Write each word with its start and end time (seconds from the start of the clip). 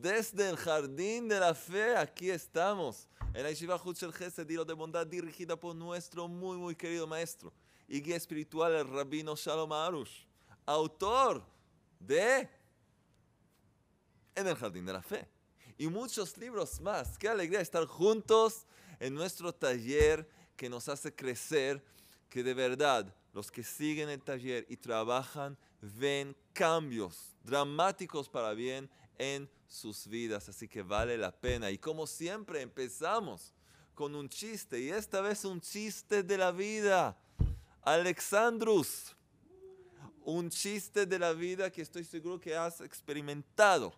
Desde 0.00 0.48
el 0.48 0.56
Jardín 0.56 1.26
de 1.26 1.40
la 1.40 1.52
Fe, 1.56 1.96
aquí 1.96 2.30
estamos, 2.30 3.08
en 3.34 3.42
la 3.42 3.50
Yeshiva 3.50 3.82
Huchel 3.84 4.12
Gesed, 4.12 4.46
de 4.46 4.72
bondad 4.72 5.04
dirigida 5.04 5.58
por 5.58 5.74
nuestro 5.74 6.28
muy, 6.28 6.56
muy 6.56 6.76
querido 6.76 7.08
maestro 7.08 7.52
y 7.88 8.00
guía 8.00 8.14
espiritual, 8.14 8.76
el 8.76 8.86
rabino 8.86 9.34
Shalom 9.34 9.72
Arush, 9.72 10.24
autor 10.66 11.44
de 11.98 12.48
En 14.36 14.46
el 14.46 14.54
Jardín 14.54 14.86
de 14.86 14.92
la 14.92 15.02
Fe 15.02 15.26
y 15.76 15.88
muchos 15.88 16.38
libros 16.38 16.80
más. 16.80 17.18
Qué 17.18 17.28
alegría 17.28 17.60
estar 17.60 17.84
juntos 17.84 18.66
en 19.00 19.14
nuestro 19.14 19.52
taller 19.52 20.30
que 20.56 20.68
nos 20.68 20.88
hace 20.88 21.12
crecer, 21.12 21.82
que 22.30 22.44
de 22.44 22.54
verdad 22.54 23.12
los 23.32 23.50
que 23.50 23.64
siguen 23.64 24.10
el 24.10 24.22
taller 24.22 24.64
y 24.68 24.76
trabajan 24.76 25.58
ven 25.80 26.36
cambios 26.52 27.34
dramáticos 27.42 28.28
para 28.28 28.54
bien 28.54 28.88
en 29.18 29.50
sus 29.68 30.08
vidas, 30.08 30.48
así 30.48 30.66
que 30.66 30.82
vale 30.82 31.16
la 31.16 31.30
pena. 31.30 31.70
Y 31.70 31.78
como 31.78 32.06
siempre 32.06 32.62
empezamos 32.62 33.52
con 33.94 34.14
un 34.14 34.28
chiste, 34.28 34.80
y 34.80 34.90
esta 34.90 35.20
vez 35.20 35.44
un 35.44 35.60
chiste 35.60 36.22
de 36.22 36.38
la 36.38 36.50
vida. 36.50 37.16
Alexandrus, 37.82 39.14
un 40.22 40.50
chiste 40.50 41.06
de 41.06 41.18
la 41.18 41.32
vida 41.32 41.70
que 41.70 41.82
estoy 41.82 42.04
seguro 42.04 42.40
que 42.40 42.54
has 42.54 42.80
experimentado 42.80 43.94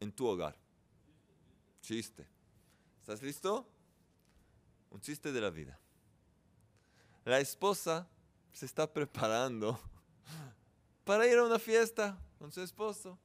en 0.00 0.12
tu 0.12 0.26
hogar. 0.26 0.56
Chiste. 1.82 2.26
¿Estás 3.00 3.22
listo? 3.22 3.66
Un 4.90 5.00
chiste 5.00 5.32
de 5.32 5.40
la 5.40 5.50
vida. 5.50 5.78
La 7.24 7.40
esposa 7.40 8.08
se 8.52 8.66
está 8.66 8.90
preparando 8.90 9.78
para 11.04 11.26
ir 11.26 11.38
a 11.38 11.44
una 11.44 11.58
fiesta 11.58 12.18
con 12.38 12.52
su 12.52 12.62
esposo. 12.62 13.18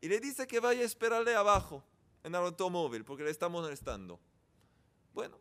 Y 0.00 0.08
le 0.08 0.20
dice 0.20 0.46
que 0.46 0.60
vaya 0.60 0.82
a 0.82 0.84
esperarle 0.84 1.34
abajo, 1.34 1.82
en 2.22 2.34
el 2.34 2.40
automóvil, 2.42 3.04
porque 3.04 3.24
le 3.24 3.30
estamos 3.30 3.62
molestando. 3.62 4.20
Bueno, 5.12 5.38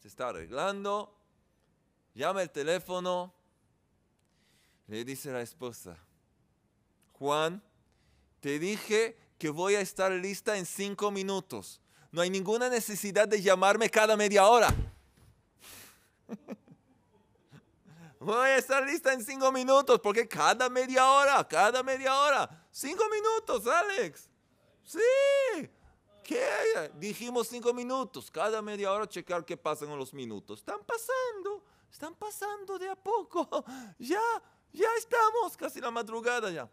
se 0.00 0.08
está 0.08 0.28
arreglando, 0.28 1.16
llama 2.14 2.42
el 2.42 2.50
teléfono, 2.50 3.34
le 4.86 5.04
dice 5.04 5.32
la 5.32 5.40
esposa, 5.40 5.98
Juan, 7.12 7.62
te 8.40 8.58
dije 8.58 9.18
que 9.38 9.50
voy 9.50 9.74
a 9.74 9.80
estar 9.80 10.12
lista 10.12 10.56
en 10.56 10.66
cinco 10.66 11.10
minutos. 11.10 11.80
No 12.12 12.22
hay 12.22 12.30
ninguna 12.30 12.68
necesidad 12.68 13.26
de 13.26 13.42
llamarme 13.42 13.90
cada 13.90 14.16
media 14.16 14.46
hora. 14.46 14.72
Voy 18.18 18.48
a 18.48 18.56
estar 18.56 18.84
lista 18.84 19.12
en 19.12 19.24
cinco 19.24 19.52
minutos, 19.52 20.00
porque 20.00 20.26
cada 20.26 20.68
media 20.68 21.08
hora, 21.08 21.46
cada 21.46 21.82
media 21.84 22.12
hora. 22.18 22.65
Cinco 22.78 23.04
minutos, 23.08 23.66
Alex. 23.66 24.28
Sí. 24.84 25.70
¿Qué? 26.22 26.92
Dijimos 26.96 27.48
cinco 27.48 27.72
minutos. 27.72 28.30
Cada 28.30 28.60
media 28.60 28.92
hora 28.92 29.08
checar 29.08 29.46
qué 29.46 29.56
pasa 29.56 29.86
con 29.86 29.98
los 29.98 30.12
minutos. 30.12 30.58
Están 30.58 30.80
pasando, 30.84 31.64
están 31.90 32.14
pasando 32.14 32.78
de 32.78 32.90
a 32.90 32.94
poco. 32.94 33.48
Ya, 33.98 34.20
ya 34.74 34.88
estamos, 34.98 35.56
casi 35.56 35.80
la 35.80 35.90
madrugada 35.90 36.50
ya. 36.50 36.68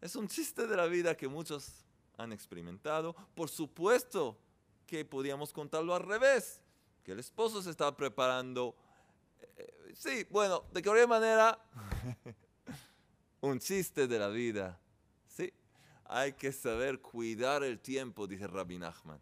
Es 0.00 0.16
un 0.16 0.26
chiste 0.26 0.66
de 0.66 0.74
la 0.74 0.86
vida 0.86 1.14
que 1.14 1.28
muchos 1.28 1.84
han 2.16 2.32
experimentado. 2.32 3.14
Por 3.34 3.50
supuesto 3.50 4.38
que 4.86 5.04
podíamos 5.04 5.52
contarlo 5.52 5.94
al 5.94 6.02
revés, 6.02 6.62
que 7.04 7.12
el 7.12 7.18
esposo 7.18 7.60
se 7.60 7.68
estaba 7.68 7.94
preparando 7.94 8.74
sí, 9.92 10.26
bueno, 10.30 10.64
de 10.72 10.82
cualquier 10.82 11.08
manera, 11.08 11.62
un 13.42 13.58
chiste 13.58 14.06
de 14.06 14.18
la 14.18 14.28
vida. 14.28 14.80
Hay 16.08 16.32
que 16.32 16.52
saber 16.52 17.00
cuidar 17.00 17.62
el 17.62 17.80
tiempo, 17.80 18.26
dice 18.26 18.46
Rabbi 18.46 18.78
Nachman. 18.78 19.20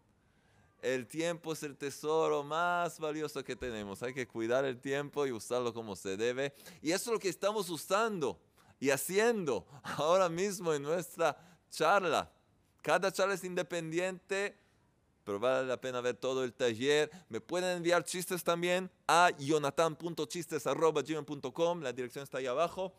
El 0.81 1.07
tiempo 1.07 1.53
es 1.53 1.63
el 1.63 1.77
tesoro 1.77 2.43
más 2.43 2.99
valioso 2.99 3.43
que 3.43 3.55
tenemos. 3.55 4.03
Hay 4.03 4.13
que 4.13 4.27
cuidar 4.27 4.65
el 4.65 4.79
tiempo 4.79 5.25
y 5.25 5.31
usarlo 5.31 5.73
como 5.73 5.95
se 5.95 6.15
debe. 6.15 6.53
Y 6.81 6.91
eso 6.91 7.09
es 7.09 7.13
lo 7.13 7.19
que 7.19 7.29
estamos 7.29 7.69
usando 7.69 8.39
y 8.79 8.91
haciendo 8.91 9.65
ahora 9.97 10.29
mismo 10.29 10.73
en 10.73 10.83
nuestra 10.83 11.35
charla. 11.71 12.31
Cada 12.81 13.11
charla 13.11 13.33
es 13.33 13.43
independiente 13.43 14.55
pero 15.25 15.39
vale 15.39 15.67
la 15.67 15.81
pena 15.81 15.99
ver 16.01 16.15
todo 16.15 16.43
el 16.43 16.53
taller. 16.53 17.09
Me 17.29 17.41
pueden 17.41 17.77
enviar 17.77 18.03
chistes 18.03 18.43
también 18.43 18.91
a 19.07 19.31
jonathan.chistes.com, 19.37 21.81
la 21.81 21.91
dirección 21.91 22.23
está 22.23 22.37
ahí 22.37 22.45
abajo. 22.45 22.93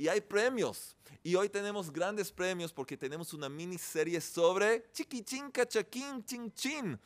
Y 0.00 0.08
hay 0.08 0.22
premios. 0.22 0.96
Y 1.22 1.34
hoy 1.34 1.50
tenemos 1.50 1.92
grandes 1.92 2.32
premios 2.32 2.72
porque 2.72 2.96
tenemos 2.96 3.34
una 3.34 3.50
miniserie 3.50 4.18
sobre 4.18 4.90
chiquichín, 4.92 5.50
cachaquín, 5.50 6.24
chin, 6.24 6.50
chin. 6.54 6.98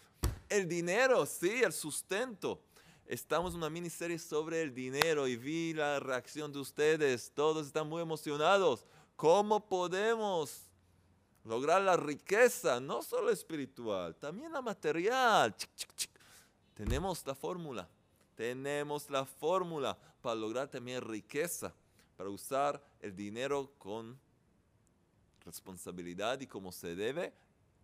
El 0.49 0.69
dinero, 0.69 1.27
sí, 1.27 1.60
el 1.65 1.72
sustento. 1.72 2.62
Estamos 3.05 3.53
en 3.53 3.59
una 3.59 3.69
miniserie 3.69 4.16
sobre 4.16 4.62
el 4.62 4.72
dinero 4.72 5.27
y 5.27 5.34
vi 5.37 5.75
la 5.75 5.99
reacción 5.99 6.53
de 6.53 6.60
ustedes. 6.60 7.32
Todos 7.34 7.66
están 7.66 7.88
muy 7.88 8.00
emocionados. 8.00 8.87
¿Cómo 9.16 9.66
podemos 9.69 10.71
lograr 11.43 11.82
la 11.82 11.97
riqueza, 11.97 12.78
no 12.78 13.03
solo 13.03 13.31
espiritual, 13.31 14.15
también 14.15 14.53
la 14.53 14.62
material. 14.62 15.53
Tenemos 16.75 17.26
la 17.26 17.34
fórmula, 17.34 17.88
tenemos 18.37 19.11
la 19.11 19.25
fórmula 19.25 19.99
para 20.22 20.37
lograr 20.37 20.69
también 20.69 21.00
riqueza, 21.03 21.75
para 22.16 22.30
usar 22.30 22.82
el 23.00 23.14
dinero 23.14 23.72
con 23.78 24.19
responsabilidad 25.44 26.41
y 26.41 26.47
como 26.47 26.72
se 26.72 26.94
debe. 26.94 27.32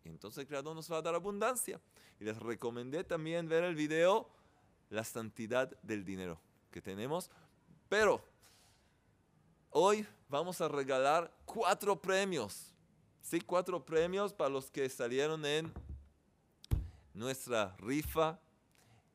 Entonces 0.04 0.38
el 0.38 0.46
Creador 0.46 0.74
nos 0.74 0.90
va 0.90 0.98
a 0.98 1.02
dar 1.02 1.14
abundancia. 1.14 1.80
Y 2.18 2.24
les 2.24 2.38
recomendé 2.38 3.04
también 3.04 3.48
ver 3.48 3.64
el 3.64 3.74
video 3.74 4.28
La 4.90 5.04
santidad 5.04 5.70
del 5.82 6.04
dinero 6.04 6.40
que 6.70 6.82
tenemos. 6.82 7.30
Pero 7.88 8.22
hoy 9.70 10.06
vamos 10.28 10.60
a 10.60 10.68
regalar 10.68 11.32
cuatro 11.44 12.00
premios 12.00 12.70
Sí, 13.22 13.40
cuatro 13.40 13.84
premios 13.84 14.32
para 14.32 14.50
los 14.50 14.70
que 14.70 14.88
salieron 14.88 15.44
en 15.44 15.72
nuestra 17.14 17.76
rifa. 17.78 18.40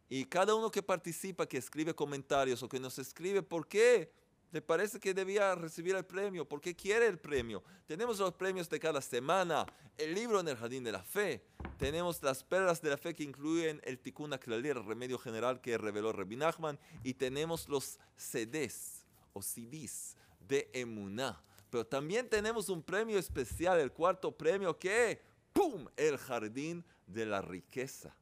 Y 0.07 0.25
cada 0.25 0.53
uno 0.55 0.69
que 0.69 0.83
participa, 0.83 1.47
que 1.47 1.57
escribe 1.57 1.93
comentarios 1.93 2.61
o 2.61 2.69
que 2.69 2.79
nos 2.79 2.99
escribe 2.99 3.41
por 3.41 3.67
qué 3.67 4.13
le 4.55 4.61
parece 4.61 5.01
que 5.01 5.13
debía 5.13 5.53
recibir 5.53 5.97
el 5.97 6.05
premio, 6.05 6.47
por 6.47 6.61
qué 6.61 6.73
quiere 6.73 7.07
el 7.07 7.19
premio. 7.19 7.61
Tenemos 7.85 8.19
los 8.19 8.33
premios 8.35 8.69
de 8.69 8.79
cada 8.79 9.01
semana, 9.01 9.65
el 9.97 10.15
libro 10.15 10.39
en 10.39 10.47
el 10.47 10.55
Jardín 10.55 10.81
de 10.81 10.93
la 10.93 11.03
Fe. 11.03 11.43
Tenemos 11.77 12.23
las 12.23 12.41
perlas 12.41 12.81
de 12.81 12.91
la 12.91 12.95
fe 12.95 13.13
que 13.13 13.23
incluyen 13.23 13.81
el 13.83 13.99
Tikkun 13.99 14.31
Aklali, 14.31 14.71
remedio 14.71 15.17
general 15.17 15.59
que 15.59 15.77
reveló 15.77 16.13
Rabbi 16.13 16.37
Nachman. 16.37 16.79
Y 17.03 17.15
tenemos 17.15 17.67
los 17.67 17.99
CDs 18.15 19.03
o 19.33 19.41
CDs 19.41 20.15
de 20.39 20.69
Emuná 20.71 21.43
pero 21.69 21.85
también 21.85 22.29
tenemos 22.29 22.69
un 22.69 22.81
premio 22.81 23.19
especial, 23.19 23.77
el 23.81 23.91
cuarto 23.91 24.31
premio, 24.31 24.79
que, 24.79 25.21
¡pum!, 25.51 25.85
el 25.97 26.17
jardín 26.17 26.85
de 27.07 27.25
la 27.25 27.41
riqueza. 27.41 28.15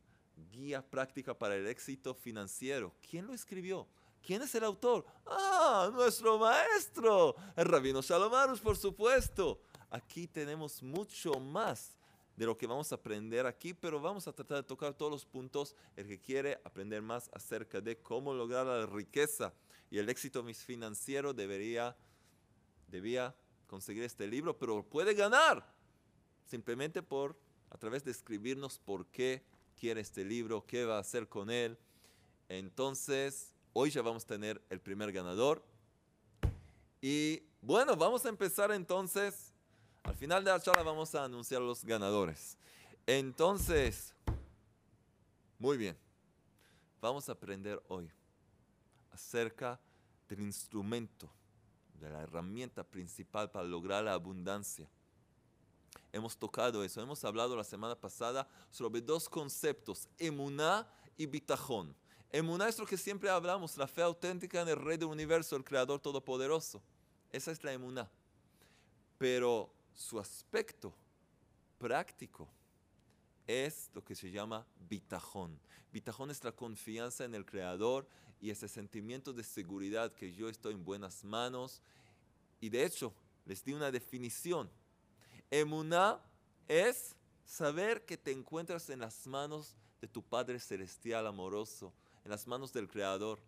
Guía 0.51 0.81
práctica 0.81 1.37
para 1.37 1.55
el 1.55 1.67
éxito 1.67 2.15
financiero. 2.15 2.91
¿Quién 3.07 3.27
lo 3.27 3.33
escribió? 3.35 3.87
¿Quién 4.25 4.41
es 4.41 4.55
el 4.55 4.63
autor? 4.63 5.05
Ah, 5.25 5.89
nuestro 5.91 6.39
maestro, 6.39 7.35
el 7.57 7.65
rabino 7.65 8.01
Shalomarus, 8.01 8.61
por 8.61 8.77
supuesto. 8.77 9.59
Aquí 9.89 10.27
tenemos 10.27 10.81
mucho 10.81 11.33
más 11.41 11.97
de 12.37 12.45
lo 12.45 12.57
que 12.57 12.65
vamos 12.65 12.91
a 12.93 12.95
aprender 12.95 13.45
aquí, 13.45 13.73
pero 13.73 13.99
vamos 13.99 14.25
a 14.25 14.31
tratar 14.31 14.57
de 14.57 14.63
tocar 14.63 14.93
todos 14.93 15.11
los 15.11 15.25
puntos. 15.25 15.75
El 15.97 16.07
que 16.07 16.21
quiere 16.21 16.57
aprender 16.63 17.01
más 17.01 17.29
acerca 17.33 17.81
de 17.81 17.97
cómo 17.97 18.33
lograr 18.33 18.65
la 18.65 18.85
riqueza 18.85 19.53
y 19.91 19.97
el 19.97 20.07
éxito 20.07 20.41
financiero 20.45 21.33
debería, 21.33 21.95
debía 22.87 23.35
conseguir 23.67 24.03
este 24.03 24.25
libro, 24.25 24.57
pero 24.57 24.83
puede 24.83 25.13
ganar 25.15 25.69
simplemente 26.45 27.03
por, 27.03 27.37
a 27.69 27.77
través 27.77 28.05
de 28.05 28.11
escribirnos 28.11 28.79
por 28.79 29.05
qué 29.07 29.43
quiere 29.77 29.99
este 29.99 30.23
libro, 30.23 30.65
qué 30.65 30.85
va 30.85 30.95
a 30.95 31.01
hacer 31.01 31.27
con 31.27 31.49
él. 31.49 31.77
Entonces, 32.47 33.52
hoy 33.73 33.89
ya 33.89 34.01
vamos 34.01 34.23
a 34.23 34.27
tener 34.27 34.61
el 34.69 34.79
primer 34.79 35.11
ganador. 35.11 35.63
Y 37.01 37.43
bueno, 37.61 37.95
vamos 37.95 38.25
a 38.25 38.29
empezar 38.29 38.71
entonces. 38.71 39.51
Al 40.03 40.15
final 40.15 40.43
de 40.43 40.51
la 40.51 40.59
charla 40.59 40.83
vamos 40.83 41.13
a 41.15 41.25
anunciar 41.25 41.61
los 41.61 41.83
ganadores. 41.83 42.57
Entonces, 43.05 44.13
muy 45.59 45.77
bien. 45.77 45.97
Vamos 47.01 47.27
a 47.27 47.33
aprender 47.33 47.81
hoy 47.89 48.09
acerca 49.11 49.79
del 50.29 50.41
instrumento 50.41 51.29
de 51.99 52.09
la 52.09 52.21
herramienta 52.21 52.83
principal 52.83 53.51
para 53.51 53.65
lograr 53.65 54.03
la 54.03 54.13
abundancia. 54.13 54.89
Hemos 56.11 56.37
tocado 56.37 56.83
eso, 56.83 57.01
hemos 57.01 57.23
hablado 57.25 57.55
la 57.55 57.63
semana 57.63 57.95
pasada 57.95 58.47
sobre 58.71 59.01
dos 59.01 59.27
conceptos, 59.27 60.07
emuná 60.17 60.87
y 61.17 61.25
bitajón. 61.25 61.95
Emuná 62.33 62.67
es 62.67 62.79
lo 62.79 62.87
que 62.87 62.97
siempre 62.97 63.29
hablamos, 63.29 63.77
la 63.77 63.85
fe 63.87 64.01
auténtica 64.01 64.59
en 64.59 64.67
el 64.67 64.75
Rey 64.75 64.97
del 64.97 65.09
Universo, 65.09 65.55
el 65.55 65.63
Creador 65.63 65.99
Todopoderoso. 65.99 66.81
Esa 67.31 67.51
es 67.51 67.63
la 67.63 67.71
emuná. 67.71 68.09
Pero 69.19 69.71
su 69.93 70.19
aspecto 70.19 70.91
práctico 71.77 72.49
es 73.45 73.91
lo 73.93 74.03
que 74.03 74.15
se 74.15 74.31
llama 74.31 74.65
bitajón. 74.89 75.59
Bitajón 75.91 76.31
es 76.31 76.43
la 76.43 76.51
confianza 76.51 77.23
en 77.23 77.35
el 77.35 77.45
Creador 77.45 78.07
y 78.41 78.49
ese 78.49 78.67
sentimiento 78.67 79.31
de 79.31 79.43
seguridad 79.43 80.11
que 80.11 80.33
yo 80.33 80.49
estoy 80.49 80.73
en 80.73 80.83
buenas 80.83 81.23
manos. 81.23 81.83
Y 82.59 82.69
de 82.69 82.83
hecho, 82.83 83.13
les 83.45 83.63
di 83.63 83.73
una 83.73 83.91
definición. 83.91 84.71
Emuná 85.51 86.19
es 86.67 87.15
saber 87.45 88.05
que 88.05 88.17
te 88.17 88.31
encuentras 88.31 88.89
en 88.89 89.01
las 89.01 89.27
manos 89.27 89.75
de 90.01 90.07
tu 90.07 90.23
Padre 90.23 90.59
Celestial 90.59 91.27
amoroso, 91.27 91.93
en 92.23 92.31
las 92.31 92.47
manos 92.47 92.71
del 92.73 92.87
Creador. 92.87 93.39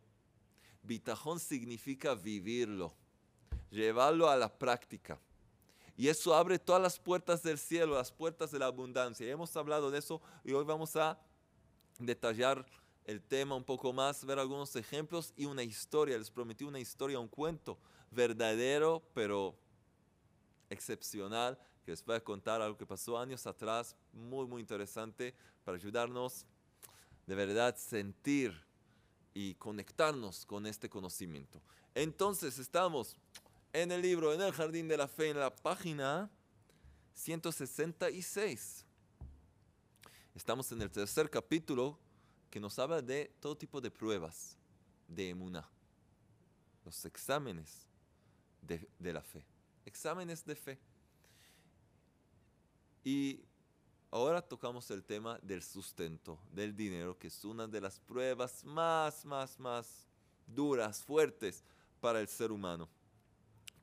Bitajón 0.83 1.39
significa 1.39 2.13
vivirlo, 2.13 2.94
llevarlo 3.69 4.30
a 4.30 4.36
la 4.36 4.54
práctica. 4.54 5.19
Y 5.98 6.10
eso 6.10 6.36
abre 6.36 6.60
todas 6.60 6.81
las 6.81 7.00
puertas 7.00 7.42
del 7.42 7.57
cielo, 7.57 7.95
las 7.95 8.12
puertas 8.12 8.51
de 8.51 8.60
la 8.60 8.66
abundancia. 8.66 9.25
Y 9.25 9.30
hemos 9.30 9.56
hablado 9.56 9.89
de 9.89 10.00
eso 10.00 10.22
y 10.44 10.51
hoy 10.51 10.66
vamos 10.66 10.95
a 10.95 11.18
detallar 12.00 12.66
el 13.06 13.22
tema 13.22 13.56
un 13.56 13.63
poco 13.63 13.94
más, 13.94 14.25
ver 14.25 14.39
algunos 14.39 14.75
ejemplos 14.75 15.33
y 15.38 15.45
una 15.45 15.63
historia. 15.63 16.18
Les 16.18 16.30
prometí 16.30 16.66
una 16.66 16.80
historia, 16.80 17.19
un 17.19 17.30
cuento 17.30 17.77
verdadero, 18.12 19.04
pero 19.13 19.56
excepcional, 20.69 21.57
que 21.86 21.92
les 21.92 22.04
voy 22.04 22.16
a 22.16 22.24
contar 22.24 22.62
algo 22.62 22.77
que 22.77 22.86
pasó 22.86 23.18
años 23.18 23.45
atrás, 23.48 23.95
muy, 24.12 24.48
muy 24.48 24.62
interesante, 24.62 25.33
para 25.63 25.77
ayudarnos 25.77 26.45
de 27.25 27.36
verdad 27.36 27.75
sentir 27.77 28.64
y 29.36 29.54
conectarnos 29.56 30.46
con 30.46 30.66
este 30.66 30.90
conocimiento. 30.90 31.62
Entonces 31.94 32.58
estamos 32.58 33.16
en 33.74 33.92
el 33.92 34.02
libro, 34.02 34.34
en 34.34 34.42
el 34.42 34.54
Jardín 34.54 34.88
de 34.88 34.96
la 34.96 35.10
Fe, 35.10 35.30
en 35.30 35.40
la 35.40 35.54
página 35.54 36.32
166. 37.14 38.86
Estamos 40.34 40.72
en 40.72 40.82
el 40.82 40.90
tercer 40.90 41.30
capítulo 41.30 42.00
que 42.50 42.62
nos 42.62 42.80
habla 42.80 43.02
de 43.02 43.34
todo 43.42 43.58
tipo 43.58 43.82
de 43.82 43.92
pruebas 43.92 44.58
de 45.10 45.30
emuná, 45.30 45.70
los 46.86 47.04
exámenes 47.04 47.90
de, 48.62 48.88
de 48.98 49.14
la 49.14 49.22
fe, 49.22 49.46
exámenes 49.86 50.46
de 50.46 50.56
fe. 50.56 50.80
Y 53.04 53.44
ahora 54.15 54.41
tocamos 54.41 54.89
el 54.91 55.03
tema 55.03 55.38
del 55.41 55.62
sustento, 55.62 56.39
del 56.53 56.73
dinero, 56.73 57.19
que 57.19 57.27
es 57.27 57.44
una 57.44 57.67
de 57.67 57.81
las 57.81 58.00
pruebas 58.00 58.63
más, 58.63 59.25
más, 59.25 59.59
más 59.59 60.07
duras, 60.47 61.03
fuertes 61.03 61.65
para 62.00 62.21
el 62.21 62.29
ser 62.29 62.53
humano. 62.53 62.88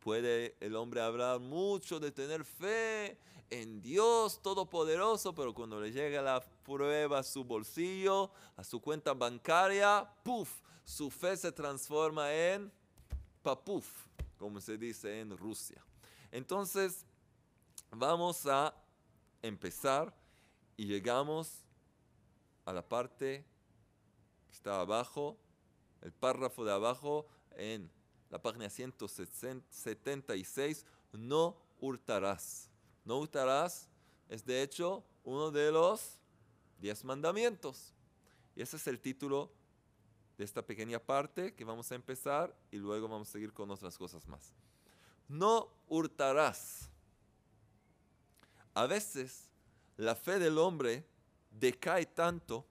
Puede 0.01 0.57
el 0.59 0.75
hombre 0.75 1.03
hablar 1.03 1.39
mucho 1.39 2.01
de 2.01 2.11
tener 2.11 2.47
fe 2.47 3.19
en 3.51 3.83
Dios 3.83 4.41
Todopoderoso, 4.41 5.35
pero 5.35 5.53
cuando 5.53 5.79
le 5.79 5.93
llega 5.93 6.23
la 6.23 6.41
prueba 6.65 7.19
a 7.19 7.23
su 7.23 7.45
bolsillo, 7.45 8.31
a 8.57 8.65
su 8.65 8.81
cuenta 8.81 9.13
bancaria, 9.13 10.11
¡puf! 10.23 10.63
Su 10.83 11.11
fe 11.11 11.37
se 11.37 11.53
transforma 11.53 12.33
en 12.33 12.73
papuf, 13.43 13.87
como 14.39 14.63
se 14.63 14.79
dice 14.79 15.21
en 15.21 15.37
Rusia. 15.37 15.85
Entonces, 16.31 17.05
vamos 17.91 18.47
a 18.47 18.75
empezar 19.43 20.22
y 20.83 20.87
llegamos 20.87 21.63
a 22.65 22.73
la 22.73 22.83
parte 22.83 23.45
que 24.49 24.53
está 24.53 24.81
abajo, 24.81 25.39
el 26.01 26.11
párrafo 26.11 26.65
de 26.65 26.73
abajo 26.73 27.29
en 27.53 27.89
la 28.31 28.43
página 28.43 28.69
176, 28.69 30.85
no 31.13 31.57
hurtarás. 31.79 32.69
No 33.05 33.19
hurtarás 33.19 33.89
es 34.29 34.45
de 34.45 34.61
hecho 34.61 35.05
uno 35.23 35.53
de 35.53 35.71
los 35.71 36.19
diez 36.81 37.05
mandamientos. 37.05 37.95
Y 38.57 38.63
ese 38.63 38.77
es 38.77 38.89
el 38.89 38.99
título 38.99 39.53
de 40.37 40.43
esta 40.43 40.67
pequeña 40.67 40.99
parte 40.99 41.55
que 41.55 41.65
vamos 41.65 41.93
a 41.93 41.95
empezar 41.95 42.59
y 42.73 42.79
luego 42.79 43.07
vamos 43.07 43.29
a 43.29 43.33
seguir 43.33 43.53
con 43.53 43.71
otras 43.71 43.97
cosas 43.97 44.27
más. 44.27 44.53
No 45.29 45.69
hurtarás. 45.87 46.91
A 48.75 48.89
veces 48.89 49.52
la 49.97 50.15
fe 50.15 50.39
del 50.39 50.59
hombre 50.59 51.07
decae 51.51 52.07
tanto 52.07 52.67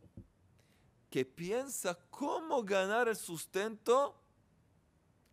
que 1.09 1.25
piensa 1.25 1.97
cómo 2.09 2.63
ganar 2.63 3.07
el 3.07 3.15
sustento 3.15 4.15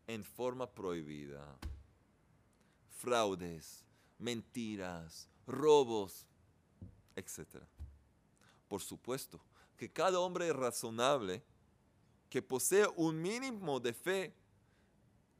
en 0.06 0.25
forma 0.25 0.69
prohibida. 0.69 1.56
Fraudes, 2.90 3.85
mentiras, 4.19 5.29
robos, 5.46 6.26
etc. 7.14 7.62
Por 8.67 8.82
supuesto 8.82 9.40
que 9.76 9.90
cada 9.90 10.19
hombre 10.19 10.52
razonable 10.52 11.43
que 12.29 12.43
posee 12.43 12.87
un 12.96 13.23
mínimo 13.23 13.81
de 13.81 13.94
fe 13.94 14.35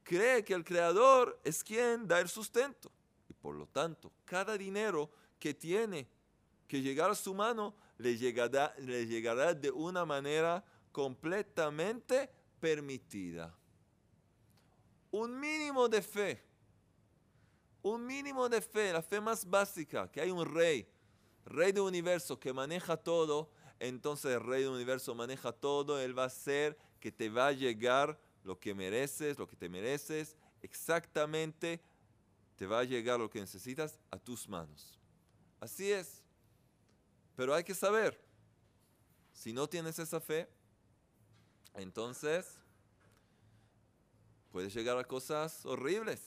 cree 0.03 0.43
que 0.43 0.53
el 0.53 0.63
Creador 0.63 1.39
es 1.43 1.63
quien 1.63 2.07
da 2.07 2.19
el 2.19 2.29
sustento. 2.29 2.91
Y 3.27 3.33
por 3.33 3.55
lo 3.55 3.67
tanto, 3.67 4.11
cada 4.25 4.57
dinero 4.57 5.11
que 5.37 5.53
tiene 5.53 6.07
que 6.69 6.81
llegar 6.81 7.11
a 7.11 7.15
su 7.15 7.33
mano 7.33 7.75
le 7.97 8.17
llegará, 8.17 8.73
le 8.77 9.05
llegará 9.05 9.53
de 9.53 9.69
una 9.71 10.05
manera 10.05 10.63
completamente 10.93 12.29
permitida 12.61 13.53
un 15.11 15.39
mínimo 15.39 15.87
de 15.87 16.01
fe, 16.01 16.43
un 17.81 18.05
mínimo 18.05 18.47
de 18.49 18.61
fe, 18.61 18.93
la 18.93 19.01
fe 19.01 19.19
más 19.19 19.49
básica, 19.49 20.09
que 20.11 20.21
hay 20.21 20.31
un 20.31 20.45
rey, 20.45 20.87
rey 21.45 21.71
del 21.71 21.83
universo 21.83 22.39
que 22.39 22.53
maneja 22.53 22.97
todo, 22.97 23.49
entonces 23.79 24.33
el 24.35 24.41
rey 24.41 24.63
del 24.63 24.71
universo 24.71 25.15
maneja 25.15 25.51
todo, 25.51 25.99
él 25.99 26.17
va 26.17 26.23
a 26.23 26.27
hacer 26.27 26.77
que 26.99 27.11
te 27.11 27.29
va 27.29 27.47
a 27.47 27.51
llegar 27.51 28.19
lo 28.43 28.59
que 28.59 28.73
mereces, 28.73 29.39
lo 29.39 29.47
que 29.47 29.55
te 29.55 29.69
mereces, 29.69 30.35
exactamente 30.61 31.81
te 32.55 32.65
va 32.65 32.79
a 32.79 32.83
llegar 32.83 33.19
lo 33.19 33.29
que 33.29 33.39
necesitas 33.39 33.99
a 34.11 34.19
tus 34.19 34.47
manos. 34.47 34.99
Así 35.59 35.91
es. 35.91 36.18
Pero 37.39 37.55
hay 37.55 37.63
que 37.63 37.73
saber, 37.73 38.19
si 39.31 39.53
no 39.53 39.65
tienes 39.65 39.97
esa 39.97 40.19
fe, 40.19 40.45
entonces 41.73 42.59
puede 44.51 44.69
llegar 44.69 44.97
a 44.97 45.05
cosas 45.05 45.65
horribles. 45.65 46.19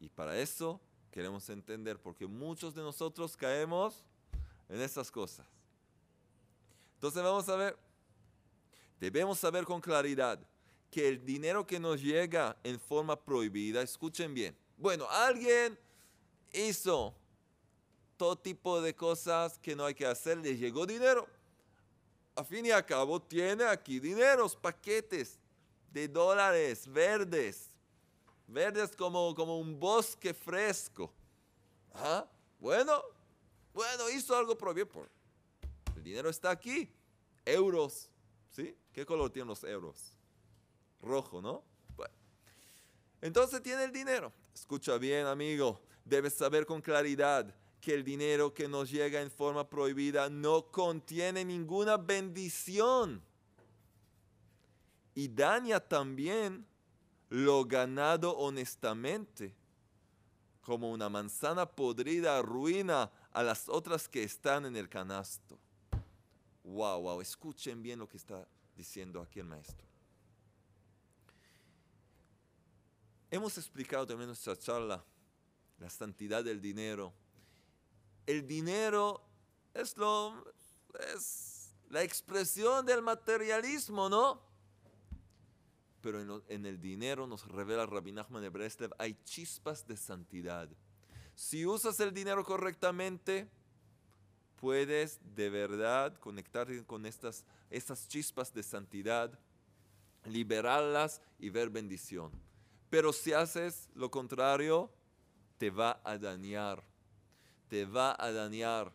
Y 0.00 0.08
para 0.08 0.38
eso 0.38 0.80
queremos 1.10 1.46
entender, 1.50 2.00
porque 2.00 2.26
muchos 2.26 2.74
de 2.74 2.80
nosotros 2.80 3.36
caemos 3.36 4.02
en 4.66 4.80
esas 4.80 5.10
cosas. 5.10 5.46
Entonces 6.94 7.22
vamos 7.22 7.46
a 7.50 7.56
ver, 7.56 7.78
debemos 8.98 9.38
saber 9.38 9.66
con 9.66 9.82
claridad 9.82 10.40
que 10.90 11.06
el 11.06 11.22
dinero 11.22 11.66
que 11.66 11.78
nos 11.78 12.00
llega 12.00 12.56
en 12.64 12.80
forma 12.80 13.14
prohibida, 13.14 13.82
escuchen 13.82 14.32
bien, 14.32 14.56
bueno, 14.78 15.06
alguien 15.10 15.78
hizo 16.50 17.14
todo 18.20 18.36
tipo 18.36 18.82
de 18.82 18.94
cosas 18.94 19.58
que 19.60 19.74
no 19.74 19.86
hay 19.86 19.94
que 19.94 20.04
hacer, 20.04 20.36
le 20.36 20.54
llegó 20.54 20.84
dinero. 20.84 21.26
A 22.36 22.44
fin 22.44 22.66
y 22.66 22.70
a 22.70 22.84
cabo 22.84 23.18
tiene 23.18 23.64
aquí 23.64 23.98
dineros, 23.98 24.54
paquetes 24.54 25.38
de 25.90 26.06
dólares 26.06 26.86
verdes, 26.86 27.70
verdes 28.46 28.94
como, 28.94 29.34
como 29.34 29.58
un 29.58 29.80
bosque 29.80 30.34
fresco. 30.34 31.10
¿Ah? 31.94 32.28
Bueno, 32.58 33.00
bueno, 33.72 34.10
hizo 34.10 34.36
algo 34.36 34.54
propio. 34.54 34.86
El 35.96 36.04
dinero 36.04 36.28
está 36.28 36.50
aquí. 36.50 36.92
Euros. 37.46 38.10
¿Sí? 38.50 38.76
¿Qué 38.92 39.06
color 39.06 39.30
tienen 39.30 39.48
los 39.48 39.64
euros? 39.64 40.12
Rojo, 41.00 41.40
¿no? 41.40 41.64
Entonces 43.22 43.62
tiene 43.62 43.84
el 43.84 43.92
dinero. 43.92 44.30
Escucha 44.54 44.98
bien, 44.98 45.24
amigo. 45.24 45.80
Debes 46.04 46.34
saber 46.34 46.66
con 46.66 46.82
claridad 46.82 47.54
que 47.80 47.94
el 47.94 48.04
dinero 48.04 48.52
que 48.52 48.68
nos 48.68 48.90
llega 48.90 49.20
en 49.20 49.30
forma 49.30 49.68
prohibida 49.68 50.28
no 50.28 50.66
contiene 50.70 51.44
ninguna 51.44 51.96
bendición 51.96 53.22
y 55.14 55.28
daña 55.28 55.80
también 55.80 56.66
lo 57.28 57.64
ganado 57.64 58.36
honestamente, 58.36 59.54
como 60.62 60.90
una 60.90 61.08
manzana 61.08 61.66
podrida 61.66 62.38
arruina 62.38 63.10
a 63.32 63.42
las 63.42 63.68
otras 63.68 64.08
que 64.08 64.22
están 64.22 64.66
en 64.66 64.76
el 64.76 64.88
canasto. 64.88 65.58
Wow, 66.64 67.02
wow, 67.02 67.20
escuchen 67.20 67.82
bien 67.82 67.98
lo 67.98 68.08
que 68.08 68.16
está 68.16 68.46
diciendo 68.76 69.20
aquí 69.20 69.40
el 69.40 69.46
maestro. 69.46 69.86
Hemos 73.30 73.56
explicado 73.58 74.06
también 74.06 74.22
en 74.22 74.28
nuestra 74.28 74.56
charla 74.56 75.04
la 75.78 75.88
santidad 75.88 76.42
del 76.42 76.60
dinero. 76.60 77.12
El 78.26 78.46
dinero 78.46 79.22
es, 79.74 79.96
lo, 79.96 80.44
es 81.14 81.74
la 81.88 82.02
expresión 82.02 82.86
del 82.86 83.02
materialismo, 83.02 84.08
¿no? 84.08 84.50
pero 86.00 86.42
en, 86.48 86.66
el 86.66 86.80
dinero 86.80 87.26
nos 87.26 87.46
revela 87.46 87.86
Rabbi 87.86 88.12
Nachman 88.12 88.42
de 88.42 88.90
hay 88.98 89.14
chispas 89.24 89.86
de 89.86 89.96
santidad. 89.96 90.68
Si 91.34 91.66
usas 91.66 92.00
el 92.00 92.12
dinero 92.12 92.44
correctamente, 92.44 93.48
puedes 94.56 95.20
de 95.34 95.50
verdad 95.50 96.16
conectarte 96.18 96.84
con 96.84 97.06
estas 97.06 97.44
chispas 98.08 98.52
de 98.52 98.62
santidad, 98.62 99.38
liberarlas 100.24 101.20
y 101.38 101.50
ver 101.50 101.70
bendición. 101.70 102.30
Pero 102.88 103.12
si 103.12 103.32
haces 103.32 103.88
lo 103.94 104.10
contrario, 104.10 104.90
te 105.58 105.70
va 105.70 106.00
a 106.04 106.18
dañar. 106.18 106.82
Te 107.70 107.84
va 107.84 108.16
a 108.18 108.32
dañar. 108.32 108.92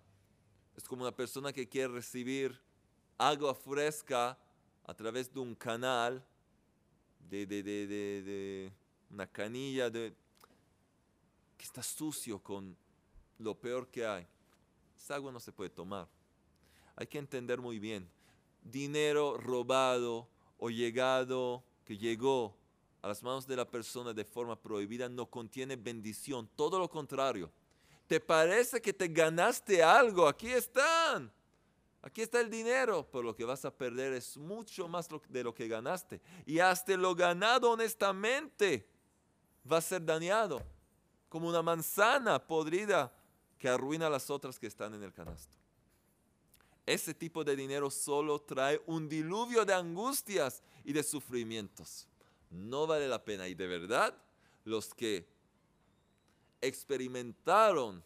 Es 0.76 0.84
como 0.84 1.04
una 1.04 1.16
persona 1.16 1.54
que 1.54 1.66
quiere 1.66 1.94
recibir 1.94 2.60
agua 3.18 3.56
fresca 3.56 4.38
a 4.84 4.94
través 4.94 5.34
de 5.34 5.40
un 5.40 5.56
canal, 5.56 6.22
de, 7.30 7.46
de, 7.46 7.64
de, 7.64 7.88
de 7.88 8.74
una 9.10 9.28
canilla, 9.28 9.90
que 9.90 10.14
está 11.58 11.82
sucio 11.82 12.38
con 12.40 12.76
lo 13.40 13.58
peor 13.58 13.88
que 13.88 14.06
hay. 14.06 14.28
Esa 14.98 15.16
agua 15.16 15.32
no 15.32 15.40
se 15.40 15.54
puede 15.54 15.70
tomar. 15.70 16.10
Hay 16.98 17.08
que 17.08 17.18
entender 17.18 17.62
muy 17.62 17.80
bien. 17.80 18.10
Dinero 18.62 19.38
robado 19.38 20.28
o 20.58 20.70
llegado, 20.70 21.64
que 21.86 21.98
llegó 21.98 22.58
a 23.02 23.08
las 23.08 23.24
manos 23.24 23.48
de 23.48 23.56
la 23.56 23.72
persona 23.72 24.12
de 24.12 24.26
forma 24.26 24.62
prohibida, 24.62 25.08
no 25.08 25.28
contiene 25.28 25.78
bendición. 25.78 26.50
Todo 26.58 26.78
lo 26.78 26.90
contrario. 26.90 27.50
¿Te 28.08 28.20
parece 28.20 28.82
que 28.82 28.94
te 28.94 29.08
ganaste 29.08 29.82
algo? 29.82 30.28
Aquí 30.28 30.52
están. 30.52 31.32
Aquí 32.02 32.22
está 32.22 32.40
el 32.40 32.52
dinero, 32.52 33.08
pero 33.12 33.24
lo 33.24 33.36
que 33.36 33.46
vas 33.46 33.66
a 33.66 33.76
perder 33.76 34.14
es 34.14 34.38
mucho 34.38 34.88
más 34.88 35.08
de 35.28 35.44
lo 35.44 35.56
que 35.56 35.68
ganaste. 35.68 36.22
Y 36.46 36.60
hasta 36.60 36.96
lo 36.96 37.16
ganado 37.16 37.72
honestamente 37.72 38.88
va 39.70 39.78
a 39.78 39.82
ser 39.82 40.06
dañado, 40.06 40.62
como 41.30 41.50
una 41.50 41.64
manzana 41.64 42.46
podrida 42.46 43.12
que 43.58 43.68
arruina 43.68 44.08
las 44.08 44.30
otras 44.30 44.60
que 44.60 44.68
están 44.68 44.94
en 44.94 45.02
el 45.02 45.14
canasto. 45.14 45.58
Ese 46.86 47.16
tipo 47.16 47.44
de 47.44 47.56
dinero 47.56 47.90
solo 47.90 48.40
trae 48.40 48.80
un 48.86 49.10
diluvio 49.10 49.66
de 49.66 49.74
angustias 49.74 50.62
y 50.84 50.94
de 50.94 51.02
sufrimientos. 51.02 52.08
No 52.52 52.86
vale 52.86 53.08
la 53.08 53.24
pena. 53.24 53.48
Y 53.48 53.56
de 53.56 53.66
verdad, 53.66 54.16
los 54.64 54.94
que 54.94 55.28
experimentaron 56.66 58.04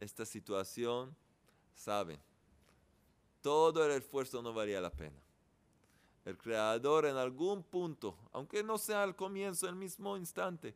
esta 0.00 0.24
situación 0.24 1.14
saben, 1.74 2.20
todo 3.42 3.84
el 3.84 3.92
esfuerzo 3.92 4.42
no 4.42 4.52
valía 4.52 4.80
la 4.80 4.90
pena. 4.90 5.18
El 6.24 6.38
creador 6.38 7.04
en 7.06 7.16
algún 7.16 7.62
punto, 7.62 8.16
aunque 8.32 8.62
no 8.62 8.78
sea 8.78 9.02
al 9.02 9.14
comienzo, 9.14 9.68
el 9.68 9.76
mismo 9.76 10.16
instante, 10.16 10.74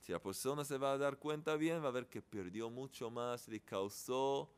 si 0.00 0.12
la 0.12 0.18
persona 0.18 0.64
se 0.64 0.78
va 0.78 0.92
a 0.92 0.98
dar 0.98 1.18
cuenta 1.18 1.56
bien, 1.56 1.84
va 1.84 1.88
a 1.88 1.92
ver 1.92 2.06
que 2.08 2.22
perdió 2.22 2.70
mucho 2.70 3.10
más, 3.10 3.46
le 3.48 3.60
causó 3.60 4.48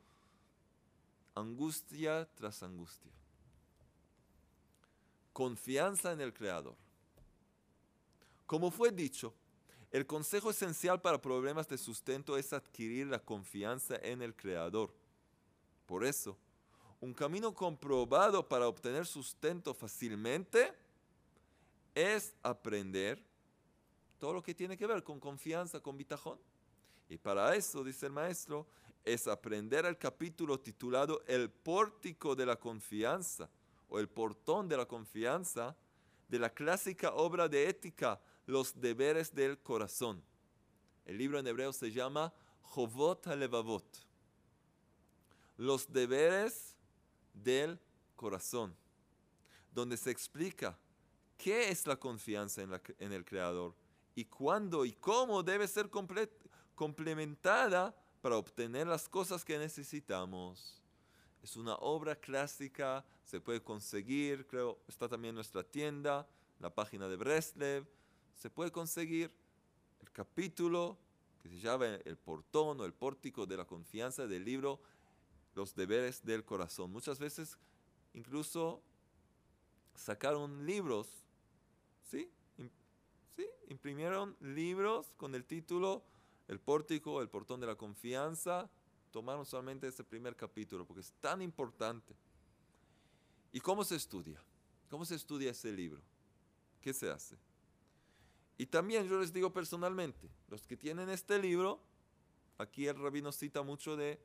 angustia 1.35 2.29
tras 2.37 2.63
angustia. 2.63 3.11
Confianza 5.33 6.13
en 6.13 6.21
el 6.21 6.33
Creador. 6.33 6.77
Como 8.47 8.71
fue 8.71 8.93
dicho, 8.93 9.35
el 9.93 10.07
consejo 10.07 10.51
esencial 10.51 11.03
para 11.03 11.21
problemas 11.21 11.69
de 11.69 11.77
sustento 11.77 12.39
es 12.39 12.55
adquirir 12.55 13.09
la 13.09 13.19
confianza 13.19 13.97
en 13.97 14.23
el 14.23 14.35
Creador. 14.35 14.93
Por 15.85 16.07
eso, 16.07 16.39
un 16.99 17.13
camino 17.13 17.55
comprobado 17.55 18.49
para 18.49 18.69
obtener 18.69 19.05
sustento 19.05 19.75
fácilmente 19.75 20.73
es 21.95 22.35
aprender 22.43 23.23
todo 24.19 24.33
lo 24.33 24.43
que 24.43 24.55
tiene 24.55 24.79
que 24.79 24.87
ver 24.87 25.05
con 25.05 25.21
confianza, 25.21 25.81
con 25.81 25.99
bitajón. 25.99 26.39
Y 27.11 27.19
para 27.19 27.55
eso, 27.55 27.85
dice 27.85 28.07
el 28.07 28.13
maestro, 28.13 28.67
es 29.05 29.27
aprender 29.27 29.85
el 29.85 29.99
capítulo 29.99 30.59
titulado 30.59 31.23
El 31.27 31.51
pórtico 31.51 32.35
de 32.35 32.47
la 32.47 32.57
confianza 32.57 33.51
o 33.91 33.99
el 33.99 34.09
portón 34.09 34.69
de 34.69 34.79
la 34.79 34.87
confianza 34.87 35.77
de 36.29 36.39
la 36.39 36.49
clásica 36.49 37.13
obra 37.13 37.47
de 37.47 37.69
ética 37.69 38.19
Los 38.53 38.79
deberes 38.79 39.35
del 39.35 39.59
corazón. 39.63 40.23
El 41.07 41.17
libro 41.17 41.39
en 41.39 41.47
hebreo 41.47 41.73
se 41.73 41.91
llama 41.91 42.35
Jovot 42.61 43.25
Levavot. 43.29 43.87
Los 45.57 45.91
deberes 45.91 46.77
del 47.33 47.81
corazón, 48.15 48.77
donde 49.73 49.97
se 49.97 50.11
explica 50.11 50.79
qué 51.39 51.71
es 51.71 51.87
la 51.87 51.97
confianza 51.97 52.61
en, 52.61 52.79
en 52.99 53.13
el 53.15 53.25
Creador 53.25 53.75
y 54.15 54.27
cuándo 54.27 54.85
y 54.85 54.93
cómo 54.93 55.43
debe 55.43 55.67
ser 55.67 55.89
complementada 56.75 57.97
para 58.21 58.37
obtener 58.37 58.87
las 58.87 59.09
cosas 59.09 59.47
que 59.47 59.57
necesitamos. 59.57 60.83
Es 61.43 61.57
una 61.57 61.77
obra 61.77 62.17
clásica, 62.17 63.03
se 63.25 63.41
puede 63.41 63.63
conseguir, 63.63 64.47
creo, 64.47 64.79
está 64.87 65.09
también 65.09 65.31
en 65.31 65.37
nuestra 65.37 65.65
tienda, 65.65 66.29
la 66.61 66.69
página 66.69 67.09
de 67.09 67.17
Breslev, 67.17 67.89
se 68.35 68.51
puede 68.51 68.71
conseguir 68.71 69.31
el 70.01 70.11
capítulo 70.11 70.99
que 71.43 71.49
se 71.49 71.59
llama 71.59 71.87
El 72.05 72.17
portón 72.17 72.81
o 72.81 72.85
el 72.85 72.93
pórtico 72.93 73.47
de 73.47 73.57
la 73.57 73.65
confianza 73.65 74.27
del 74.27 74.45
libro 74.45 74.81
Los 75.55 75.75
deberes 75.75 76.25
del 76.25 76.45
corazón. 76.45 76.91
Muchas 76.91 77.19
veces 77.19 77.59
incluso 78.15 78.83
sacaron 79.95 80.65
libros, 80.65 81.09
¿sí? 82.05 82.31
¿Sí? 83.37 83.47
Imprimieron 83.69 84.37
libros 84.41 85.13
con 85.17 85.35
el 85.35 85.45
título 85.45 86.05
El 86.49 86.61
pórtico, 86.61 87.21
el 87.21 87.29
portón 87.29 87.61
de 87.61 87.67
la 87.67 87.77
confianza. 87.77 88.71
Tomaron 89.11 89.45
solamente 89.45 89.89
ese 89.89 90.05
primer 90.05 90.37
capítulo 90.37 90.87
porque 90.87 91.01
es 91.01 91.13
tan 91.21 91.43
importante. 91.43 92.15
¿Y 93.53 93.61
cómo 93.61 93.85
se 93.85 93.97
estudia? 93.97 94.43
¿Cómo 94.89 95.05
se 95.05 95.15
estudia 95.15 95.51
ese 95.51 95.73
libro? 95.73 96.01
¿Qué 96.81 96.95
se 96.95 97.11
hace? 97.11 97.37
Y 98.63 98.67
también 98.67 99.09
yo 99.09 99.19
les 99.19 99.33
digo 99.33 99.53
personalmente, 99.53 100.31
los 100.47 100.69
que 100.69 100.77
tienen 100.77 101.09
este 101.09 101.37
libro, 101.37 101.83
aquí 102.59 102.87
el 102.87 102.97
rabino 102.97 103.33
cita 103.33 103.63
mucho 103.63 103.97
de 103.97 104.21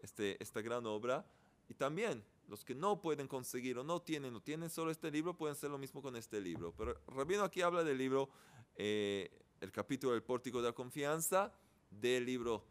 este, 0.00 0.36
esta 0.42 0.60
gran 0.62 0.84
obra, 0.84 1.24
y 1.68 1.74
también 1.74 2.24
los 2.48 2.64
que 2.64 2.74
no 2.74 3.00
pueden 3.00 3.28
conseguir 3.28 3.78
o 3.78 3.84
no 3.84 4.02
tienen 4.02 4.34
o 4.34 4.40
tienen 4.42 4.68
solo 4.68 4.90
este 4.90 5.12
libro 5.12 5.36
pueden 5.36 5.52
hacer 5.52 5.70
lo 5.70 5.78
mismo 5.78 6.02
con 6.02 6.16
este 6.16 6.40
libro. 6.40 6.74
Pero 6.76 7.00
Rabino 7.06 7.44
aquí 7.44 7.62
habla 7.62 7.84
del 7.84 7.98
libro, 7.98 8.30
eh, 8.74 9.30
el 9.60 9.70
capítulo 9.70 10.12
del 10.12 10.24
pórtico 10.24 10.60
de 10.60 10.70
la 10.70 10.74
confianza, 10.74 11.52
del 11.88 12.26
libro 12.26 12.64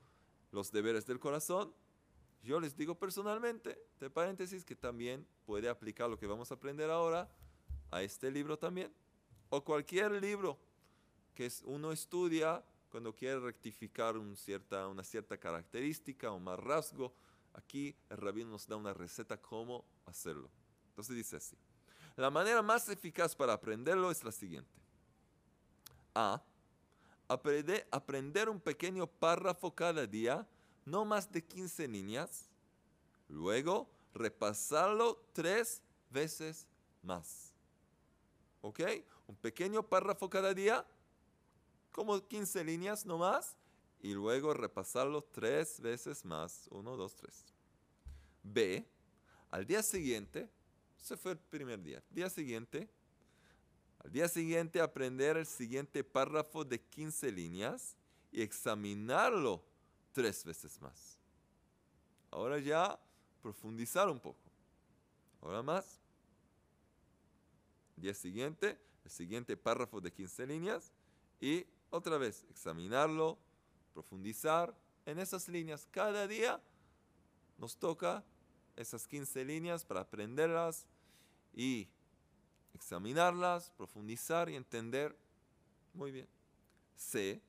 Los 0.52 0.74
deberes 0.74 1.06
del 1.06 1.22
corazón. 1.22 1.74
Yo 2.44 2.60
les 2.60 2.76
digo 2.76 2.96
personalmente, 2.96 3.82
de 4.02 4.10
paréntesis, 4.10 4.66
que 4.66 4.76
también 4.76 5.26
puede 5.46 5.70
aplicar 5.70 6.10
lo 6.10 6.20
que 6.20 6.28
vamos 6.28 6.52
a 6.52 6.56
aprender 6.56 6.90
ahora 6.90 7.34
a 7.92 8.04
este 8.04 8.30
libro 8.30 8.60
también. 8.60 8.94
O 9.50 9.64
cualquier 9.64 10.12
libro 10.12 10.67
que 11.38 11.52
uno 11.66 11.92
estudia 11.92 12.64
cuando 12.90 13.14
quiere 13.14 13.40
rectificar 13.40 14.18
una 14.18 15.04
cierta 15.04 15.38
característica 15.38 16.32
o 16.32 16.40
más 16.40 16.60
rasgo 16.60 17.14
Aquí 17.58 17.96
el 18.10 18.18
rabino 18.18 18.52
nos 18.52 18.68
da 18.68 18.76
una 18.76 18.94
receta 18.94 19.36
cómo 19.36 19.84
hacerlo. 20.06 20.50
Entonces 20.90 21.16
dice 21.16 21.38
así. 21.38 21.58
La 22.16 22.30
manera 22.30 22.62
más 22.62 22.88
eficaz 22.88 23.36
para 23.36 23.54
aprenderlo 23.54 24.12
es 24.12 24.24
la 24.24 24.32
siguiente. 24.32 24.70
A. 26.14 26.42
Aprender 27.28 28.50
un 28.50 28.62
pequeño 28.62 29.08
párrafo 29.08 29.74
cada 29.74 30.06
día, 30.06 30.48
no 30.86 31.04
más 31.04 31.32
de 31.32 31.44
15 31.44 31.88
líneas. 31.88 32.48
Luego, 33.28 33.90
repasarlo 34.14 35.20
tres 35.34 35.82
veces 36.12 36.68
más. 37.02 37.54
¿Ok? 38.62 38.82
Un 39.28 39.36
pequeño 39.36 39.84
párrafo 39.84 40.30
cada 40.30 40.54
día, 40.54 40.86
como 41.98 42.28
15 42.28 42.64
líneas 42.64 43.08
no 43.08 43.18
más 43.18 43.58
y 44.04 44.14
luego 44.14 44.54
repasarlo 44.54 45.24
tres 45.24 45.82
veces 45.82 46.24
más. 46.26 46.68
Uno, 46.70 46.96
dos, 46.96 47.16
tres. 47.16 47.44
B. 48.44 48.88
Al 49.50 49.66
día 49.66 49.82
siguiente, 49.82 50.48
ese 51.02 51.18
fue 51.18 51.32
el 51.32 51.40
primer 51.40 51.82
día. 51.82 52.04
Día 52.12 52.30
siguiente, 52.30 52.88
al 53.98 54.12
día 54.12 54.28
siguiente 54.28 54.80
aprender 54.80 55.38
el 55.38 55.48
siguiente 55.48 56.04
párrafo 56.04 56.64
de 56.64 56.80
15 56.80 57.32
líneas 57.32 57.98
y 58.32 58.44
examinarlo 58.44 59.64
tres 60.12 60.46
veces 60.46 60.80
más. 60.80 61.18
Ahora 62.30 62.60
ya 62.60 63.00
profundizar 63.42 64.08
un 64.08 64.20
poco. 64.20 64.52
Ahora 65.42 65.64
más. 65.64 66.00
Día 67.96 68.14
siguiente, 68.14 68.78
el 69.04 69.10
siguiente 69.10 69.58
párrafo 69.58 70.00
de 70.00 70.14
15 70.14 70.46
líneas 70.46 70.92
y 71.42 71.66
otra 71.90 72.18
vez 72.18 72.46
examinarlo, 72.50 73.38
profundizar 73.94 74.76
en 75.06 75.20
esas 75.20 75.48
líneas. 75.48 75.88
Cada 75.92 76.28
día 76.28 76.62
nos 77.58 77.78
toca 77.78 78.24
esas 78.76 79.08
15 79.08 79.46
líneas 79.46 79.86
para 79.86 80.02
aprenderlas 80.02 80.86
y 81.54 81.90
examinarlas, 82.74 83.72
profundizar 83.72 84.50
y 84.50 84.56
entender. 84.56 85.18
Muy 85.94 86.12
bien. 86.12 86.28
C. 86.96 87.42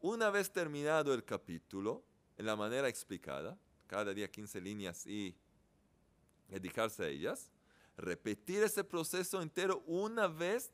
una 0.00 0.30
vez 0.30 0.50
terminado 0.50 1.14
el 1.14 1.24
capítulo, 1.24 2.02
en 2.36 2.46
la 2.46 2.56
manera 2.56 2.88
explicada, 2.88 3.58
cada 3.86 4.12
día 4.12 4.30
15 4.30 4.60
líneas 4.60 5.06
y 5.06 5.36
dedicarse 6.48 7.04
a 7.04 7.08
ellas, 7.08 7.50
repetir 7.96 8.62
ese 8.62 8.84
proceso 8.84 9.40
entero 9.40 9.82
una 9.86 10.26
vez 10.26 10.72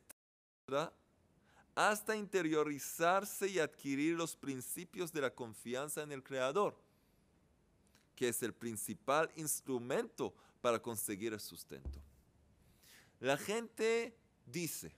hasta 1.74 2.16
interiorizarse 2.16 3.48
y 3.48 3.58
adquirir 3.58 4.16
los 4.16 4.36
principios 4.36 5.12
de 5.12 5.20
la 5.20 5.34
confianza 5.34 6.02
en 6.02 6.12
el 6.12 6.22
Creador, 6.22 6.76
que 8.14 8.28
es 8.28 8.42
el 8.42 8.52
principal 8.52 9.30
instrumento 9.36 10.34
para 10.60 10.80
conseguir 10.80 11.32
el 11.32 11.40
sustento. 11.40 12.00
La 13.20 13.36
gente 13.36 14.16
dice, 14.46 14.94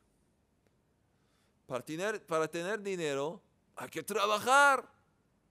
para 1.67 2.49
tener, 2.49 2.83
dinero 2.83 3.43
hay 3.77 3.89
que 3.89 4.03
trabajar, 4.03 4.89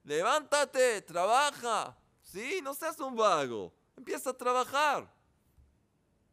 levántate, 0.04 1.02
trabaja, 1.02 1.96
sí, 2.22 2.60
no 2.62 2.74
seas 2.74 2.98
un 3.00 3.16
vago, 3.16 3.72
empieza 3.96 4.30
a 4.30 4.34
trabajar. 4.34 5.12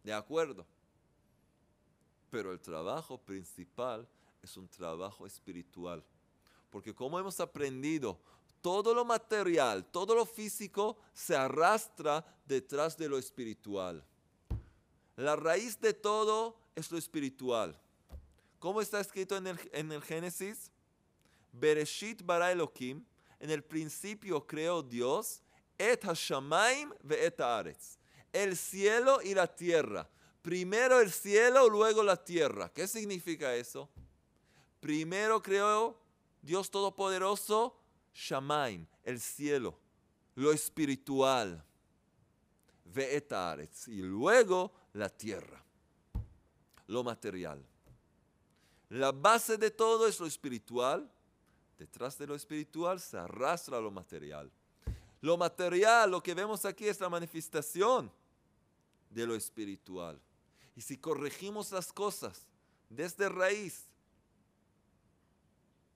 De 0.03 0.13
acuerdo. 0.13 0.65
Pero 2.29 2.51
el 2.51 2.60
trabajo 2.60 3.17
principal 3.17 4.08
es 4.41 4.58
un 4.58 4.67
trabajo 4.67 5.25
espiritual. 5.25 6.03
Porque 6.69 6.93
como 6.93 7.19
hemos 7.19 7.39
aprendido, 7.39 8.19
todo 8.62 8.93
lo 8.93 9.05
material, 9.05 9.86
todo 9.86 10.15
lo 10.15 10.25
físico 10.25 10.98
se 11.13 11.36
arrastra 11.36 12.25
detrás 12.46 12.98
de 12.98 13.10
lo 13.10 13.17
espiritual. 13.17 14.03
La 15.15 15.36
raíz 15.36 15.79
de 15.79 15.93
todo 15.93 16.58
es 16.75 16.91
lo 16.91 16.98
espiritual. 16.98 17.79
¿Cómo 18.60 18.81
está 18.81 19.00
escrito 19.00 19.38
en 19.38 19.48
el, 19.48 19.60
en 19.74 19.91
el 19.91 20.01
Génesis? 20.01 20.72
Bereshit 21.51 22.24
bara 22.24 22.51
Elohim, 22.51 23.03
en 23.39 23.50
el 23.50 23.63
principio 23.63 24.46
creó 24.46 24.84
Dios, 24.84 25.41
et 25.77 26.03
hashamaim 26.03 26.93
ve 27.01 27.25
et 27.25 27.39
haaretz 27.39 28.00
el 28.34 28.55
cielo 28.55 29.22
y 29.22 29.34
la 29.34 29.48
tierra. 29.48 30.08
Primero 30.41 31.00
el 31.00 31.12
cielo, 31.12 31.69
luego 31.69 32.03
la 32.03 32.24
tierra. 32.24 32.72
¿Qué 32.74 32.88
significa 32.88 33.55
eso? 33.55 33.89
Primero 34.79 35.41
creó 35.41 35.98
Dios 36.41 36.71
Todopoderoso, 36.71 37.75
Shamaim, 38.13 38.86
el 39.03 39.19
cielo, 39.19 39.77
lo 40.36 40.51
espiritual, 40.51 41.63
Ve'etaretz, 42.86 43.88
y 43.88 44.01
luego 44.01 44.71
la 44.93 45.09
tierra, 45.09 45.63
lo 46.88 47.03
material. 47.03 47.63
La 48.89 49.12
base 49.12 49.57
de 49.57 49.69
todo 49.69 50.07
es 50.07 50.19
lo 50.19 50.25
espiritual. 50.25 51.09
Detrás 51.77 52.17
de 52.17 52.25
lo 52.25 52.36
espiritual 52.36 53.00
se 53.00 53.17
arrastra 53.17 53.79
lo 53.79 53.91
material. 53.91 54.51
Lo 55.21 55.38
material, 55.38 56.09
lo 56.09 56.24
que 56.24 56.33
vemos 56.33 56.65
aquí 56.65 56.88
es 56.88 57.00
la 57.00 57.09
manifestación 57.09 58.12
de 59.09 59.27
lo 59.27 59.36
espiritual. 59.36 60.19
Y 60.75 60.81
si 60.81 60.98
corregimos 60.98 61.71
las 61.71 61.93
cosas 61.93 62.48
desde 62.89 63.29
raíz 63.29 63.88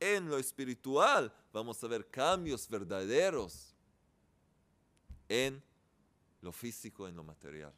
en 0.03 0.29
lo 0.29 0.37
espiritual, 0.37 1.33
vamos 1.51 1.83
a 1.83 1.87
ver 1.87 2.09
cambios 2.09 2.67
verdaderos 2.67 3.73
en 5.29 5.61
lo 6.41 6.51
físico, 6.51 7.07
en 7.07 7.15
lo 7.15 7.23
material. 7.23 7.73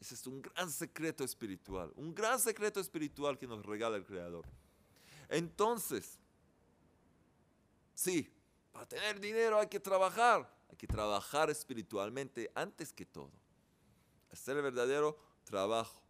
Ese 0.00 0.14
es 0.14 0.26
un 0.26 0.40
gran 0.42 0.70
secreto 0.70 1.24
espiritual, 1.24 1.92
un 1.96 2.14
gran 2.14 2.38
secreto 2.38 2.80
espiritual 2.80 3.38
que 3.38 3.46
nos 3.46 3.64
regala 3.64 3.96
el 3.96 4.04
Creador. 4.04 4.46
Entonces, 5.28 6.18
sí, 7.94 8.32
para 8.72 8.86
tener 8.86 9.20
dinero 9.20 9.58
hay 9.58 9.68
que 9.68 9.80
trabajar, 9.80 10.50
hay 10.68 10.76
que 10.76 10.86
trabajar 10.86 11.50
espiritualmente 11.50 12.50
antes 12.54 12.92
que 12.92 13.04
todo 13.04 13.30
hacer 14.32 14.56
el 14.56 14.62
verdadero 14.62 15.18
trabajo. 15.44 16.00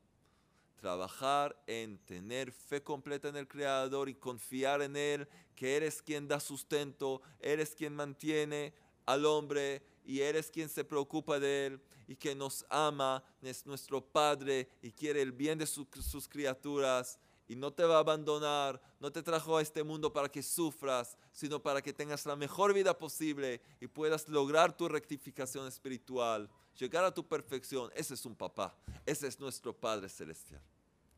Trabajar 0.81 1.63
en 1.67 1.99
tener 1.99 2.53
fe 2.53 2.83
completa 2.83 3.29
en 3.29 3.37
el 3.37 3.47
Creador 3.47 4.09
y 4.09 4.15
confiar 4.15 4.81
en 4.81 4.97
Él, 4.97 5.29
que 5.55 5.77
eres 5.77 6.01
quien 6.01 6.27
da 6.27 6.41
sustento, 6.41 7.21
eres 7.39 7.75
quien 7.75 7.95
mantiene 7.95 8.73
al 9.05 9.27
hombre 9.27 9.83
y 10.07 10.21
eres 10.21 10.51
quien 10.51 10.71
se 10.71 10.85
preocupa 10.85 11.39
de 11.39 11.67
Él 11.67 11.81
y 12.09 12.17
que 12.17 12.35
nos 12.35 12.65
ama, 12.71 13.23
es 13.43 13.67
nuestro 13.67 14.01
Padre 14.01 14.69
y 14.81 14.91
quiere 14.91 15.21
el 15.21 15.33
bien 15.33 15.59
de 15.59 15.67
sus 15.67 16.27
criaturas 16.29 17.19
y 17.51 17.57
no 17.57 17.73
te 17.73 17.83
va 17.83 17.97
a 17.97 17.99
abandonar, 17.99 18.81
no 19.01 19.11
te 19.11 19.25
trajo 19.25 19.57
a 19.57 19.61
este 19.61 19.83
mundo 19.83 20.13
para 20.13 20.29
que 20.29 20.41
sufras, 20.41 21.19
sino 21.33 21.61
para 21.61 21.83
que 21.83 21.93
tengas 21.93 22.25
la 22.25 22.37
mejor 22.37 22.73
vida 22.73 22.97
posible 22.97 23.61
y 23.81 23.89
puedas 23.89 24.29
lograr 24.29 24.77
tu 24.77 24.89
rectificación 24.89 25.67
espiritual, 25.67 26.49
llegar 26.79 27.03
a 27.03 27.13
tu 27.13 27.27
perfección. 27.27 27.91
Ese 27.97 28.15
es 28.15 28.25
un 28.25 28.37
papá, 28.37 28.79
ese 29.05 29.27
es 29.27 29.41
nuestro 29.41 29.77
Padre 29.77 30.09
Celestial. 30.09 30.63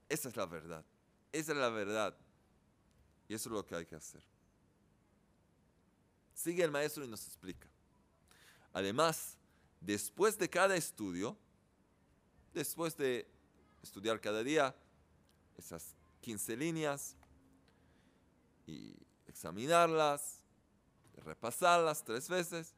Esa 0.08 0.30
es 0.30 0.36
la 0.36 0.46
verdad, 0.46 0.82
esa 1.32 1.52
es 1.52 1.58
la 1.58 1.68
verdad. 1.68 2.16
Y 3.28 3.34
eso 3.34 3.50
es 3.50 3.52
lo 3.52 3.66
que 3.66 3.74
hay 3.74 3.84
que 3.84 3.96
hacer. 3.96 4.24
Sigue 6.32 6.64
el 6.64 6.70
maestro 6.70 7.04
y 7.04 7.08
nos 7.08 7.26
explica. 7.26 7.68
Además, 8.72 9.36
después 9.82 10.38
de 10.38 10.48
cada 10.48 10.76
estudio, 10.76 11.36
después 12.54 12.96
de 12.96 13.28
estudiar 13.82 14.18
cada 14.18 14.42
día, 14.42 14.74
esas 15.58 15.94
15 16.22 16.56
líneas 16.56 17.16
y 18.66 18.94
examinarlas, 19.26 20.38
repasarlas 21.24 22.02
tres 22.02 22.28
veces, 22.28 22.74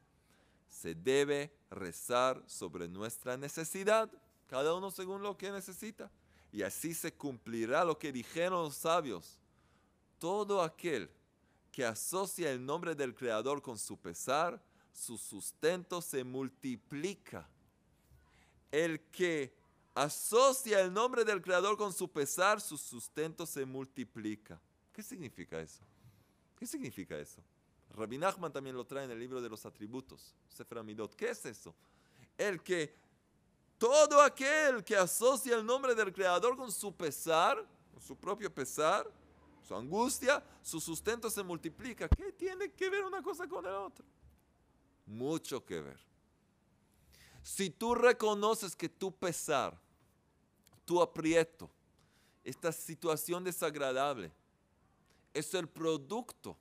se 0.67 0.93
debe 0.93 1.51
rezar 1.69 2.43
sobre 2.47 2.87
nuestra 2.87 3.37
necesidad, 3.37 4.11
cada 4.47 4.73
uno 4.73 4.91
según 4.91 5.21
lo 5.21 5.37
que 5.37 5.51
necesita. 5.51 6.11
Y 6.51 6.63
así 6.63 6.93
se 6.93 7.13
cumplirá 7.13 7.85
lo 7.85 7.97
que 7.97 8.11
dijeron 8.11 8.63
los 8.63 8.75
sabios. 8.75 9.39
Todo 10.19 10.61
aquel 10.61 11.09
que 11.71 11.85
asocia 11.85 12.51
el 12.51 12.65
nombre 12.65 12.95
del 12.95 13.13
Creador 13.13 13.61
con 13.61 13.77
su 13.77 13.97
pesar, 13.97 14.61
su 14.93 15.17
sustento 15.17 16.01
se 16.01 16.23
multiplica. 16.23 17.47
El 18.71 19.01
que 19.11 19.53
asocia 19.95 20.81
el 20.81 20.93
nombre 20.93 21.23
del 21.23 21.41
Creador 21.41 21.77
con 21.77 21.93
su 21.93 22.11
pesar, 22.11 22.59
su 22.59 22.77
sustento 22.77 23.45
se 23.45 23.65
multiplica. 23.65 24.59
¿Qué 24.91 25.01
significa 25.01 25.59
eso? 25.59 25.83
¿Qué 26.59 26.67
significa 26.67 27.17
eso? 27.17 27.41
Rabbi 27.95 28.17
Nachman 28.17 28.51
también 28.51 28.75
lo 28.75 28.85
trae 28.85 29.05
en 29.05 29.11
el 29.11 29.19
libro 29.19 29.41
de 29.41 29.49
los 29.49 29.65
atributos, 29.65 30.35
Sefer 30.49 30.79
Amidot. 30.79 31.15
¿Qué 31.15 31.29
es 31.29 31.45
eso? 31.45 31.73
El 32.37 32.61
que 32.61 32.93
todo 33.77 34.21
aquel 34.21 34.83
que 34.83 34.97
asocia 34.97 35.55
el 35.55 35.65
nombre 35.65 35.95
del 35.95 36.13
Creador 36.13 36.57
con 36.57 36.71
su 36.71 36.93
pesar, 36.93 37.65
con 37.93 38.01
su 38.01 38.17
propio 38.17 38.53
pesar, 38.53 39.09
su 39.65 39.75
angustia, 39.75 40.43
su 40.61 40.81
sustento 40.81 41.29
se 41.29 41.41
multiplica. 41.41 42.09
¿Qué 42.09 42.33
tiene 42.33 42.71
que 42.71 42.89
ver 42.89 43.03
una 43.05 43.21
cosa 43.21 43.47
con 43.47 43.63
la 43.63 43.79
otra? 43.79 44.05
Mucho 45.05 45.63
que 45.65 45.81
ver. 45.81 45.99
Si 47.41 47.69
tú 47.69 47.95
reconoces 47.95 48.75
que 48.75 48.89
tu 48.89 49.15
pesar 49.15 49.84
tu 50.85 51.01
aprieto, 51.01 51.69
esta 52.43 52.71
situación 52.71 53.43
desagradable, 53.43 54.31
es 55.33 55.53
el 55.53 55.67
producto 55.67 56.57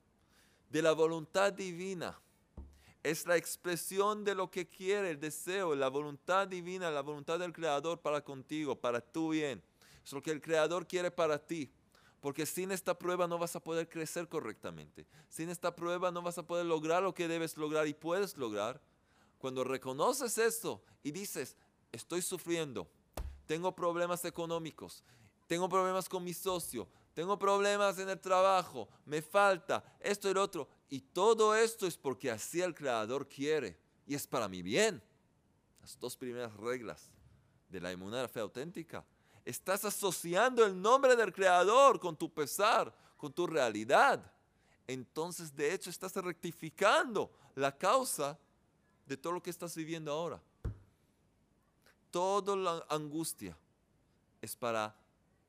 de 0.70 0.82
la 0.82 0.92
voluntad 0.92 1.52
divina. 1.52 2.18
Es 3.02 3.26
la 3.26 3.37
expresión 3.37 4.24
de 4.24 4.34
lo 4.34 4.50
que 4.50 4.66
quiere, 4.66 5.10
el 5.10 5.20
deseo, 5.20 5.74
la 5.74 5.88
voluntad 5.88 6.48
divina, 6.48 6.90
la 6.90 7.02
voluntad 7.02 7.38
del 7.38 7.52
Creador 7.52 8.00
para 8.00 8.24
contigo, 8.24 8.74
para 8.74 9.00
tu 9.00 9.28
bien. 9.28 9.62
Es 10.02 10.12
lo 10.12 10.22
que 10.22 10.30
el 10.30 10.40
Creador 10.40 10.87
quiere 10.87 11.10
para 11.10 11.38
ti. 11.38 11.70
Porque 12.20 12.46
sin 12.46 12.72
esta 12.72 12.98
prueba 12.98 13.28
no 13.28 13.38
vas 13.38 13.54
a 13.54 13.60
poder 13.60 13.88
crecer 13.90 14.26
correctamente. 14.26 15.06
Sin 15.28 15.50
esta 15.50 15.76
prueba 15.76 16.10
no 16.10 16.22
vas 16.22 16.38
a 16.38 16.46
poder 16.46 16.64
lograr 16.64 17.02
lo 17.02 17.14
que 17.14 17.28
debes 17.28 17.58
lograr 17.58 17.87
y 17.87 17.92
puedes 17.92 18.38
lograr. 18.38 18.80
Cuando 19.38 19.62
reconoces 19.62 20.38
esto 20.38 20.82
y 21.02 21.10
dices, 21.10 21.54
estoy 21.92 22.22
sufriendo, 22.22 22.88
tengo 23.46 23.74
problemas 23.74 24.24
económicos, 24.24 25.02
tengo 25.46 25.68
problemas 25.68 26.09
con 26.09 26.24
mi 26.24 26.33
socio, 26.33 26.88
tengo 27.12 27.38
problemas 27.38 27.98
en 27.98 28.09
el 28.09 28.20
trabajo, 28.20 28.88
me 29.04 29.22
falta 29.22 29.85
esto 30.00 30.28
y 30.28 30.35
lo 30.35 30.42
otro. 30.42 30.68
Y 30.88 31.00
todo 31.00 31.54
esto 31.54 31.87
es 31.87 31.96
porque 31.96 32.30
así 32.30 32.61
el 32.61 32.74
Creador 32.74 33.28
quiere 33.28 33.78
y 34.07 34.14
es 34.14 34.26
para 34.26 34.48
mi 34.48 34.62
bien. 34.62 35.02
Las 35.80 35.98
dos 35.98 36.16
primeras 36.16 36.54
reglas 36.57 37.11
de 37.68 37.80
la 37.80 37.92
inmunidad 37.92 38.22
la 38.22 38.28
fe 38.28 38.40
auténtica. 38.40 39.04
Estás 39.44 39.85
asociando 39.85 40.64
el 40.64 40.80
nombre 40.80 41.14
del 41.14 41.33
Creador 41.33 42.00
con 42.00 42.16
tu 42.16 42.33
pesar, 42.33 42.92
con 43.16 43.33
tu 43.33 43.46
realidad. 43.46 44.33
Entonces, 44.87 45.54
de 45.54 45.72
hecho, 45.72 45.90
estás 45.90 46.14
rectificando 46.16 47.30
la 47.54 47.76
causa 47.76 48.38
de 49.07 49.16
todo 49.16 49.35
lo 49.35 49.42
que 49.42 49.50
estás 49.50 49.76
viviendo 49.76 50.11
ahora 50.11 50.42
toda 52.14 52.55
la 52.55 52.87
angustia 52.90 53.59
es 54.40 54.55
para 54.55 54.94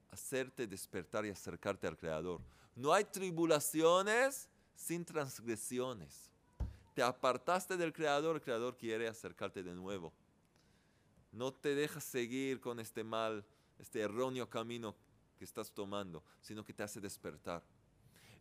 hacerte 0.10 0.65
despertar 0.65 1.23
y 1.23 1.30
acercarte 1.30 1.86
al 1.86 1.95
Creador. 1.95 2.41
No 2.75 2.91
hay 2.91 3.04
tribulaciones 3.04 4.49
sin 4.73 5.06
transgresiones. 5.06 6.32
Te 6.95 7.04
apartaste 7.04 7.78
del 7.78 7.93
Creador, 7.93 8.38
el 8.38 8.41
Creador 8.41 8.75
quiere 8.78 9.08
acercarte 9.08 9.62
de 9.62 9.75
nuevo. 9.75 10.12
No 11.32 11.54
te 11.54 11.75
dejas 11.75 12.04
seguir 12.04 12.60
con 12.60 12.80
este 12.80 13.04
mal, 13.04 13.45
este 13.78 14.01
erróneo 14.01 14.49
camino 14.49 14.95
que 15.38 15.45
estás 15.45 15.71
tomando, 15.71 16.23
sino 16.41 16.65
que 16.65 16.73
te 16.73 16.82
hace 16.82 16.99
despertar. 16.99 17.62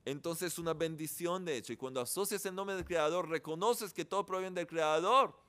Entonces 0.03 0.55
es 0.55 0.59
una 0.59 0.73
bendición 0.73 1.45
de 1.45 1.59
hecho. 1.59 1.75
Y 1.75 1.77
cuando 1.77 2.01
asocias 2.01 2.47
el 2.47 2.55
nombre 2.55 2.75
del 2.75 2.87
Creador, 2.87 3.29
reconoces 3.29 3.93
que 3.93 4.07
todo 4.07 4.25
proviene 4.25 4.55
del 4.55 4.67
Creador. 4.67 5.44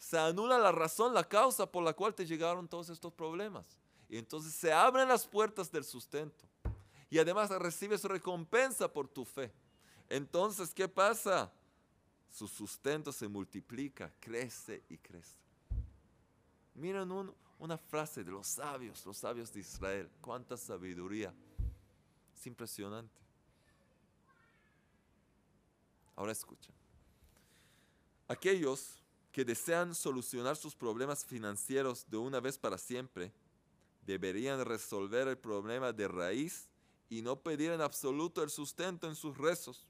Se 0.00 0.18
anula 0.18 0.58
la 0.58 0.72
razón, 0.72 1.12
la 1.12 1.28
causa 1.28 1.70
por 1.70 1.84
la 1.84 1.92
cual 1.92 2.14
te 2.14 2.24
llegaron 2.24 2.66
todos 2.66 2.88
estos 2.88 3.12
problemas. 3.12 3.66
Y 4.08 4.16
entonces 4.16 4.54
se 4.54 4.72
abren 4.72 5.06
las 5.06 5.26
puertas 5.26 5.70
del 5.70 5.84
sustento. 5.84 6.46
Y 7.10 7.18
además 7.18 7.50
recibes 7.50 8.02
recompensa 8.04 8.90
por 8.90 9.06
tu 9.08 9.26
fe. 9.26 9.52
Entonces, 10.08 10.72
¿qué 10.72 10.88
pasa? 10.88 11.52
Su 12.30 12.48
sustento 12.48 13.12
se 13.12 13.28
multiplica, 13.28 14.10
crece 14.18 14.82
y 14.88 14.96
crece. 14.96 15.38
Miren 16.74 17.12
una 17.58 17.76
frase 17.76 18.24
de 18.24 18.30
los 18.30 18.46
sabios, 18.46 19.04
los 19.04 19.18
sabios 19.18 19.52
de 19.52 19.60
Israel. 19.60 20.10
Cuánta 20.22 20.56
sabiduría. 20.56 21.34
Es 22.34 22.46
impresionante. 22.46 23.20
Ahora 26.16 26.32
escuchen. 26.32 26.74
Aquellos 28.28 29.00
que 29.32 29.44
desean 29.44 29.94
solucionar 29.94 30.56
sus 30.56 30.74
problemas 30.74 31.24
financieros 31.24 32.08
de 32.08 32.16
una 32.16 32.40
vez 32.40 32.58
para 32.58 32.78
siempre, 32.78 33.32
deberían 34.02 34.64
resolver 34.64 35.28
el 35.28 35.38
problema 35.38 35.92
de 35.92 36.08
raíz 36.08 36.68
y 37.08 37.22
no 37.22 37.36
pedir 37.40 37.72
en 37.72 37.80
absoluto 37.80 38.42
el 38.42 38.50
sustento 38.50 39.06
en 39.06 39.14
sus 39.14 39.36
rezos. 39.36 39.86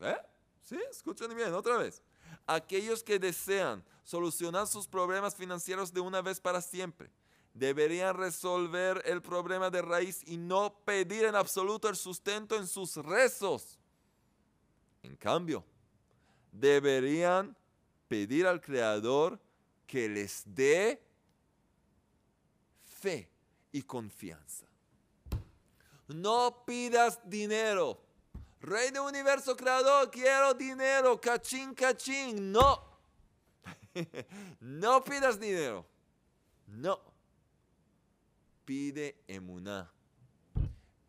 ¿Eh? 0.00 0.16
¿Sí? 0.62 0.78
Escuchen 0.90 1.34
bien, 1.34 1.54
otra 1.54 1.76
vez. 1.78 2.02
Aquellos 2.46 3.02
que 3.02 3.18
desean 3.18 3.84
solucionar 4.02 4.66
sus 4.66 4.86
problemas 4.86 5.34
financieros 5.34 5.92
de 5.92 6.00
una 6.00 6.20
vez 6.20 6.40
para 6.40 6.60
siempre, 6.60 7.10
deberían 7.54 8.16
resolver 8.16 9.02
el 9.06 9.22
problema 9.22 9.70
de 9.70 9.80
raíz 9.80 10.22
y 10.26 10.36
no 10.36 10.74
pedir 10.84 11.24
en 11.24 11.36
absoluto 11.36 11.88
el 11.88 11.96
sustento 11.96 12.56
en 12.56 12.66
sus 12.66 12.96
rezos. 12.96 13.78
En 15.02 15.16
cambio, 15.16 15.64
deberían 16.50 17.56
pedir 18.14 18.46
al 18.46 18.60
Creador 18.60 19.40
que 19.88 20.08
les 20.08 20.44
dé 20.46 21.02
fe 23.00 23.28
y 23.72 23.82
confianza. 23.82 24.66
No 26.06 26.62
pidas 26.64 27.18
dinero. 27.28 28.00
Rey 28.60 28.92
del 28.92 29.00
universo 29.00 29.56
creador, 29.56 30.12
quiero 30.12 30.54
dinero, 30.54 31.20
cachín, 31.20 31.74
cachín. 31.74 32.52
No. 32.52 32.80
no 34.60 35.02
pidas 35.02 35.40
dinero. 35.40 35.84
No. 36.68 37.00
Pide 38.64 39.16
emuná. 39.26 39.90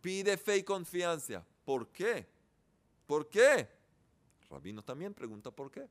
Pide 0.01 0.37
fe 0.37 0.57
y 0.57 0.63
confianza. 0.63 1.45
¿Por 1.63 1.87
qué? 1.89 2.25
¿Por 3.05 3.29
qué? 3.29 3.69
Rabino 4.49 4.83
también 4.83 5.13
pregunta 5.13 5.51
por 5.51 5.69
qué. 5.69 5.87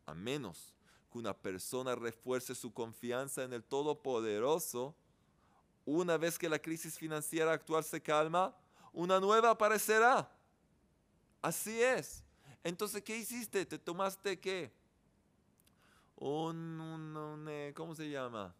A 0.07 0.14
menos 0.14 0.74
que 1.12 1.18
una 1.18 1.37
persona 1.37 1.94
refuerce 1.94 2.54
su 2.54 2.72
confianza 2.72 3.44
en 3.44 3.52
el 3.52 3.62
Todopoderoso, 3.62 4.94
una 5.85 6.16
vez 6.16 6.38
que 6.38 6.48
la 6.48 6.59
crisis 6.59 6.96
financiera 6.96 7.52
actual 7.52 7.85
se 7.85 8.00
calma, 8.00 8.57
una 8.94 9.20
nueva 9.20 9.50
aparecerá. 9.50 10.35
Así 11.42 11.83
es. 11.83 12.24
Entonces, 12.64 13.02
¿qué 13.02 13.18
hiciste? 13.18 13.66
¿Te 13.66 13.78
tomaste 13.78 14.40
qué? 14.40 14.72
Un, 16.16 17.44
eh, 17.50 17.74
¿cómo 17.76 17.94
se 17.94 18.09
llama? 18.09 18.54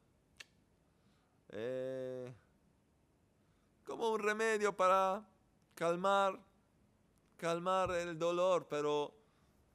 Eh, 1.51 2.33
como 3.85 4.11
un 4.11 4.21
remedio 4.21 4.77
para 4.77 5.27
calmar, 5.75 6.39
calmar 7.37 7.91
el 7.93 8.19
dolor, 8.19 8.67
pero 8.69 9.15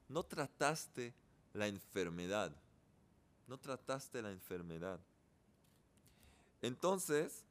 no 0.09 0.23
trataste 0.23 1.13
la 1.53 1.67
enfermedad. 1.67 2.55
No 3.47 3.57
trataste 3.57 4.21
la 4.21 4.31
enfermedad. 4.31 4.99
Entonces, 6.61 7.43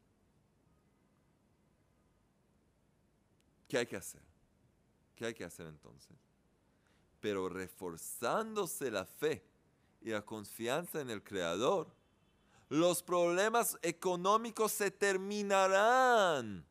¿qué 3.69 3.79
hay 3.79 3.87
que 3.87 3.97
hacer? 3.97 4.23
¿Qué 5.17 5.27
hay 5.27 5.35
que 5.35 5.45
hacer 5.45 5.67
entonces? 5.67 6.17
Pero 7.21 7.49
reforzándose 7.49 8.91
la 8.91 9.05
fe 9.05 9.45
y 10.01 10.11
la 10.11 10.23
confianza 10.25 11.01
en 11.01 11.11
el 11.11 11.23
Creador, 11.23 11.95
los 12.73 13.03
problemas 13.03 13.79
económicos 13.83 14.73
se 14.73 14.91
terminarán. 14.91 16.65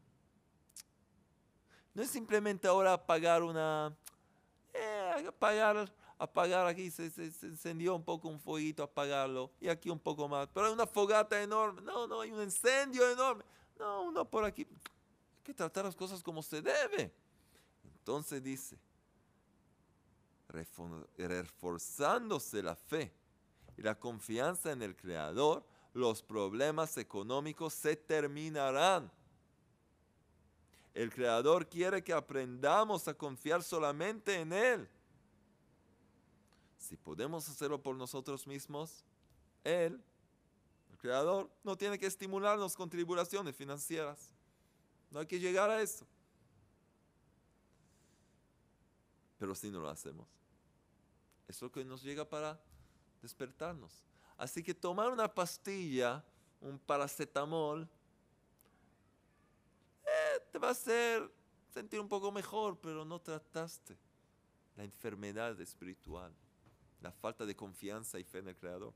No 1.93 2.01
es 2.01 2.09
simplemente 2.09 2.67
ahora 2.67 3.05
pagar 3.05 3.43
una, 3.43 3.95
eh, 4.73 5.31
pagar, 5.37 5.93
apagar 6.17 6.65
aquí, 6.65 6.89
se, 6.89 7.11
se, 7.11 7.25
encendió 7.45 7.93
un 7.93 8.03
poco 8.03 8.29
un 8.29 8.39
fueguito, 8.39 8.81
apagarlo, 8.81 9.51
y 9.59 9.69
aquí 9.69 9.91
un 9.91 9.99
poco 9.99 10.27
más, 10.27 10.49
pero 10.51 10.65
hay 10.65 10.73
una 10.73 10.87
fogata 10.87 11.39
enorme, 11.39 11.83
no, 11.83 12.07
no, 12.07 12.21
hay 12.21 12.31
un 12.31 12.41
incendio 12.41 13.07
enorme, 13.07 13.43
no, 13.77 14.01
uno 14.01 14.27
por 14.27 14.43
aquí, 14.43 14.63
hay 14.63 15.43
que 15.43 15.53
tratar 15.53 15.85
las 15.85 15.95
cosas 15.95 16.23
como 16.23 16.41
se 16.41 16.63
debe. 16.63 17.13
Entonces 17.83 18.41
dice, 18.41 18.75
reforzándose 20.49 22.63
la 22.63 22.75
fe 22.75 23.13
y 23.77 23.83
la 23.83 23.99
confianza 23.99 24.71
en 24.71 24.81
el 24.81 24.95
Creador, 24.95 25.69
los 25.93 26.21
problemas 26.21 26.97
económicos 26.97 27.73
se 27.73 27.95
terminarán. 27.95 29.11
El 30.93 31.11
Creador 31.11 31.67
quiere 31.67 32.03
que 32.03 32.13
aprendamos 32.13 33.07
a 33.07 33.13
confiar 33.13 33.63
solamente 33.63 34.35
en 34.35 34.53
Él. 34.53 34.89
Si 36.77 36.97
podemos 36.97 37.47
hacerlo 37.47 37.81
por 37.81 37.95
nosotros 37.95 38.45
mismos, 38.47 39.05
Él, 39.63 40.01
el 40.91 40.97
Creador, 40.97 41.49
no 41.63 41.77
tiene 41.77 41.97
que 41.97 42.07
estimularnos 42.07 42.75
con 42.75 42.89
tribulaciones 42.89 43.55
financieras. 43.55 44.33
No 45.09 45.19
hay 45.19 45.25
que 45.25 45.39
llegar 45.39 45.69
a 45.69 45.81
eso. 45.81 46.05
Pero 49.37 49.55
si 49.55 49.71
no 49.71 49.79
lo 49.79 49.89
hacemos, 49.89 50.27
es 51.47 51.61
lo 51.61 51.71
que 51.71 51.83
nos 51.83 52.03
llega 52.03 52.27
para 52.27 52.59
despertarnos. 53.21 54.10
Así 54.41 54.63
que 54.63 54.73
tomar 54.73 55.11
una 55.11 55.31
pastilla, 55.31 56.25
un 56.61 56.79
paracetamol, 56.79 57.87
eh, 60.03 60.39
te 60.51 60.57
va 60.57 60.69
a 60.69 60.71
hacer 60.71 61.31
sentir 61.71 61.99
un 61.99 62.09
poco 62.09 62.31
mejor, 62.31 62.75
pero 62.79 63.05
no 63.05 63.21
trataste 63.21 63.95
la 64.75 64.83
enfermedad 64.83 65.61
espiritual, 65.61 66.33
la 67.01 67.11
falta 67.11 67.45
de 67.45 67.55
confianza 67.55 68.17
y 68.17 68.23
fe 68.23 68.39
en 68.39 68.47
el 68.47 68.55
Creador. 68.55 68.95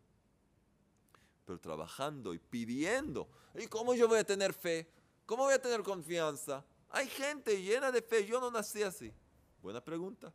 Pero 1.45 1.59
trabajando 1.59 2.33
y 2.33 2.39
pidiendo, 2.39 3.29
¿y 3.53 3.67
cómo 3.67 3.93
yo 3.93 4.07
voy 4.07 4.17
a 4.17 4.23
tener 4.23 4.51
fe? 4.51 4.89
¿Cómo 5.27 5.43
voy 5.43 5.53
a 5.53 5.61
tener 5.61 5.83
confianza? 5.83 6.65
Hay 6.89 7.07
gente 7.07 7.61
llena 7.61 7.91
de 7.91 8.01
fe, 8.01 8.25
yo 8.25 8.41
no 8.41 8.49
nací 8.49 8.81
así. 8.81 9.13
Buena 9.61 9.79
pregunta. 9.79 10.33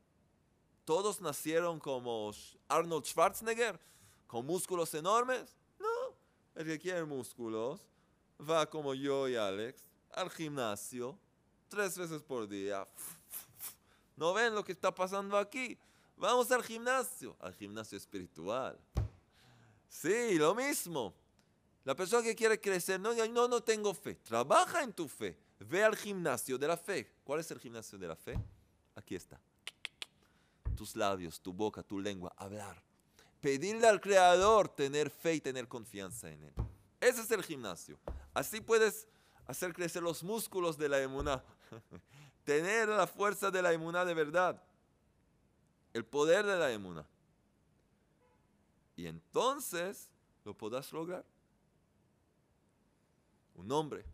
¿Todos 0.85 1.21
nacieron 1.21 1.81
como 1.81 2.31
Arnold 2.69 3.07
Schwarzenegger? 3.07 3.91
Con 4.31 4.47
músculos 4.47 4.95
enormes. 4.95 5.57
No, 5.81 6.15
el 6.55 6.65
que 6.65 6.79
quiere 6.79 7.05
músculos 7.05 7.81
va 8.49 8.65
como 8.71 8.95
yo 8.95 9.29
y 9.29 9.35
Alex 9.35 9.83
al 10.13 10.31
gimnasio 10.31 11.19
tres 11.69 11.99
veces 11.99 12.23
por 12.23 12.49
día. 12.49 12.87
¿No 14.15 14.33
ven 14.33 14.55
lo 14.55 14.63
que 14.63 14.71
está 14.71 14.95
pasando 14.95 15.37
aquí? 15.37 15.77
Vamos 16.17 16.49
al 16.53 16.63
gimnasio, 16.63 17.37
al 17.41 17.55
gimnasio 17.55 17.99
espiritual. 17.99 18.79
Sí, 19.89 20.39
lo 20.39 20.55
mismo. 20.55 21.13
La 21.83 21.97
persona 21.97 22.23
que 22.23 22.37
quiere 22.37 22.61
crecer, 22.61 23.01
no, 23.01 23.13
no, 23.49 23.63
tengo 23.65 23.93
fe. 23.93 24.15
Trabaja 24.15 24.85
en 24.85 24.93
tu 24.93 25.09
fe. 25.09 25.37
ve 25.59 25.83
al 25.83 25.97
gimnasio 25.97 26.57
de 26.57 26.69
la 26.69 26.77
fe. 26.77 27.11
¿Cuál 27.25 27.41
es 27.41 27.51
el 27.51 27.59
gimnasio 27.59 27.99
de 27.99 28.07
la 28.07 28.15
fe? 28.15 28.39
Aquí 28.95 29.17
está. 29.17 29.41
Tus 30.77 30.95
labios, 30.95 31.41
tu 31.41 31.53
boca, 31.53 31.83
tu 31.83 31.99
lengua, 31.99 32.33
hablar. 32.37 32.90
Pedirle 33.41 33.87
al 33.87 34.01
Creador 34.01 34.69
tener 34.69 35.11
fe 35.11 35.35
y 35.35 35.41
tener 35.41 35.67
confianza 35.67 36.31
en 36.31 36.45
Él. 36.45 36.55
Ese 37.01 37.23
es 37.23 37.31
el 37.31 37.43
gimnasio. 37.43 37.99
Así 38.35 38.61
puedes 38.61 39.09
hacer 39.47 39.73
crecer 39.73 40.03
los 40.03 40.23
músculos 40.23 40.77
de 40.77 40.89
la 40.89 41.01
emuná. 41.01 41.43
tener 42.45 42.89
la 42.89 43.07
fuerza 43.07 43.51
de 43.51 43.63
la 43.63 43.73
emuná 43.73 44.05
de 44.05 44.15
verdad. 44.15 44.63
El 45.93 46.05
poder 46.05 46.45
de 46.45 46.59
la 46.59 46.71
emuná. 46.71 47.07
Y 48.97 49.07
entonces 49.07 50.11
lo 50.45 50.55
podrás 50.55 50.93
lograr. 50.93 51.25
Un 53.55 53.73
hombre 53.73 54.05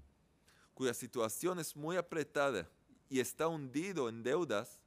cuya 0.74 0.92
situación 0.92 1.58
es 1.58 1.74
muy 1.74 1.96
apretada 1.96 2.68
y 3.08 3.20
está 3.20 3.48
hundido 3.48 4.08
en 4.08 4.22
deudas, 4.22 4.78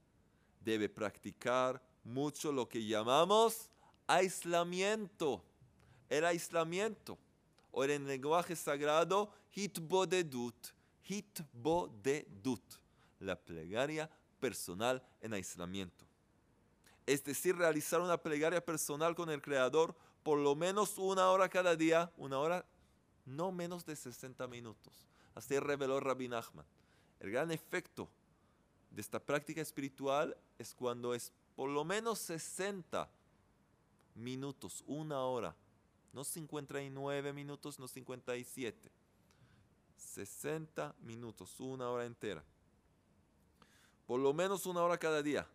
debe 0.61 0.87
practicar 0.87 1.81
mucho 2.03 2.51
lo 2.51 2.69
que 2.69 2.85
llamamos 2.85 3.69
aislamiento. 4.09 5.43
El 6.09 6.25
aislamiento, 6.25 7.19
o 7.71 7.83
en 7.83 7.91
el 7.91 8.07
lenguaje 8.07 8.55
sagrado, 8.55 9.31
hitbodedut, 9.53 10.55
hitbodedut, 11.03 12.63
la 13.19 13.35
plegaria 13.35 14.09
personal 14.39 15.03
en 15.21 15.33
aislamiento. 15.33 16.05
Es 17.05 17.23
decir, 17.23 17.55
realizar 17.55 18.01
una 18.01 18.17
plegaria 18.17 18.63
personal 18.63 19.13
con 19.13 19.29
el 19.29 19.41
Creador 19.41 19.95
por 20.23 20.39
lo 20.39 20.55
menos 20.55 20.97
una 20.97 21.29
hora 21.29 21.47
cada 21.47 21.75
día, 21.75 22.11
una 22.17 22.39
hora 22.39 22.65
no 23.25 23.51
menos 23.51 23.85
de 23.85 23.95
60 23.95 24.47
minutos. 24.47 25.07
Así 25.35 25.59
reveló 25.59 25.99
Rabbi 25.99 26.27
Nachman. 26.27 26.65
El 27.19 27.31
gran 27.31 27.51
efecto 27.51 28.09
de 28.89 29.01
esta 29.01 29.19
práctica 29.19 29.61
espiritual 29.61 30.35
es 30.57 30.73
cuando 30.73 31.13
es 31.13 31.31
por 31.55 31.69
lo 31.69 31.85
menos 31.85 32.17
60 32.19 33.09
minutos, 34.19 34.83
una 34.85 35.21
hora, 35.21 35.55
no 36.13 36.23
59 36.23 37.33
minutos, 37.33 37.79
no 37.79 37.87
57. 37.87 38.91
60 39.97 40.95
minutos, 41.01 41.59
una 41.59 41.89
hora 41.89 42.05
entera. 42.05 42.43
Por 44.05 44.19
lo 44.19 44.33
menos 44.33 44.65
una 44.65 44.81
hora 44.81 44.97
cada 44.97 45.21
día, 45.21 45.47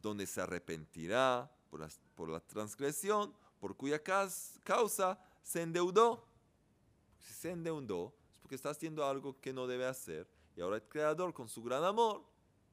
donde 0.00 0.26
se 0.26 0.40
arrepentirá 0.40 1.50
por 1.70 1.80
la, 1.80 1.88
por 2.14 2.28
la 2.28 2.40
transgresión 2.40 3.34
por 3.60 3.76
cuya 3.76 4.02
causa 4.02 5.18
se 5.42 5.62
endeudó. 5.62 6.24
Si 7.18 7.34
se 7.34 7.50
endeudó 7.50 8.14
es 8.32 8.38
porque 8.38 8.54
está 8.54 8.70
haciendo 8.70 9.04
algo 9.04 9.38
que 9.40 9.52
no 9.52 9.66
debe 9.66 9.86
hacer 9.86 10.26
y 10.56 10.62
ahora 10.62 10.76
el 10.76 10.82
Creador 10.82 11.32
con 11.32 11.48
su 11.48 11.62
gran 11.62 11.84
amor, 11.84 12.24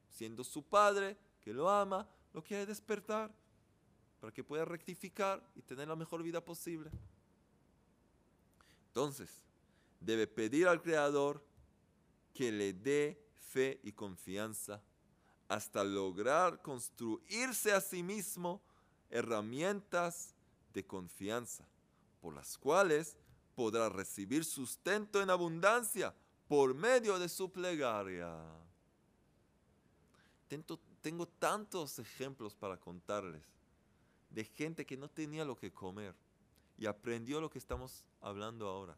siendo 0.08 0.42
su 0.42 0.62
Padre 0.62 1.16
que 1.42 1.52
lo 1.52 1.68
ama, 1.68 2.08
lo 2.32 2.42
quiere 2.42 2.66
despertar 2.66 3.30
para 4.20 4.32
que 4.32 4.44
pueda 4.44 4.64
rectificar 4.64 5.42
y 5.54 5.62
tener 5.62 5.88
la 5.88 5.96
mejor 5.96 6.22
vida 6.22 6.44
posible. 6.44 6.90
Entonces, 8.88 9.30
debe 10.00 10.26
pedir 10.26 10.66
al 10.66 10.82
Creador 10.82 11.44
que 12.34 12.50
le 12.50 12.72
dé 12.72 13.20
fe 13.34 13.80
y 13.82 13.92
confianza 13.92 14.82
hasta 15.48 15.82
lograr 15.82 16.60
construirse 16.62 17.72
a 17.72 17.80
sí 17.80 18.02
mismo 18.02 18.60
herramientas 19.10 20.34
de 20.74 20.86
confianza 20.86 21.66
por 22.20 22.34
las 22.34 22.58
cuales 22.58 23.16
podrá 23.54 23.88
recibir 23.88 24.44
sustento 24.44 25.22
en 25.22 25.30
abundancia 25.30 26.14
por 26.46 26.74
medio 26.74 27.18
de 27.18 27.28
su 27.28 27.50
plegaria. 27.50 28.34
Tengo, 30.48 30.78
tengo 31.00 31.26
tantos 31.26 31.98
ejemplos 31.98 32.54
para 32.54 32.76
contarles 32.76 33.57
de 34.30 34.44
gente 34.44 34.84
que 34.84 34.96
no 34.96 35.08
tenía 35.08 35.44
lo 35.44 35.56
que 35.56 35.72
comer 35.72 36.14
y 36.76 36.86
aprendió 36.86 37.40
lo 37.40 37.50
que 37.50 37.58
estamos 37.58 38.04
hablando 38.20 38.68
ahora. 38.68 38.96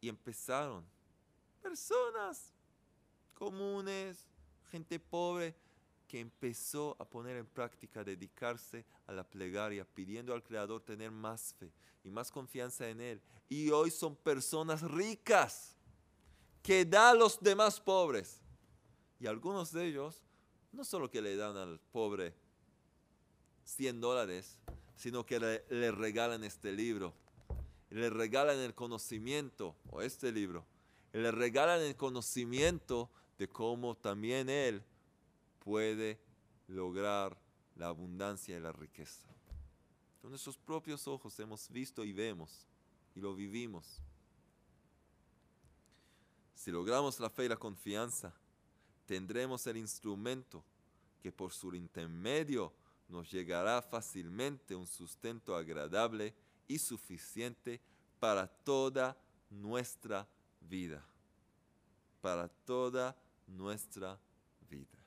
Y 0.00 0.08
empezaron 0.08 0.84
personas 1.62 2.52
comunes, 3.34 4.26
gente 4.70 4.98
pobre, 4.98 5.54
que 6.06 6.20
empezó 6.20 6.96
a 6.98 7.04
poner 7.04 7.36
en 7.36 7.46
práctica, 7.46 8.04
dedicarse 8.04 8.84
a 9.06 9.12
la 9.12 9.24
plegaria, 9.28 9.84
pidiendo 9.84 10.34
al 10.34 10.42
Creador 10.42 10.82
tener 10.82 11.10
más 11.10 11.54
fe 11.54 11.72
y 12.04 12.10
más 12.10 12.30
confianza 12.30 12.88
en 12.88 13.00
Él. 13.00 13.22
Y 13.48 13.70
hoy 13.70 13.90
son 13.90 14.14
personas 14.14 14.82
ricas 14.82 15.76
que 16.62 16.84
da 16.84 17.10
a 17.10 17.14
los 17.14 17.40
demás 17.40 17.80
pobres. 17.80 18.40
Y 19.18 19.26
algunos 19.26 19.72
de 19.72 19.86
ellos, 19.86 20.22
no 20.72 20.84
solo 20.84 21.10
que 21.10 21.22
le 21.22 21.36
dan 21.36 21.56
al 21.56 21.80
pobre 21.80 22.34
100 23.66 24.00
dólares, 24.00 24.58
sino 24.96 25.26
que 25.26 25.38
le, 25.38 25.64
le 25.68 25.90
regalan 25.90 26.42
este 26.44 26.72
libro, 26.72 27.12
le 27.90 28.08
regalan 28.08 28.58
el 28.58 28.74
conocimiento, 28.74 29.76
o 29.90 30.00
este 30.00 30.32
libro, 30.32 30.64
le 31.12 31.30
regalan 31.30 31.82
el 31.82 31.96
conocimiento 31.96 33.10
de 33.38 33.48
cómo 33.48 33.94
también 33.94 34.48
Él 34.48 34.82
puede 35.58 36.18
lograr 36.68 37.38
la 37.76 37.88
abundancia 37.88 38.56
y 38.56 38.60
la 38.60 38.72
riqueza. 38.72 39.22
Con 40.20 40.30
nuestros 40.30 40.56
propios 40.56 41.06
ojos 41.06 41.38
hemos 41.38 41.68
visto 41.68 42.04
y 42.04 42.12
vemos 42.12 42.66
y 43.14 43.20
lo 43.20 43.34
vivimos. 43.34 44.00
Si 46.54 46.70
logramos 46.70 47.20
la 47.20 47.30
fe 47.30 47.44
y 47.44 47.48
la 47.48 47.56
confianza, 47.56 48.32
tendremos 49.04 49.66
el 49.66 49.76
instrumento 49.76 50.64
que 51.22 51.30
por 51.30 51.52
su 51.52 51.74
intermedio 51.74 52.72
nos 53.08 53.30
llegará 53.30 53.80
fácilmente 53.82 54.74
un 54.74 54.86
sustento 54.86 55.54
agradable 55.54 56.34
y 56.66 56.78
suficiente 56.78 57.80
para 58.18 58.46
toda 58.46 59.16
nuestra 59.50 60.26
vida. 60.60 61.04
Para 62.20 62.48
toda 62.48 63.16
nuestra 63.46 64.18
vida. 64.68 64.98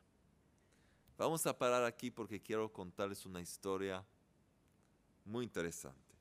Vamos 1.17 1.45
a 1.45 1.57
parar 1.57 1.83
aquí 1.83 2.09
porque 2.09 2.41
quiero 2.41 2.71
contarles 2.71 3.25
una 3.25 3.41
historia 3.41 4.05
muy 5.25 5.43
interesante. 5.43 6.15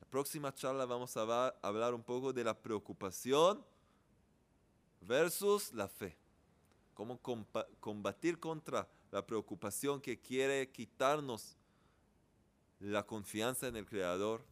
La 0.00 0.06
próxima 0.06 0.54
charla 0.54 0.86
vamos 0.86 1.14
a 1.16 1.54
hablar 1.60 1.92
un 1.92 2.02
poco 2.02 2.32
de 2.32 2.44
la 2.44 2.56
preocupación 2.56 3.62
versus 5.02 5.74
la 5.74 5.88
fe. 5.88 6.16
Cómo 6.94 7.20
combatir 7.80 8.40
contra 8.40 8.88
la 9.10 9.24
preocupación 9.24 10.00
que 10.00 10.18
quiere 10.18 10.70
quitarnos 10.70 11.56
la 12.80 13.04
confianza 13.04 13.68
en 13.68 13.76
el 13.76 13.86
Creador. 13.86 14.44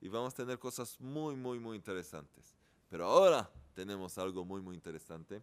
Y 0.00 0.08
vamos 0.08 0.34
a 0.34 0.36
tener 0.36 0.58
cosas 0.58 1.00
muy, 1.00 1.34
muy, 1.34 1.58
muy 1.58 1.76
interesantes. 1.76 2.54
Pero 2.90 3.06
ahora 3.06 3.50
tenemos 3.74 4.18
algo 4.18 4.44
muy, 4.44 4.60
muy 4.60 4.74
interesante. 4.74 5.42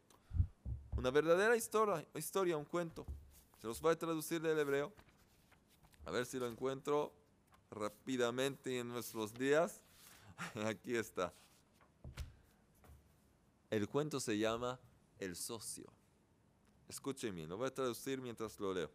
Una 0.95 1.09
verdadera 1.09 1.55
historia, 1.55 2.05
historia, 2.13 2.57
un 2.57 2.65
cuento. 2.65 3.05
Se 3.59 3.67
los 3.67 3.81
voy 3.81 3.93
a 3.93 3.97
traducir 3.97 4.41
del 4.41 4.59
hebreo. 4.59 4.93
A 6.05 6.11
ver 6.11 6.25
si 6.25 6.37
lo 6.37 6.47
encuentro 6.47 7.11
rápidamente 7.71 8.79
en 8.79 8.89
nuestros 8.89 9.33
días. 9.33 9.81
Aquí 10.65 10.95
está. 10.95 11.33
El 13.69 13.87
cuento 13.87 14.19
se 14.19 14.37
llama 14.37 14.79
El 15.17 15.35
socio. 15.35 15.91
Escuchen 16.91 17.33
bien, 17.33 17.47
lo 17.47 17.55
voy 17.55 17.67
a 17.67 17.73
traducir 17.73 18.19
mientras 18.19 18.59
lo 18.59 18.73
leo. 18.73 18.91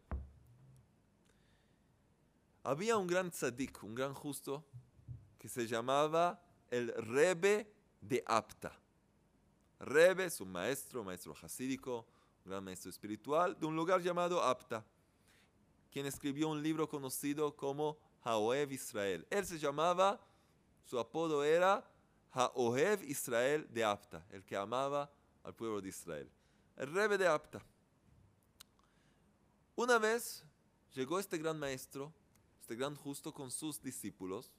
Había 2.63 2.99
un 2.99 3.07
gran 3.07 3.31
tzadik, 3.31 3.83
un 3.83 3.95
gran 3.95 4.13
justo, 4.13 4.67
que 5.39 5.49
se 5.49 5.67
llamaba 5.67 6.39
el 6.71 6.93
Rebe 6.93 7.73
de 8.03 8.23
Apta. 8.27 8.79
Rebe 9.81 10.27
es 10.27 10.43
un 10.43 10.53
maestro, 10.53 11.03
maestro 11.05 11.35
hasídico, 11.41 12.07
gran 12.45 12.63
maestro 12.63 12.91
espiritual, 12.91 13.59
de 13.59 13.65
un 13.65 13.75
lugar 13.75 14.03
llamado 14.03 14.43
Apta, 14.43 14.85
quien 15.91 16.05
escribió 16.05 16.51
un 16.51 16.63
libro 16.63 16.87
conocido 16.87 17.57
como 17.57 17.97
Haoev 18.25 18.73
Israel. 18.73 19.27
Él 19.31 19.47
se 19.47 19.59
llamaba, 19.59 20.21
su 20.85 20.99
apodo 20.99 21.43
era 21.43 21.83
Haoev 22.33 23.05
Israel 23.05 23.67
de 23.71 23.85
Apta, 23.85 24.23
el 24.33 24.45
que 24.45 24.55
amaba 24.55 25.11
al 25.43 25.55
pueblo 25.55 25.81
de 25.81 25.89
Israel. 25.89 26.31
El 26.77 26.93
rebe 26.93 27.17
de 27.17 27.27
Apta. 27.27 27.65
Una 29.77 29.99
vez 29.99 30.43
llegó 30.95 31.19
este 31.19 31.37
gran 31.37 31.59
maestro, 31.59 32.13
este 32.61 32.77
gran 32.77 32.97
justo 32.97 33.33
con 33.35 33.51
sus 33.51 33.83
discípulos. 33.83 34.51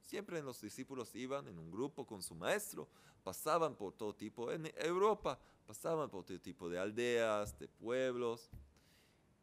Siempre 0.00 0.42
los 0.42 0.62
discípulos 0.62 1.14
iban 1.14 1.46
en 1.46 1.58
un 1.58 1.70
grupo 1.70 2.06
con 2.06 2.22
su 2.22 2.34
maestro, 2.34 2.88
pasaban 3.22 3.76
por 3.76 3.92
todo 3.92 4.14
tipo, 4.14 4.50
en 4.50 4.72
Europa 4.76 5.38
pasaban 5.66 6.10
por 6.10 6.24
todo 6.24 6.40
tipo 6.40 6.68
de 6.68 6.78
aldeas, 6.78 7.58
de 7.58 7.68
pueblos, 7.68 8.50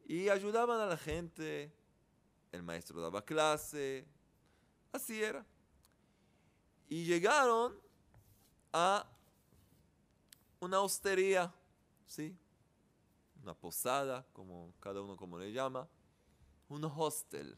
y 0.05 0.29
ayudaban 0.29 0.79
a 0.79 0.85
la 0.85 0.97
gente. 0.97 1.71
El 2.51 2.63
maestro 2.63 2.99
daba 2.99 3.23
clase, 3.23 4.07
así 4.91 5.21
era. 5.23 5.45
Y 6.87 7.05
llegaron 7.05 7.79
a 8.73 9.07
una 10.59 10.81
hostería, 10.81 11.53
¿sí? 12.07 12.35
Una 13.43 13.53
posada, 13.53 14.25
como 14.33 14.73
cada 14.79 15.01
uno 15.01 15.15
como 15.15 15.37
le 15.37 15.51
llama. 15.51 15.87
Un 16.67 16.83
hostel. 16.85 17.57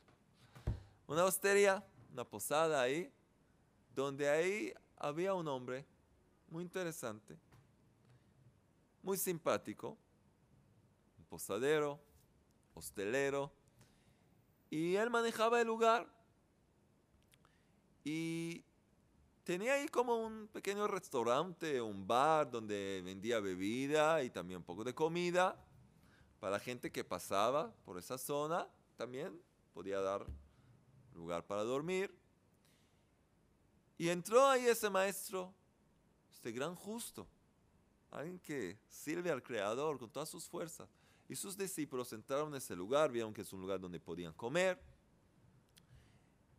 Una 1.08 1.26
hostería, 1.26 1.86
una 2.13 2.24
posada 2.24 2.82
ahí, 2.82 3.12
donde 3.96 4.30
ahí 4.30 4.74
había 4.98 5.34
un 5.34 5.48
hombre 5.48 5.86
muy 6.48 6.63
interesante, 6.63 7.38
muy 9.02 9.17
simpático, 9.17 9.98
un 11.17 11.26
posadero, 11.26 12.00
hostelero, 12.74 13.52
y 14.70 14.96
él 14.96 15.10
manejaba 15.10 15.60
el 15.60 15.67
lugar 15.67 16.08
y 18.04 18.63
tenía 19.44 19.74
ahí 19.74 19.88
como 19.88 20.15
un 20.15 20.48
pequeño 20.48 20.88
restaurante, 20.88 21.82
un 21.82 22.08
bar 22.08 22.50
donde 22.50 23.02
vendía 23.04 23.39
bebida 23.39 24.24
y 24.24 24.30
también 24.30 24.60
un 24.60 24.63
poco 24.63 24.84
de 24.84 24.96
comida 24.96 25.58
para 26.41 26.60
gente 26.60 26.91
que 26.91 27.04
pasaba 27.04 27.71
por 27.86 27.99
esa 27.99 28.17
zona. 28.17 28.67
También 28.97 29.39
podía 29.73 30.01
dar 30.01 30.25
lugar 31.13 31.45
para 31.45 31.63
dormir. 31.63 32.13
Y 33.95 34.10
entró 34.10 34.47
ahí 34.47 34.65
ese 34.65 34.89
maestro, 34.89 35.54
este 36.34 36.51
gran 36.51 36.73
justo, 36.73 37.27
alguien 38.10 38.39
que 38.39 38.80
sirve 38.89 39.30
al 39.30 39.43
Creador 39.43 39.99
con 39.99 40.10
todas 40.10 40.30
sus 40.30 40.49
fuerzas. 40.49 40.89
Y 41.30 41.36
sus 41.36 41.56
discípulos 41.56 42.12
entraron 42.12 42.49
en 42.49 42.56
ese 42.56 42.75
lugar, 42.75 43.12
vieron 43.12 43.36
que 43.36 43.41
es 43.41 43.54
un 43.54 43.62
lugar 43.62 43.80
donde 43.80 43.99
podían 43.99 44.34
comer. 44.34 44.82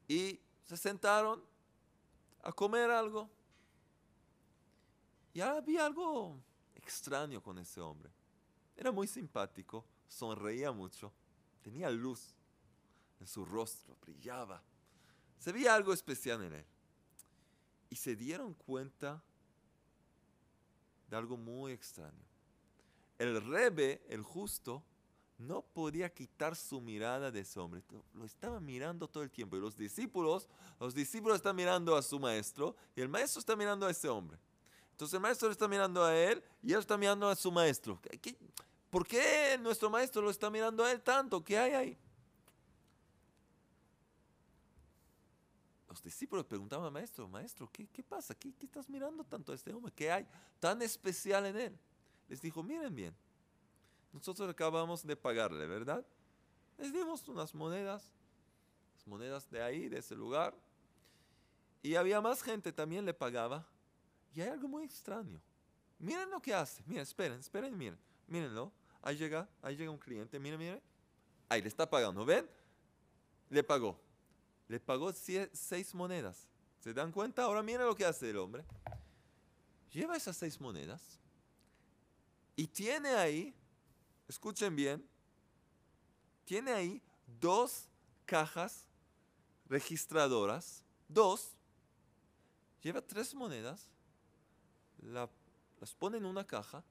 Y 0.06 0.40
se 0.62 0.76
sentaron 0.76 1.44
a 2.40 2.52
comer 2.52 2.88
algo. 2.88 3.28
Y 5.34 5.40
había 5.40 5.86
algo 5.86 6.40
extraño 6.76 7.42
con 7.42 7.58
ese 7.58 7.80
hombre. 7.80 8.12
Era 8.76 8.90
muy 8.90 9.06
simpático, 9.06 9.84
sonreía 10.08 10.72
mucho, 10.72 11.12
tenía 11.62 11.90
luz 11.90 12.34
en 13.20 13.26
su 13.26 13.44
rostro, 13.44 13.96
brillaba. 14.00 14.62
Se 15.38 15.52
veía 15.52 15.74
algo 15.74 15.92
especial 15.92 16.42
en 16.42 16.52
él. 16.54 16.64
Y 17.90 17.96
se 17.96 18.16
dieron 18.16 18.54
cuenta 18.54 19.22
de 21.08 21.16
algo 21.16 21.36
muy 21.36 21.72
extraño. 21.72 22.24
El 23.18 23.40
rebe, 23.44 24.02
el 24.08 24.22
justo, 24.22 24.82
no 25.38 25.62
podía 25.62 26.12
quitar 26.12 26.56
su 26.56 26.80
mirada 26.80 27.30
de 27.30 27.40
ese 27.40 27.60
hombre. 27.60 27.82
Lo 28.14 28.24
estaba 28.24 28.60
mirando 28.60 29.08
todo 29.08 29.22
el 29.22 29.30
tiempo. 29.30 29.56
Y 29.56 29.60
los 29.60 29.76
discípulos, 29.76 30.48
los 30.80 30.94
discípulos 30.94 31.36
están 31.36 31.56
mirando 31.56 31.96
a 31.96 32.02
su 32.02 32.18
maestro 32.18 32.76
y 32.96 33.00
el 33.00 33.08
maestro 33.08 33.40
está 33.40 33.56
mirando 33.56 33.86
a 33.86 33.90
ese 33.90 34.08
hombre. 34.08 34.38
Entonces 35.02 35.14
el 35.14 35.20
maestro 35.20 35.50
está 35.50 35.66
mirando 35.66 36.04
a 36.04 36.16
él 36.16 36.40
y 36.62 36.72
él 36.72 36.78
está 36.78 36.96
mirando 36.96 37.28
a 37.28 37.34
su 37.34 37.50
maestro. 37.50 38.00
por 38.88 39.04
qué 39.04 39.58
nuestro 39.60 39.90
maestro 39.90 40.22
lo 40.22 40.30
está 40.30 40.48
mirando 40.48 40.84
a 40.84 40.92
él 40.92 41.02
tanto? 41.02 41.42
¿Qué 41.42 41.58
hay 41.58 41.72
ahí? 41.72 41.98
Los 45.88 46.00
discípulos 46.00 46.46
preguntaban 46.46 46.86
al 46.86 46.92
maestro, 46.92 47.26
maestro, 47.26 47.68
¿qué, 47.72 48.04
pasa? 48.04 48.32
¿Qué, 48.36 48.54
¿Qué 48.54 48.66
estás 48.66 48.88
mirando 48.88 49.24
tanto 49.24 49.50
a 49.50 49.56
este 49.56 49.72
hombre? 49.72 49.92
¿Qué 49.92 50.08
hay 50.08 50.24
tan 50.60 50.80
especial 50.82 51.46
en 51.46 51.56
él? 51.56 51.78
Les 52.28 52.40
dijo, 52.40 52.62
miren 52.62 52.94
bien, 52.94 53.16
nosotros 54.12 54.48
acabamos 54.48 55.04
de 55.04 55.16
pagarle, 55.16 55.66
¿verdad? 55.66 56.06
Les 56.78 56.92
dimos 56.92 57.26
unas 57.26 57.52
monedas, 57.56 58.08
monedas 59.04 59.50
de 59.50 59.64
ahí, 59.64 59.88
de 59.88 59.98
ese 59.98 60.14
lugar. 60.14 60.54
Y 61.82 61.96
había 61.96 62.20
más 62.20 62.40
gente 62.40 62.72
también 62.72 63.04
le 63.04 63.12
pagaba. 63.14 63.66
Y 64.34 64.40
hay 64.40 64.48
algo 64.48 64.68
muy 64.68 64.84
extraño. 64.84 65.40
Miren 65.98 66.30
lo 66.30 66.40
que 66.40 66.54
hace. 66.54 66.82
Miren, 66.86 67.02
esperen, 67.02 67.38
esperen, 67.38 67.76
miren. 67.76 67.98
Mírenlo. 68.26 68.72
Ahí 69.02 69.16
llega, 69.16 69.48
ahí 69.62 69.76
llega 69.76 69.90
un 69.90 69.98
cliente. 69.98 70.38
Miren, 70.38 70.58
miren. 70.58 70.82
Ahí 71.48 71.60
le 71.60 71.68
está 71.68 71.88
pagando. 71.88 72.24
¿Ven? 72.24 72.48
Le 73.50 73.62
pagó. 73.62 74.00
Le 74.68 74.80
pagó 74.80 75.12
seis 75.12 75.94
monedas. 75.94 76.48
¿Se 76.80 76.94
dan 76.94 77.12
cuenta? 77.12 77.44
Ahora 77.44 77.62
miren 77.62 77.86
lo 77.86 77.94
que 77.94 78.04
hace 78.04 78.30
el 78.30 78.38
hombre. 78.38 78.64
Lleva 79.92 80.16
esas 80.16 80.36
seis 80.36 80.60
monedas. 80.60 81.20
Y 82.56 82.66
tiene 82.66 83.10
ahí 83.10 83.54
escuchen 84.32 84.74
bien, 84.74 85.06
tiene 86.44 86.72
ahí 86.72 87.02
dos 87.40 87.86
cajas 88.24 88.86
registradoras, 89.68 90.82
dos, 91.06 91.52
lleva 92.80 93.02
tres 93.02 93.34
monedas, 93.34 93.88
las 95.02 95.94
pone 95.94 96.18
en 96.18 96.24
una 96.24 96.46
caja 96.46 96.84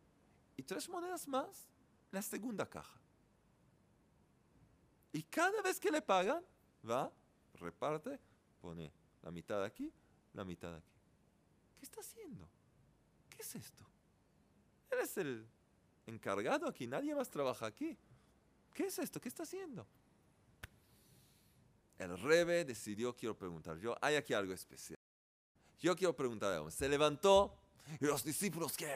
y 0.58 0.64
tres 0.64 0.88
monedas 0.90 1.28
más 1.28 1.68
en 2.12 2.18
la 2.18 2.22
segunda 2.22 2.70
caja. 2.70 3.00
Y 5.14 5.24
cada 5.24 5.62
vez 5.62 5.80
que 5.80 5.92
le 5.92 6.02
pagan, 6.02 6.44
va, 6.90 7.12
reparte, 7.56 8.20
pone 8.62 8.92
la 9.22 9.32
mitad 9.32 9.64
aquí, 9.64 9.92
la 10.34 10.46
mitad 10.46 10.74
aquí. 10.76 10.94
¿Qué 11.78 11.86
está 11.86 12.02
haciendo? 12.02 12.48
¿Qué 13.30 13.42
es 13.42 13.56
esto? 13.56 13.86
Eres 14.90 15.18
el 15.18 15.48
encargado 16.06 16.68
aquí, 16.68 16.88
nadie 16.88 17.16
más 17.16 17.30
trabaja 17.30 17.66
aquí. 17.66 17.98
¿Qué 18.74 18.86
es 18.86 19.00
esto? 19.00 19.20
¿Qué 19.20 19.30
está 19.30 19.44
haciendo? 19.44 19.86
El 21.98 22.18
rebe 22.20 22.66
decidió, 22.66 23.16
quiero 23.16 23.38
preguntar, 23.38 23.78
yo, 23.78 23.96
hay 24.02 24.16
aquí 24.16 24.34
algo 24.34 24.54
especial. 24.54 25.00
Yo 25.80 25.96
quiero 25.96 26.16
preguntar, 26.16 26.72
se 26.72 26.88
levantó 26.88 27.61
y 28.00 28.06
los 28.06 28.24
discípulos, 28.24 28.76
¿qué, 28.76 28.96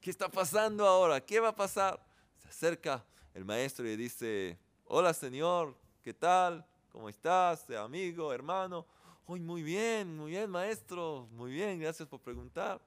¿qué 0.00 0.10
está 0.10 0.28
pasando 0.28 0.86
ahora? 0.86 1.20
¿Qué 1.20 1.40
va 1.40 1.48
a 1.48 1.54
pasar? 1.54 2.02
Se 2.38 2.48
acerca 2.48 3.04
el 3.34 3.44
maestro 3.44 3.86
y 3.88 3.96
dice, 3.96 4.58
hola 4.86 5.12
Señor, 5.14 5.76
¿qué 6.02 6.14
tal? 6.14 6.66
¿Cómo 6.90 7.08
estás? 7.08 7.68
Amigo, 7.70 8.32
hermano. 8.32 8.86
Hoy 9.26 9.40
muy 9.40 9.62
bien, 9.62 10.16
muy 10.16 10.32
bien, 10.32 10.50
maestro. 10.50 11.28
Muy 11.32 11.52
bien, 11.52 11.78
gracias 11.78 12.08
por 12.08 12.20
preguntar. 12.20 12.80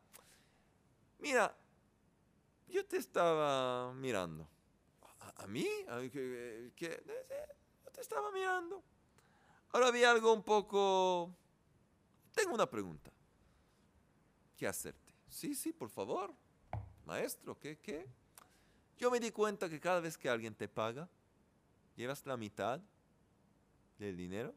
Mira, 1.19 1.55
yo 2.67 2.85
te 2.85 2.97
estaba 2.97 3.93
mirando. 3.93 4.47
¿A, 5.37 5.47
mí? 5.47 5.65
¿Qué, 6.11 6.71
Yo 7.85 7.91
te 7.91 8.01
estaba 8.01 8.31
mirando. 8.31 8.83
Ahora 9.71 9.89
vi 9.91 10.03
algo 10.03 10.33
un 10.33 10.43
poco... 10.43 11.33
Tengo 12.33 12.55
una 12.55 12.69
pregunta. 12.69 13.11
¿Qué 14.57 14.67
hacerte? 14.67 15.02
Sí, 15.33 15.55
sí, 15.55 15.73
por 15.73 15.89
favor. 15.89 16.31
Maestro, 17.05 17.59
¿qué, 17.59 17.79
qué? 17.79 18.07
Yo 18.99 19.09
me 19.09 19.19
di 19.19 19.31
cuenta 19.31 19.67
que 19.67 19.79
cada 19.79 19.99
vez 19.99 20.15
que 20.15 20.29
alguien 20.29 20.53
te 20.53 20.67
paga, 20.67 21.09
llevas 21.95 22.23
la 22.27 22.37
mitad 22.37 22.79
del 23.97 24.15
dinero, 24.15 24.53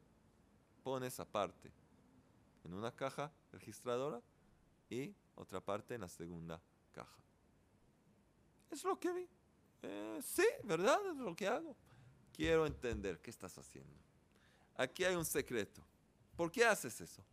pones 0.85 1.19
aparte 1.19 1.73
en 2.63 2.75
una 2.75 2.95
caja 2.95 3.33
registradora 3.53 4.21
y 4.91 5.15
otra 5.35 5.63
parte 5.63 5.95
en 5.95 6.03
la 6.03 6.09
segunda 6.09 6.61
caja. 6.93 7.23
Es 8.71 8.85
lo 8.85 9.01
que 9.01 9.13
vi. 9.13 9.29
Eh, 9.83 10.21
sí, 10.23 10.47
¿verdad? 10.63 11.01
Es 11.11 11.17
lo 11.17 11.35
que 11.35 11.49
hago. 11.49 11.75
Quiero 12.35 12.67
entender 12.67 13.19
qué 13.21 13.31
estás 13.31 13.57
haciendo. 13.57 13.99
Aquí 14.77 15.05
hay 15.05 15.17
un 15.17 15.25
secreto. 15.25 15.83
¿Por 16.37 16.53
qué 16.53 16.67
haces 16.67 17.01
eso? 17.01 17.25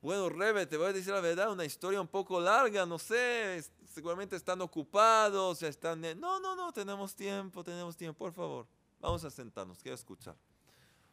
Bueno, 0.00 0.28
Rebe, 0.28 0.66
te 0.66 0.76
voy 0.76 0.86
a 0.86 0.92
decir 0.92 1.12
la 1.12 1.20
verdad, 1.20 1.50
una 1.50 1.64
historia 1.64 2.00
un 2.00 2.06
poco 2.06 2.40
larga, 2.40 2.86
no 2.86 2.98
sé, 2.98 3.64
seguramente 3.92 4.36
están 4.36 4.60
ocupados, 4.60 5.58
ya 5.58 5.68
están... 5.68 6.00
No, 6.20 6.38
no, 6.38 6.54
no, 6.54 6.72
tenemos 6.72 7.16
tiempo, 7.16 7.64
tenemos 7.64 7.96
tiempo, 7.96 8.18
por 8.18 8.32
favor. 8.32 8.66
Vamos 9.00 9.24
a 9.24 9.30
sentarnos, 9.30 9.82
quiero 9.82 9.96
escuchar. 9.96 10.36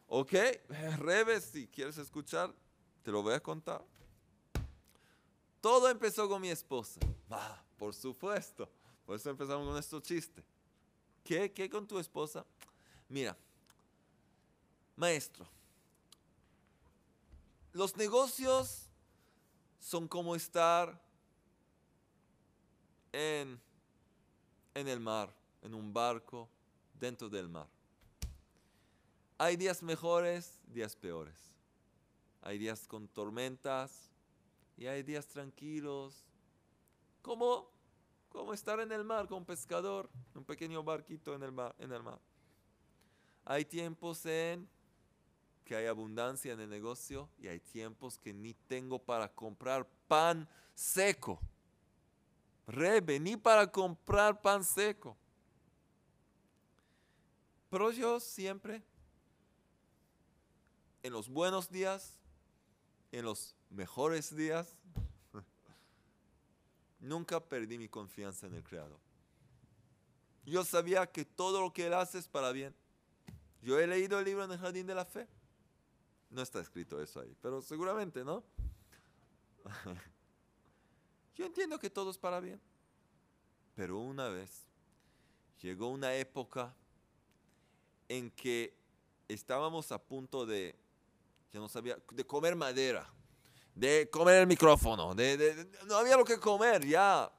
Ok, 0.06 0.32
Rebe, 0.98 1.40
si 1.40 1.66
quieres 1.66 1.98
escuchar, 1.98 2.54
te 3.02 3.10
lo 3.10 3.22
voy 3.22 3.34
a 3.34 3.40
contar. 3.40 3.84
Todo 5.60 5.90
empezó 5.90 6.28
con 6.28 6.40
mi 6.40 6.50
esposa. 6.50 7.00
Ah, 7.28 7.60
por 7.76 7.92
supuesto. 7.92 8.68
Por 9.04 9.16
eso 9.16 9.30
empezamos 9.30 9.66
con 9.66 9.76
estos 9.78 10.02
chistes. 10.02 10.44
¿Qué? 11.24 11.52
¿Qué 11.52 11.68
con 11.68 11.86
tu 11.86 11.98
esposa? 11.98 12.44
Mira, 13.08 13.36
maestro, 14.94 15.46
los 17.76 17.94
negocios 17.96 18.88
son 19.78 20.08
como 20.08 20.34
estar 20.34 20.98
en, 23.12 23.60
en 24.74 24.88
el 24.88 24.98
mar, 24.98 25.30
en 25.60 25.74
un 25.74 25.92
barco 25.92 26.48
dentro 26.94 27.28
del 27.28 27.50
mar. 27.50 27.68
Hay 29.36 29.56
días 29.56 29.82
mejores, 29.82 30.58
días 30.66 30.96
peores. 30.96 31.36
Hay 32.40 32.56
días 32.56 32.86
con 32.88 33.08
tormentas 33.08 34.10
y 34.78 34.86
hay 34.86 35.02
días 35.02 35.26
tranquilos. 35.26 36.24
Como 37.20 37.70
como 38.30 38.52
estar 38.54 38.80
en 38.80 38.92
el 38.92 39.04
mar 39.04 39.28
con 39.28 39.38
un 39.38 39.44
pescador, 39.44 40.10
un 40.34 40.44
pequeño 40.44 40.82
barquito 40.82 41.34
en 41.34 41.42
el 41.42 41.52
mar. 41.52 41.74
En 41.78 41.92
el 41.92 42.02
mar. 42.02 42.20
Hay 43.44 43.66
tiempos 43.66 44.24
en 44.24 44.66
que 45.66 45.74
hay 45.74 45.86
abundancia 45.86 46.52
en 46.52 46.60
el 46.60 46.70
negocio 46.70 47.28
y 47.38 47.48
hay 47.48 47.58
tiempos 47.58 48.18
que 48.18 48.32
ni 48.32 48.54
tengo 48.54 49.00
para 49.00 49.28
comprar 49.34 49.86
pan 50.06 50.48
seco. 50.74 51.40
Re, 52.68 53.00
vení 53.00 53.36
para 53.36 53.70
comprar 53.70 54.40
pan 54.40 54.62
seco. 54.62 55.16
Pero 57.68 57.90
yo 57.90 58.20
siempre, 58.20 58.80
en 61.02 61.12
los 61.12 61.28
buenos 61.28 61.68
días, 61.68 62.16
en 63.10 63.24
los 63.24 63.56
mejores 63.68 64.34
días, 64.36 64.76
nunca 67.00 67.40
perdí 67.40 67.76
mi 67.76 67.88
confianza 67.88 68.46
en 68.46 68.54
el 68.54 68.62
Creador. 68.62 69.00
Yo 70.44 70.64
sabía 70.64 71.10
que 71.10 71.24
todo 71.24 71.60
lo 71.60 71.72
que 71.72 71.88
Él 71.88 71.94
hace 71.94 72.18
es 72.18 72.28
para 72.28 72.52
bien. 72.52 72.72
Yo 73.62 73.80
he 73.80 73.86
leído 73.88 74.20
el 74.20 74.24
libro 74.24 74.44
en 74.44 74.52
el 74.52 74.58
Jardín 74.58 74.86
de 74.86 74.94
la 74.94 75.04
Fe. 75.04 75.26
No 76.30 76.42
está 76.42 76.60
escrito 76.60 77.00
eso 77.00 77.20
ahí, 77.20 77.36
pero 77.40 77.62
seguramente, 77.62 78.24
¿no? 78.24 78.42
Yo 81.36 81.46
entiendo 81.46 81.78
que 81.78 81.90
todo 81.90 82.10
es 82.10 82.18
para 82.18 82.40
bien. 82.40 82.60
Pero 83.74 83.98
una 83.98 84.28
vez 84.28 84.66
llegó 85.60 85.88
una 85.88 86.14
época 86.14 86.74
en 88.08 88.30
que 88.30 88.74
estábamos 89.28 89.92
a 89.92 90.02
punto 90.02 90.46
de, 90.46 90.74
ya 91.52 91.60
no 91.60 91.68
sabía, 91.68 91.98
de 92.10 92.26
comer 92.26 92.56
madera, 92.56 93.08
de 93.74 94.08
comer 94.10 94.40
el 94.40 94.46
micrófono, 94.46 95.14
de, 95.14 95.68
no 95.86 95.96
había 95.96 96.16
lo 96.16 96.24
que 96.24 96.38
comer 96.38 96.86
ya. 96.86 97.30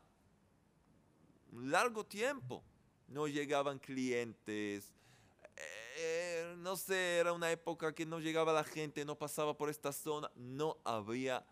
Largo 1.53 2.05
tiempo. 2.05 2.63
No 3.07 3.27
llegaban 3.27 3.79
clientes. 3.79 4.93
Eh, 5.57 6.55
no 6.57 6.75
sé, 6.75 7.17
era 7.17 7.33
una 7.33 7.51
época 7.51 7.93
que 7.93 8.05
no 8.05 8.19
llegaba 8.19 8.53
la 8.53 8.63
gente, 8.63 9.03
no 9.05 9.17
pasaba 9.17 9.57
por 9.57 9.69
esta 9.69 9.91
zona. 9.91 10.31
No 10.35 10.77
había 10.83 11.45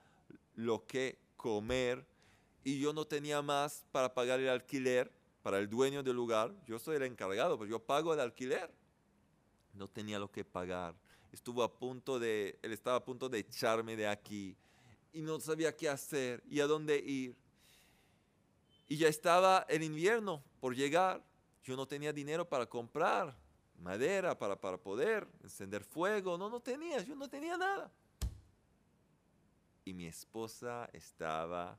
lo 0.56 0.86
que 0.86 1.20
comer 1.38 2.06
y 2.64 2.80
yo 2.80 2.94
no 2.94 3.06
tenía 3.06 3.42
más 3.42 3.86
para 3.92 4.14
pagar 4.14 4.40
el 4.40 4.50
alquiler 4.50 5.12
para 5.44 5.60
el 5.60 5.70
dueño 5.70 6.02
del 6.02 6.16
lugar. 6.16 6.52
Yo 6.66 6.80
soy 6.80 6.96
el 6.96 7.04
encargado, 7.04 7.58
pero 7.60 7.70
yo 7.70 7.80
pago 7.80 8.14
el 8.14 8.20
alquiler. 8.20 8.74
No 9.74 9.88
tenía 9.88 10.18
lo 10.18 10.32
que 10.32 10.44
pagar. 10.44 10.96
Estuvo 11.32 11.62
a 11.62 11.72
punto 11.72 12.18
de, 12.18 12.58
él 12.64 12.72
estaba 12.72 12.98
a 12.98 13.06
punto 13.06 13.30
de 13.30 13.40
echarme 13.40 13.96
de 13.96 14.08
aquí 14.08 14.56
y 15.14 15.22
no 15.22 15.40
sabía 15.40 15.76
qué 15.76 15.88
hacer 15.88 16.42
y 16.50 16.62
a 16.62 16.68
dónde 16.68 16.98
ir. 16.98 17.36
Y 18.88 18.98
ya 18.98 19.08
estaba 19.08 19.66
el 19.70 19.84
invierno 19.84 20.44
por 20.60 20.76
llegar. 20.76 21.24
Yo 21.64 21.76
no 21.76 21.88
tenía 21.88 22.12
dinero 22.12 22.48
para 22.50 22.66
comprar 22.66 23.38
madera, 23.80 24.38
para, 24.38 24.60
para 24.60 24.78
poder 24.78 25.28
encender 25.44 25.84
fuego. 25.84 26.38
No, 26.38 26.50
no 26.50 26.60
tenía, 26.60 27.02
yo 27.02 27.16
no 27.16 27.30
tenía 27.30 27.58
nada. 27.58 27.92
Y 29.84 29.94
mi 29.94 30.08
esposa 30.08 30.90
estaba 30.94 31.78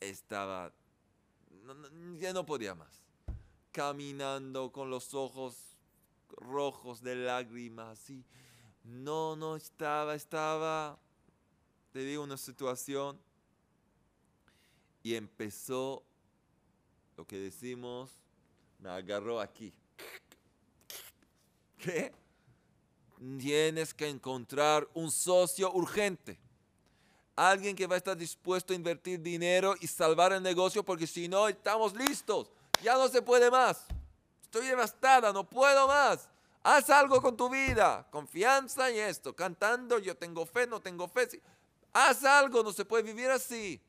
estaba, 0.00 0.72
ya 2.18 2.32
no 2.32 2.44
podía 2.44 2.74
más, 2.74 3.02
caminando 3.72 4.72
con 4.72 4.90
los 4.90 5.14
ojos 5.14 5.76
rojos 6.28 7.02
de 7.02 7.16
lágrimas, 7.16 8.08
y 8.10 8.24
no, 8.84 9.36
no 9.36 9.56
estaba, 9.56 10.14
estaba, 10.14 10.98
te 11.92 12.00
digo, 12.00 12.22
una 12.22 12.36
situación, 12.36 13.20
y 15.02 15.14
empezó 15.14 16.04
lo 17.16 17.26
que 17.26 17.38
decimos, 17.38 18.10
me 18.86 18.92
agarró 18.92 19.40
aquí. 19.40 19.74
¿Qué? 21.76 22.12
Tienes 23.38 23.92
que 23.92 24.08
encontrar 24.08 24.88
un 24.94 25.10
socio 25.10 25.72
urgente 25.72 26.38
alguien 27.34 27.76
que 27.76 27.86
va 27.86 27.96
a 27.96 27.98
estar 27.98 28.16
dispuesto 28.16 28.72
a 28.72 28.76
invertir 28.76 29.20
dinero 29.20 29.74
y 29.80 29.86
salvar 29.86 30.32
el 30.32 30.42
negocio 30.42 30.82
porque 30.82 31.06
si 31.06 31.28
no, 31.28 31.48
estamos 31.48 31.94
listos. 31.94 32.50
Ya 32.82 32.94
no 32.94 33.08
se 33.08 33.20
puede 33.20 33.50
más. 33.50 33.84
Estoy 34.42 34.66
devastada, 34.66 35.32
no 35.32 35.44
puedo 35.44 35.86
más. 35.86 36.28
Haz 36.62 36.88
algo 36.88 37.20
con 37.20 37.36
tu 37.36 37.50
vida. 37.50 38.06
Confianza 38.10 38.90
y 38.90 38.98
esto. 38.98 39.36
Cantando, 39.36 39.98
yo 39.98 40.16
tengo 40.16 40.46
fe, 40.46 40.66
no 40.66 40.80
tengo 40.80 41.08
fe. 41.08 41.42
Haz 41.92 42.24
algo, 42.24 42.62
no 42.62 42.72
se 42.72 42.84
puede 42.84 43.02
vivir 43.02 43.30
así. 43.30 43.80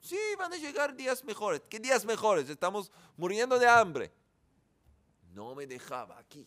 Sí, 0.00 0.18
van 0.36 0.52
a 0.52 0.56
llegar 0.56 0.94
días 0.94 1.24
mejores. 1.24 1.62
¿Qué 1.70 1.78
días 1.78 2.04
mejores? 2.04 2.50
Estamos 2.50 2.90
muriendo 3.16 3.58
de 3.58 3.68
hambre. 3.68 4.12
No 5.34 5.54
me 5.54 5.66
dejaba 5.66 6.18
aquí. 6.18 6.46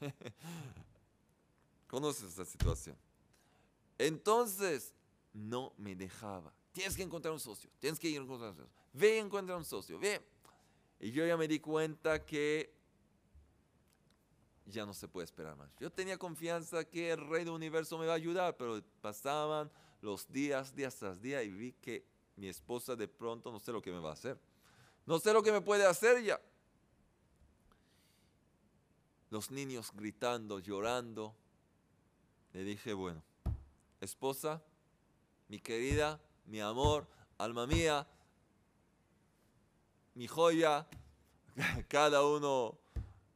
¿Conoces 1.88 2.30
esta 2.30 2.44
situación? 2.44 2.96
Entonces, 3.98 4.92
no 5.32 5.72
me 5.76 5.94
dejaba. 5.94 6.52
Tienes 6.72 6.96
que 6.96 7.02
encontrar 7.02 7.32
un 7.32 7.40
socio, 7.40 7.70
tienes 7.78 7.98
que 7.98 8.08
ir 8.08 8.18
a 8.18 8.22
encontrar 8.22 8.50
un 8.50 8.56
socio. 8.56 8.72
Ve 8.92 9.16
y 9.16 9.18
encuentra 9.18 9.56
un 9.56 9.64
socio, 9.64 9.98
ve. 9.98 10.20
Y 11.00 11.10
yo 11.10 11.26
ya 11.26 11.36
me 11.36 11.48
di 11.48 11.60
cuenta 11.60 12.24
que 12.24 12.74
ya 14.66 14.84
no 14.84 14.92
se 14.92 15.08
puede 15.08 15.24
esperar 15.24 15.56
más. 15.56 15.70
Yo 15.78 15.90
tenía 15.90 16.18
confianza 16.18 16.84
que 16.84 17.12
el 17.12 17.28
rey 17.28 17.44
del 17.44 17.54
universo 17.54 17.98
me 17.98 18.06
va 18.06 18.12
a 18.12 18.16
ayudar, 18.16 18.56
pero 18.56 18.82
pasaban 19.00 19.70
los 20.00 20.30
días, 20.30 20.74
días 20.74 20.96
tras 20.96 21.20
día, 21.20 21.42
y 21.42 21.50
vi 21.50 21.72
que 21.72 22.04
mi 22.36 22.48
esposa 22.48 22.96
de 22.96 23.08
pronto 23.08 23.50
no 23.50 23.60
sé 23.60 23.72
lo 23.72 23.80
que 23.80 23.92
me 23.92 24.00
va 24.00 24.10
a 24.10 24.14
hacer. 24.14 24.38
No 25.06 25.18
sé 25.18 25.32
lo 25.32 25.42
que 25.42 25.52
me 25.52 25.60
puede 25.60 25.86
hacer 25.86 26.22
ya. 26.22 26.40
Los 29.30 29.50
niños 29.50 29.92
gritando, 29.94 30.58
llorando. 30.58 31.34
Le 32.52 32.64
dije, 32.64 32.92
bueno, 32.94 33.22
esposa, 34.00 34.62
mi 35.48 35.58
querida, 35.58 36.20
mi 36.46 36.60
amor, 36.60 37.06
alma 37.38 37.66
mía, 37.66 38.06
mi 40.14 40.26
joya, 40.26 40.86
cada 41.88 42.24
uno 42.24 42.78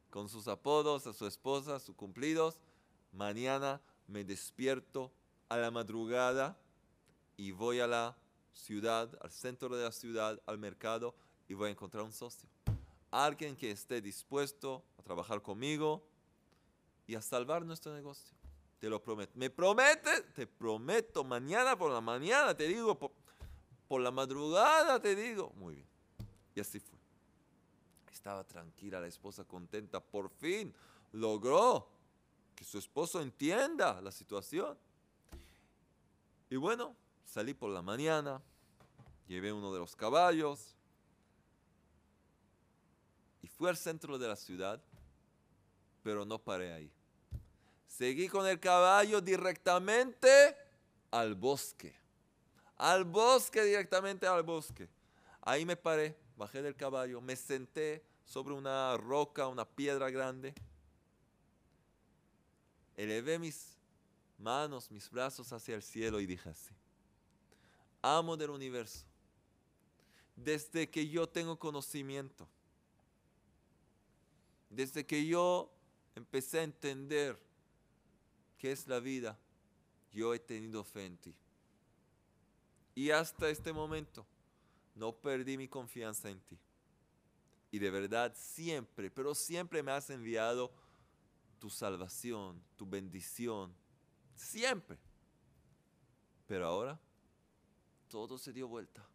con 0.09 0.29
sus 0.29 0.47
apodos, 0.47 1.07
a 1.07 1.13
su 1.13 1.25
esposa, 1.27 1.79
sus 1.79 1.95
cumplidos. 1.95 2.59
Mañana 3.11 3.81
me 4.07 4.23
despierto 4.23 5.11
a 5.49 5.57
la 5.57 5.71
madrugada 5.71 6.57
y 7.37 7.51
voy 7.51 7.79
a 7.79 7.87
la 7.87 8.15
ciudad, 8.53 9.09
al 9.21 9.31
centro 9.31 9.75
de 9.75 9.83
la 9.83 9.91
ciudad, 9.91 10.41
al 10.45 10.57
mercado 10.57 11.15
y 11.47 11.53
voy 11.53 11.69
a 11.69 11.71
encontrar 11.71 12.03
un 12.03 12.13
socio. 12.13 12.49
Alguien 13.11 13.57
que 13.57 13.71
esté 13.71 14.01
dispuesto 14.01 14.83
a 14.97 15.03
trabajar 15.03 15.41
conmigo 15.41 16.01
y 17.05 17.15
a 17.15 17.21
salvar 17.21 17.65
nuestro 17.65 17.93
negocio. 17.93 18.33
Te 18.79 18.89
lo 18.89 19.03
prometo. 19.03 19.33
¿Me 19.35 19.49
promete? 19.49 20.21
Te 20.33 20.47
prometo. 20.47 21.23
Mañana 21.23 21.77
por 21.77 21.91
la 21.91 22.01
mañana, 22.01 22.55
te 22.55 22.67
digo. 22.67 22.97
Por, 22.97 24.01
la 24.01 24.09
madrugada, 24.09 24.99
te 24.99 25.15
digo. 25.15 25.51
Muy 25.57 25.75
bien. 25.75 25.87
Y 26.55 26.61
así 26.61 26.79
fue. 26.79 26.97
Estaba 28.11 28.43
tranquila 28.43 28.99
la 28.99 29.07
esposa, 29.07 29.43
contenta. 29.43 29.99
Por 29.99 30.29
fin 30.29 30.73
logró 31.11 31.89
que 32.55 32.63
su 32.63 32.77
esposo 32.77 33.21
entienda 33.21 34.01
la 34.01 34.11
situación. 34.11 34.77
Y 36.49 36.55
bueno, 36.55 36.95
salí 37.25 37.53
por 37.53 37.69
la 37.69 37.81
mañana. 37.81 38.41
Llevé 39.27 39.51
uno 39.51 39.71
de 39.73 39.79
los 39.79 39.95
caballos. 39.95 40.75
Y 43.41 43.47
fui 43.47 43.69
al 43.69 43.77
centro 43.77 44.17
de 44.17 44.27
la 44.27 44.35
ciudad. 44.35 44.81
Pero 46.03 46.25
no 46.25 46.39
paré 46.39 46.73
ahí 46.73 46.91
Seguí 47.91 48.29
con 48.29 48.47
el 48.47 48.59
caballo 48.59 49.19
directamente 49.19 50.55
al 51.11 51.35
bosque. 51.35 51.93
Al 52.77 53.03
bosque, 53.03 53.63
directamente 53.63 54.25
al 54.25 54.43
bosque. 54.43 54.87
Ahí 55.41 55.65
me 55.65 55.75
paré, 55.75 56.17
bajé 56.37 56.61
del 56.61 56.75
caballo, 56.75 57.19
me 57.19 57.35
senté 57.35 58.03
sobre 58.25 58.53
una 58.53 58.95
roca, 58.95 59.47
una 59.47 59.65
piedra 59.65 60.09
grande. 60.09 60.53
Elevé 62.95 63.37
mis 63.37 63.77
manos, 64.37 64.89
mis 64.89 65.09
brazos 65.09 65.51
hacia 65.51 65.75
el 65.75 65.83
cielo 65.83 66.21
y 66.21 66.25
dije 66.25 66.49
así. 66.49 66.73
Amo 68.01 68.37
del 68.37 68.51
universo. 68.51 69.05
Desde 70.35 70.89
que 70.89 71.07
yo 71.09 71.27
tengo 71.27 71.59
conocimiento, 71.59 72.47
desde 74.71 75.05
que 75.05 75.27
yo 75.27 75.71
empecé 76.15 76.59
a 76.59 76.63
entender 76.63 77.37
¿qué 78.57 78.71
es 78.71 78.87
la 78.87 78.99
vida? 78.99 79.37
Yo 80.11 80.33
he 80.33 80.39
tenido 80.39 80.83
fe 80.83 81.05
en 81.05 81.17
ti. 81.17 81.35
Y 82.95 83.11
hasta 83.11 83.49
este 83.49 83.73
momento 83.73 84.25
no 84.95 85.13
perdí 85.13 85.57
mi 85.57 85.67
confianza 85.67 86.29
en 86.29 86.39
ti. 86.41 86.57
Y 87.69 87.79
de 87.79 87.89
verdad 87.89 88.33
siempre, 88.35 89.09
pero 89.09 89.35
siempre 89.35 89.81
me 89.81 89.91
has 89.91 90.09
enviado 90.09 90.71
tu 91.59 91.69
salvación, 91.69 92.61
tu 92.75 92.85
bendición. 92.85 93.73
Siempre. 94.35 94.97
Pero 96.47 96.67
ahora 96.67 96.99
todo 98.09 98.37
se 98.37 98.53
dio 98.53 98.67
vuelta. 98.67 99.05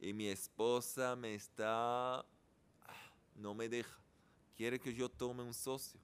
Y 0.00 0.12
mi 0.12 0.28
esposa 0.28 1.14
me 1.14 1.34
está... 1.34 2.20
Ah, 2.20 3.12
no 3.34 3.54
me 3.54 3.68
deja. 3.68 4.01
Quiere 4.62 4.78
que 4.78 4.94
yo 4.94 5.08
tome 5.08 5.42
un 5.42 5.52
socio. 5.52 5.98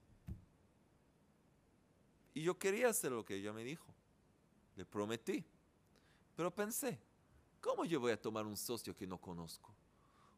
Y 2.34 2.42
yo 2.42 2.58
quería 2.58 2.88
hacer 2.88 3.12
lo 3.12 3.24
que 3.24 3.36
ella 3.36 3.52
me 3.52 3.62
dijo. 3.62 3.86
Le 4.74 4.84
prometí. 4.84 5.44
Pero 6.34 6.52
pensé, 6.52 6.98
¿Cómo 7.60 7.84
yo 7.84 8.00
voy 8.00 8.10
a 8.10 8.20
tomar 8.20 8.46
un 8.46 8.56
socio 8.56 8.96
que 8.96 9.06
no 9.06 9.16
conozco? 9.16 9.72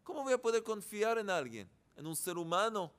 ¿Cómo 0.05 0.23
voy 0.23 0.35
a 0.35 0.39
poder 0.39 0.62
confiar 0.62 1.16
en 1.16 1.31
alguien, 1.31 1.66
en 1.97 2.07
un 2.07 2.14
ser 2.14 2.37
humano 2.37 2.93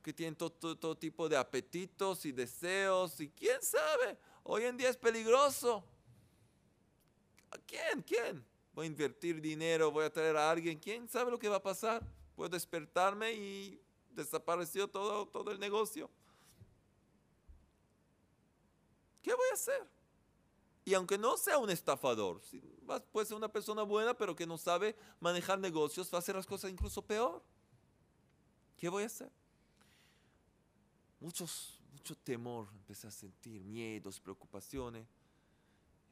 que 0.00 0.12
tiene 0.12 0.36
todo, 0.36 0.96
tipo 0.96 1.28
de 1.28 1.36
apetitos 1.36 2.24
y 2.24 2.30
deseos? 2.30 3.20
Y 3.20 3.30
quién 3.30 3.60
sabe, 3.60 4.16
hoy 4.44 4.62
en 4.62 4.76
día 4.76 4.90
es 4.90 4.96
peligroso. 4.96 5.84
¿A 7.50 7.58
quién? 7.66 8.00
¿Quién? 8.02 8.46
Voy 8.72 8.86
a 8.86 8.90
invertir 8.90 9.40
dinero, 9.40 9.90
voy 9.90 10.04
a 10.04 10.12
traer 10.12 10.36
a 10.36 10.48
alguien. 10.48 10.78
¿Quién 10.78 11.08
sabe 11.08 11.32
lo 11.32 11.38
que 11.40 11.48
va 11.48 11.56
a 11.56 11.62
pasar? 11.64 12.06
Puedo 12.36 12.50
despertarme 12.50 13.32
y 13.32 13.80
desapareció 14.24 14.88
todo, 14.88 15.26
todo 15.26 15.50
el 15.50 15.58
negocio. 15.58 16.10
¿Qué 19.22 19.34
voy 19.34 19.46
a 19.50 19.54
hacer? 19.54 19.86
Y 20.84 20.94
aunque 20.94 21.18
no 21.18 21.36
sea 21.36 21.58
un 21.58 21.68
estafador, 21.68 22.40
puede 23.12 23.26
ser 23.26 23.36
una 23.36 23.48
persona 23.48 23.82
buena, 23.82 24.14
pero 24.14 24.34
que 24.34 24.46
no 24.46 24.56
sabe 24.56 24.96
manejar 25.20 25.58
negocios, 25.58 26.10
va 26.12 26.16
a 26.16 26.20
hacer 26.20 26.34
las 26.34 26.46
cosas 26.46 26.70
incluso 26.70 27.02
peor. 27.02 27.42
¿Qué 28.78 28.88
voy 28.88 29.02
a 29.02 29.06
hacer? 29.06 29.30
Muchos, 31.20 31.80
mucho 31.92 32.16
temor 32.16 32.68
empecé 32.72 33.06
a 33.06 33.10
sentir, 33.10 33.62
miedos, 33.64 34.20
preocupaciones. 34.20 35.06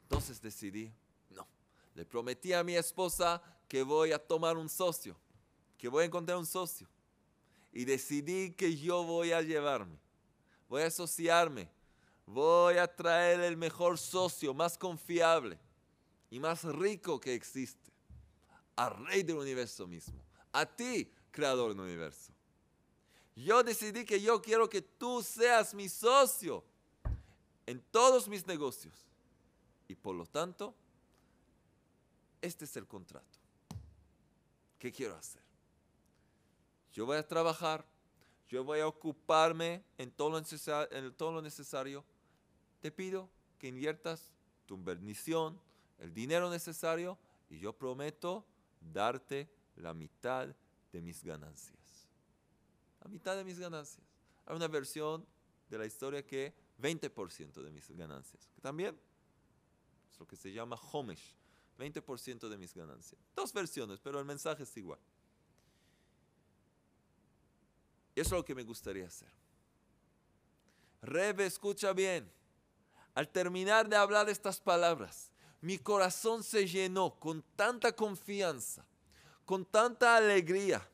Entonces 0.02 0.40
decidí, 0.40 0.92
no, 1.30 1.46
le 1.94 2.04
prometí 2.04 2.52
a 2.52 2.62
mi 2.62 2.76
esposa 2.76 3.42
que 3.68 3.82
voy 3.82 4.12
a 4.12 4.18
tomar 4.18 4.56
un 4.56 4.68
socio, 4.68 5.16
que 5.78 5.88
voy 5.88 6.02
a 6.02 6.06
encontrar 6.06 6.36
un 6.36 6.46
socio. 6.46 6.86
Y 7.76 7.84
decidí 7.84 8.52
que 8.52 8.76
yo 8.76 9.04
voy 9.04 9.32
a 9.32 9.42
llevarme, 9.42 9.98
voy 10.68 10.82
a 10.82 10.86
asociarme 10.86 11.68
voy 12.26 12.76
a 12.76 12.88
traer 12.88 13.40
el 13.40 13.56
mejor 13.56 13.98
socio, 13.98 14.52
más 14.52 14.76
confiable 14.76 15.58
y 16.28 16.40
más 16.40 16.64
rico 16.64 17.20
que 17.20 17.34
existe, 17.34 17.92
al 18.74 19.06
rey 19.06 19.22
del 19.22 19.36
universo 19.36 19.86
mismo, 19.86 20.20
a 20.52 20.66
ti, 20.66 21.10
creador 21.30 21.70
del 21.70 21.80
universo. 21.80 22.32
Yo 23.36 23.62
decidí 23.62 24.04
que 24.04 24.20
yo 24.20 24.42
quiero 24.42 24.68
que 24.68 24.82
tú 24.82 25.22
seas 25.22 25.72
mi 25.74 25.88
socio 25.88 26.64
en 27.66 27.80
todos 27.90 28.28
mis 28.28 28.46
negocios. 28.46 28.94
Y 29.88 29.94
por 29.94 30.16
lo 30.16 30.26
tanto, 30.26 30.74
este 32.40 32.64
es 32.64 32.76
el 32.76 32.86
contrato. 32.86 33.38
¿Qué 34.78 34.90
quiero 34.90 35.14
hacer? 35.14 35.45
Yo 36.96 37.04
voy 37.04 37.18
a 37.18 37.28
trabajar, 37.28 37.86
yo 38.48 38.64
voy 38.64 38.80
a 38.80 38.88
ocuparme 38.88 39.84
en 39.98 40.10
todo 40.10 40.30
lo, 40.30 41.42
necesario 41.42 42.04
te 42.80 42.90
pido 42.90 43.28
que 43.58 43.68
inviertas 43.68 44.32
tu 44.64 44.82
bendición, 44.82 45.60
el 45.98 46.14
dinero 46.14 46.48
necesario, 46.48 47.18
y 47.50 47.58
yo 47.58 47.74
prometo 47.74 48.46
darte 48.80 49.46
la 49.74 49.92
mitad 49.92 50.48
de 50.90 51.02
mis 51.02 51.22
ganancias. 51.22 52.08
La 53.02 53.10
mitad 53.10 53.36
de 53.36 53.44
mis 53.44 53.58
ganancias. 53.58 54.06
Hay 54.46 54.56
una 54.56 54.68
versión 54.68 55.26
de 55.68 55.76
la 55.76 55.84
historia 55.84 56.24
que 56.24 56.54
20% 56.80 57.62
de 57.62 57.70
mis 57.72 57.90
ganancias, 57.90 58.48
que 58.54 58.62
también 58.62 58.98
es 60.10 60.18
lo 60.18 60.26
que 60.26 60.36
se 60.36 60.50
llama 60.50 60.76
Homesh, 60.92 61.34
20% 61.78 62.48
de 62.48 62.56
mis 62.56 62.72
ganancias. 62.72 63.20
Dos 63.34 63.52
versiones, 63.52 64.00
pero 64.00 64.18
el 64.18 64.24
mensaje 64.24 64.62
es 64.62 64.74
igual. 64.78 64.98
Eso 68.16 68.28
es 68.34 68.38
lo 68.38 68.44
que 68.44 68.54
me 68.54 68.62
gustaría 68.62 69.06
hacer. 69.06 69.28
Rebe, 71.02 71.44
escucha 71.44 71.92
bien. 71.92 72.32
Al 73.14 73.28
terminar 73.28 73.88
de 73.88 73.96
hablar 73.96 74.28
estas 74.30 74.58
palabras, 74.58 75.30
mi 75.60 75.78
corazón 75.78 76.42
se 76.42 76.66
llenó 76.66 77.14
con 77.20 77.42
tanta 77.54 77.92
confianza, 77.92 78.86
con 79.44 79.66
tanta 79.66 80.16
alegría 80.16 80.86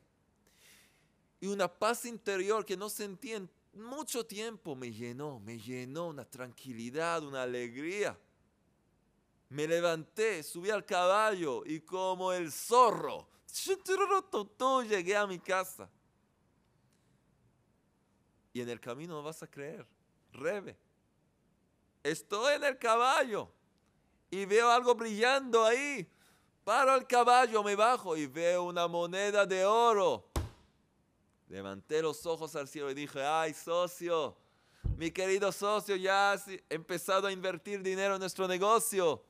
y 1.41 1.47
una 1.47 1.69
paz 1.69 2.05
interior 2.07 2.65
que 2.65 2.77
no 2.77 2.89
sentí 2.89 3.33
en 3.33 3.49
mucho 3.73 4.27
tiempo. 4.27 4.75
Me 4.75 4.93
llenó, 4.93 5.39
me 5.39 5.59
llenó 5.59 6.09
una 6.09 6.25
tranquilidad, 6.25 7.23
una 7.23 7.43
alegría. 7.45 8.19
Me 9.49 9.69
levanté, 9.69 10.43
subí 10.43 10.71
al 10.71 10.85
caballo 10.85 11.63
y 11.67 11.81
como 11.81 12.33
el 12.33 12.51
zorro, 12.51 13.29
llegué 14.89 15.17
a 15.17 15.27
mi 15.27 15.39
casa. 15.39 15.89
Y 18.53 18.61
en 18.61 18.69
el 18.69 18.81
camino 18.81 19.15
no 19.15 19.23
vas 19.23 19.43
a 19.43 19.47
creer, 19.47 19.87
Rebe 20.33 20.77
Estoy 22.03 22.55
en 22.55 22.65
el 22.65 22.79
caballo 22.79 23.49
y 24.31 24.45
veo 24.45 24.71
algo 24.71 24.95
brillando 24.95 25.65
ahí. 25.65 26.09
Paro 26.65 26.95
el 26.95 27.07
caballo, 27.07 27.63
me 27.63 27.77
bajo 27.77 28.17
y 28.17 28.27
veo 28.27 28.65
una 28.65 28.89
moneda 28.89 29.47
de 29.47 29.65
oro. 29.65 30.29
Levanté 31.49 32.03
los 32.03 32.25
ojos 32.27 32.57
al 32.57 32.67
cielo 32.67 32.91
y 32.91 32.95
dije, 32.95 33.23
ay 33.23 33.53
socio, 33.55 34.37
mi 34.97 35.11
querido 35.11 35.53
socio, 35.53 35.97
ya 35.97 36.33
has 36.33 36.47
empezado 36.69 37.27
a 37.27 37.33
invertir 37.33 37.83
dinero 37.83 38.15
en 38.15 38.21
nuestro 38.21 38.49
negocio. 38.49 39.23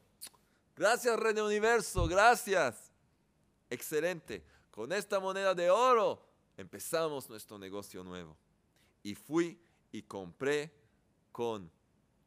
Gracias, 0.76 1.18
Rey 1.18 1.34
del 1.34 1.44
Universo, 1.44 2.06
gracias. 2.06 2.90
Excelente. 3.68 4.44
Con 4.70 4.92
esta 4.92 5.20
moneda 5.20 5.54
de 5.54 5.70
oro 5.70 6.24
empezamos 6.56 7.28
nuestro 7.28 7.58
negocio 7.58 8.02
nuevo. 8.02 8.36
Y 9.02 9.14
fui 9.14 9.60
y 9.90 10.02
compré 10.02 10.72
con 11.30 11.70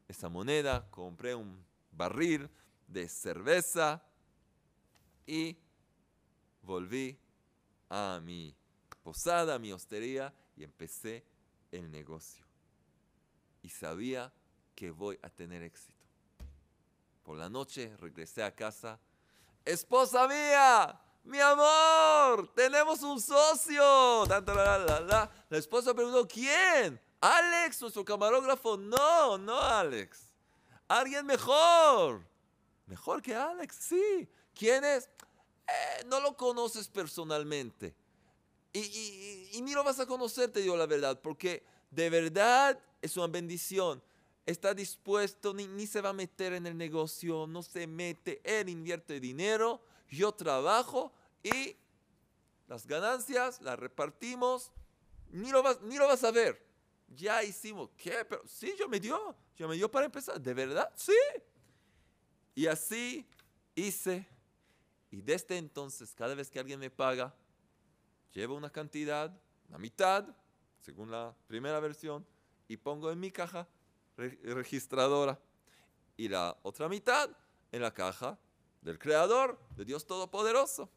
esa 0.08 0.30
moneda, 0.30 0.90
compré 0.90 1.34
un 1.34 1.64
barril 1.92 2.50
de 2.88 3.08
cerveza 3.08 4.04
y 5.26 5.58
volví 6.62 7.18
a 7.90 8.20
mi 8.24 8.56
posada, 9.04 9.56
a 9.56 9.60
mi 9.60 9.72
hostería 9.72 10.34
y 10.56 10.64
empecé 10.64 11.24
el 11.72 11.90
negocio. 11.90 12.46
Y 13.62 13.70
sabía 13.70 14.32
que 14.76 14.92
voy 14.92 15.18
a 15.22 15.30
tener 15.30 15.64
éxito. 15.64 15.94
Por 17.24 17.38
la 17.38 17.50
noche 17.50 17.96
regresé 17.98 18.44
a 18.44 18.54
casa. 18.54 19.00
Esposa 19.64 20.28
mía, 20.28 21.02
mi 21.26 21.40
amor, 21.40 22.52
tenemos 22.54 23.02
un 23.02 23.20
socio. 23.20 24.26
La, 24.28 25.30
esposa 25.52 25.94
preguntó, 25.94 26.28
¿quién? 26.28 27.02
Alex, 27.20 27.82
nuestro 27.82 28.06
camarógrafo. 28.06 28.78
No, 28.78 29.38
no 29.38 29.60
Alex. 29.60 30.32
Alguien 30.88 31.26
mejor. 31.26 32.22
Mejor 32.86 33.22
que 33.22 33.34
Alex, 33.34 33.76
sí. 33.80 34.30
¿Quién 34.54 34.84
es? 34.84 35.10
Eh, 35.68 36.06
no 36.06 36.20
lo 36.20 36.38
conoces 36.38 36.88
personalmente. 36.88 37.96
Y, 38.72 39.60
ni 39.64 39.74
lo 39.74 39.84
vas 39.84 40.00
a 40.00 40.06
conocer, 40.06 40.52
te 40.52 40.62
digo 40.62 40.76
la 40.76 40.86
verdad, 40.86 41.20
porque 41.22 41.64
de 41.90 42.10
verdad 42.10 42.78
es 43.02 43.18
una 43.18 43.28
bendición. 43.28 44.04
Está 44.46 44.74
dispuesto, 44.74 45.54
ni, 45.54 45.66
ni 45.66 45.88
se 45.88 46.02
va 46.02 46.10
a 46.10 46.14
meter 46.14 46.54
en 46.54 46.68
el 46.68 46.78
negocio, 46.78 47.48
no 47.48 47.64
se 47.64 47.88
mete, 47.88 48.42
él 48.44 48.70
invierte 48.70 49.20
dinero, 49.20 49.82
yo 50.10 50.32
trabajo 50.32 51.14
y 51.44 51.76
las 52.68 52.88
ganancias 52.88 53.62
las 53.62 53.78
repartimos, 53.78 54.72
ni 55.30 55.52
lo 55.52 55.62
vas, 55.62 55.82
ni 55.82 55.98
lo 55.98 56.08
vas 56.08 56.24
a 56.24 56.32
ver 56.32 56.66
ya 57.08 57.44
hicimos, 57.44 57.90
¿qué? 57.98 58.26
Pero 58.26 58.42
sí, 58.46 58.74
yo 58.78 58.88
me 58.88 59.00
dio, 59.00 59.36
yo 59.56 59.68
me 59.68 59.76
dio 59.76 59.90
para 59.90 60.06
empezar, 60.06 60.40
¿de 60.40 60.54
verdad? 60.54 60.92
Sí. 60.96 61.14
Y 62.54 62.68
así 62.68 63.28
hice. 63.76 64.28
Y 65.12 65.22
desde 65.22 65.58
entonces, 65.58 66.14
cada 66.14 66.36
vez 66.36 66.50
que 66.50 66.60
alguien 66.60 66.80
me 66.80 66.90
paga, 66.90 67.34
llevo 68.34 68.56
una 68.56 68.70
cantidad, 68.70 69.40
la 69.70 69.78
mitad, 69.78 70.26
según 70.80 71.12
la 71.12 71.36
primera 71.48 71.80
versión, 71.80 72.26
y 72.68 72.78
pongo 72.78 73.12
en 73.12 73.20
mi 73.20 73.32
caja 73.32 73.68
registradora. 74.18 75.40
Y 76.18 76.28
la 76.28 76.58
otra 76.64 76.90
mitad 76.90 77.30
en 77.72 77.82
la 77.82 77.94
caja 77.94 78.40
del 78.86 79.00
Creador, 79.00 79.60
de 79.76 79.84
Dios 79.84 80.06
Todopoderoso. 80.06 80.90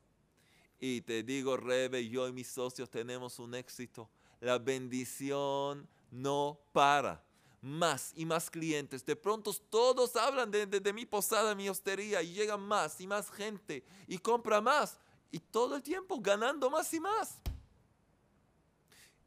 Y 0.78 1.00
te 1.00 1.22
digo, 1.22 1.56
Rebe, 1.56 2.06
yo 2.06 2.28
y 2.28 2.32
mis 2.32 2.48
socios 2.48 2.88
tenemos 2.90 3.38
un 3.38 3.54
éxito. 3.54 4.08
La 4.40 4.58
bendición 4.58 5.88
no 6.10 6.60
para. 6.72 7.24
Más 7.60 8.12
y 8.14 8.24
más 8.24 8.50
clientes. 8.50 9.04
De 9.04 9.16
pronto 9.16 9.52
todos 9.52 10.14
hablan 10.14 10.50
de, 10.50 10.92
mi 10.92 11.06
posada, 11.06 11.56
mi 11.56 11.68
hostería 11.68 12.22
y 12.22 12.34
llega 12.34 12.56
más 12.56 13.00
y 13.00 13.06
más 13.08 13.30
gente 13.30 13.82
y 14.06 14.18
compra 14.18 14.60
más 14.60 14.96
y 15.32 15.40
todo 15.40 15.74
el 15.74 15.82
tiempo 15.82 16.20
ganando 16.20 16.70
más 16.70 16.92
y 16.94 17.00
más. 17.00 17.40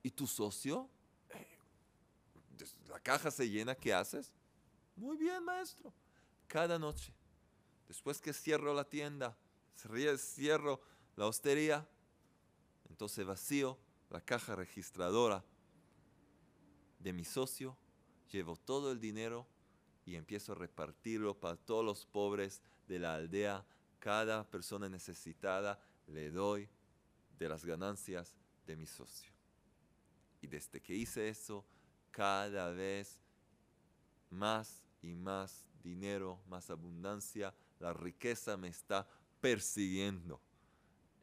¿Y 0.02 0.12
tu 0.12 0.28
socio? 0.28 0.88
La 2.88 3.00
caja 3.00 3.32
se 3.32 3.50
llena, 3.50 3.76
¿qué 3.76 3.94
haces? 3.94 4.32
Muy 4.96 5.18
bien, 5.18 5.44
maestro. 5.44 5.92
Cada 6.48 6.78
noche, 6.80 7.12
después 7.92 8.22
que 8.22 8.32
cierro 8.32 8.74
la 8.74 8.86
tienda, 8.86 9.38
cierro 9.76 10.80
la 11.18 11.28
hostería, 11.28 11.86
entonces 12.90 13.26
vacío 13.26 13.78
la 14.10 14.22
caja 14.22 14.56
registradora 14.56 15.44
de 17.00 17.12
mi 17.12 17.26
socio, 17.26 17.78
llevo 18.32 18.56
todo 18.56 18.94
el 18.94 19.02
dinero 19.02 19.46
y 20.06 20.16
empiezo 20.16 20.54
a 20.54 20.56
repartirlo 20.56 21.38
para 21.38 21.58
todos 21.58 21.84
los 21.84 22.06
pobres 22.06 22.62
de 22.88 22.98
la 22.98 23.16
aldea 23.16 23.66
cada 24.00 24.50
persona 24.50 24.88
necesitada 24.88 25.78
le 26.08 26.32
doy 26.32 26.70
de 27.38 27.50
las 27.50 27.66
ganancias 27.66 28.34
de 28.66 28.78
mi 28.78 28.86
socio. 28.86 29.34
Y 30.40 30.48
desde 30.48 30.82
que 30.82 30.96
hice 30.96 31.28
eso, 31.28 31.66
cada 32.10 32.72
vez 32.72 33.20
más 34.30 34.82
y 35.02 35.14
más 35.14 35.68
dinero, 35.84 36.40
más 36.48 36.70
abundancia, 36.70 37.54
la 37.82 37.94
riqueza 37.94 38.56
me 38.58 38.68
está 38.68 39.08
persiguiendo. 39.42 40.40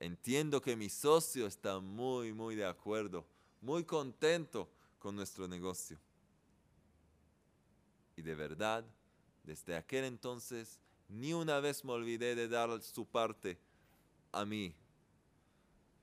Entiendo 0.00 0.60
que 0.60 0.76
mi 0.76 0.88
socio 0.88 1.46
está 1.46 1.78
muy, 1.78 2.32
muy 2.32 2.56
de 2.56 2.66
acuerdo, 2.66 3.24
muy 3.60 3.84
contento 3.84 4.68
con 4.98 5.14
nuestro 5.14 5.46
negocio. 5.46 5.98
Y 8.16 8.22
de 8.22 8.34
verdad, 8.34 8.84
desde 9.44 9.76
aquel 9.76 10.04
entonces, 10.04 10.80
ni 11.08 11.32
una 11.32 11.60
vez 11.60 11.84
me 11.84 11.92
olvidé 11.92 12.34
de 12.34 12.48
dar 12.48 12.82
su 12.82 13.06
parte 13.06 13.58
a 14.32 14.44
mí, 14.44 14.74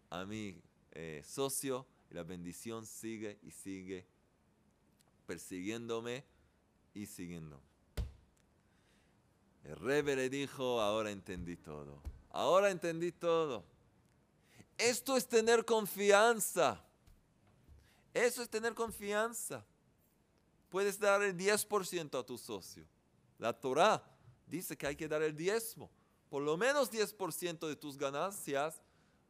a 0.10 0.26
mi 0.26 0.62
eh, 0.92 1.22
socio, 1.26 1.86
y 2.10 2.14
la 2.14 2.24
bendición 2.24 2.86
sigue 2.86 3.38
y 3.44 3.52
sigue 3.52 4.08
persiguiéndome 5.26 6.24
y 6.94 7.06
siguiendo. 7.06 7.62
El 9.66 9.76
rebe 9.78 10.16
le 10.16 10.30
dijo, 10.30 10.80
ahora 10.80 11.10
entendí 11.10 11.58
todo, 11.58 12.00
ahora 12.30 12.70
entendí 12.70 13.12
todo. 13.12 13.66
Esto 14.78 15.18
es 15.18 15.28
tener 15.28 15.66
confianza. 15.66 16.84
Eso 18.14 18.42
es 18.42 18.50
tener 18.50 18.74
confianza. 18.74 19.66
Puedes 20.70 21.00
dar 21.00 21.22
el 21.24 21.36
10% 21.36 22.20
a 22.20 22.24
tu 22.24 22.38
socio. 22.38 22.86
La 23.40 23.54
Torah 23.54 24.04
dice 24.46 24.78
que 24.78 24.88
hay 24.88 24.96
que 24.96 25.08
dar 25.08 25.22
el 25.22 25.36
diezmo, 25.36 25.90
por 26.30 26.44
lo 26.44 26.58
menos 26.58 26.92
10% 26.92 27.68
de 27.68 27.76
tus 27.76 27.98
ganancias 27.98 28.82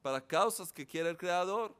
para 0.01 0.25
causas 0.25 0.71
que 0.71 0.85
quiere 0.85 1.09
el 1.09 1.17
Creador, 1.17 1.75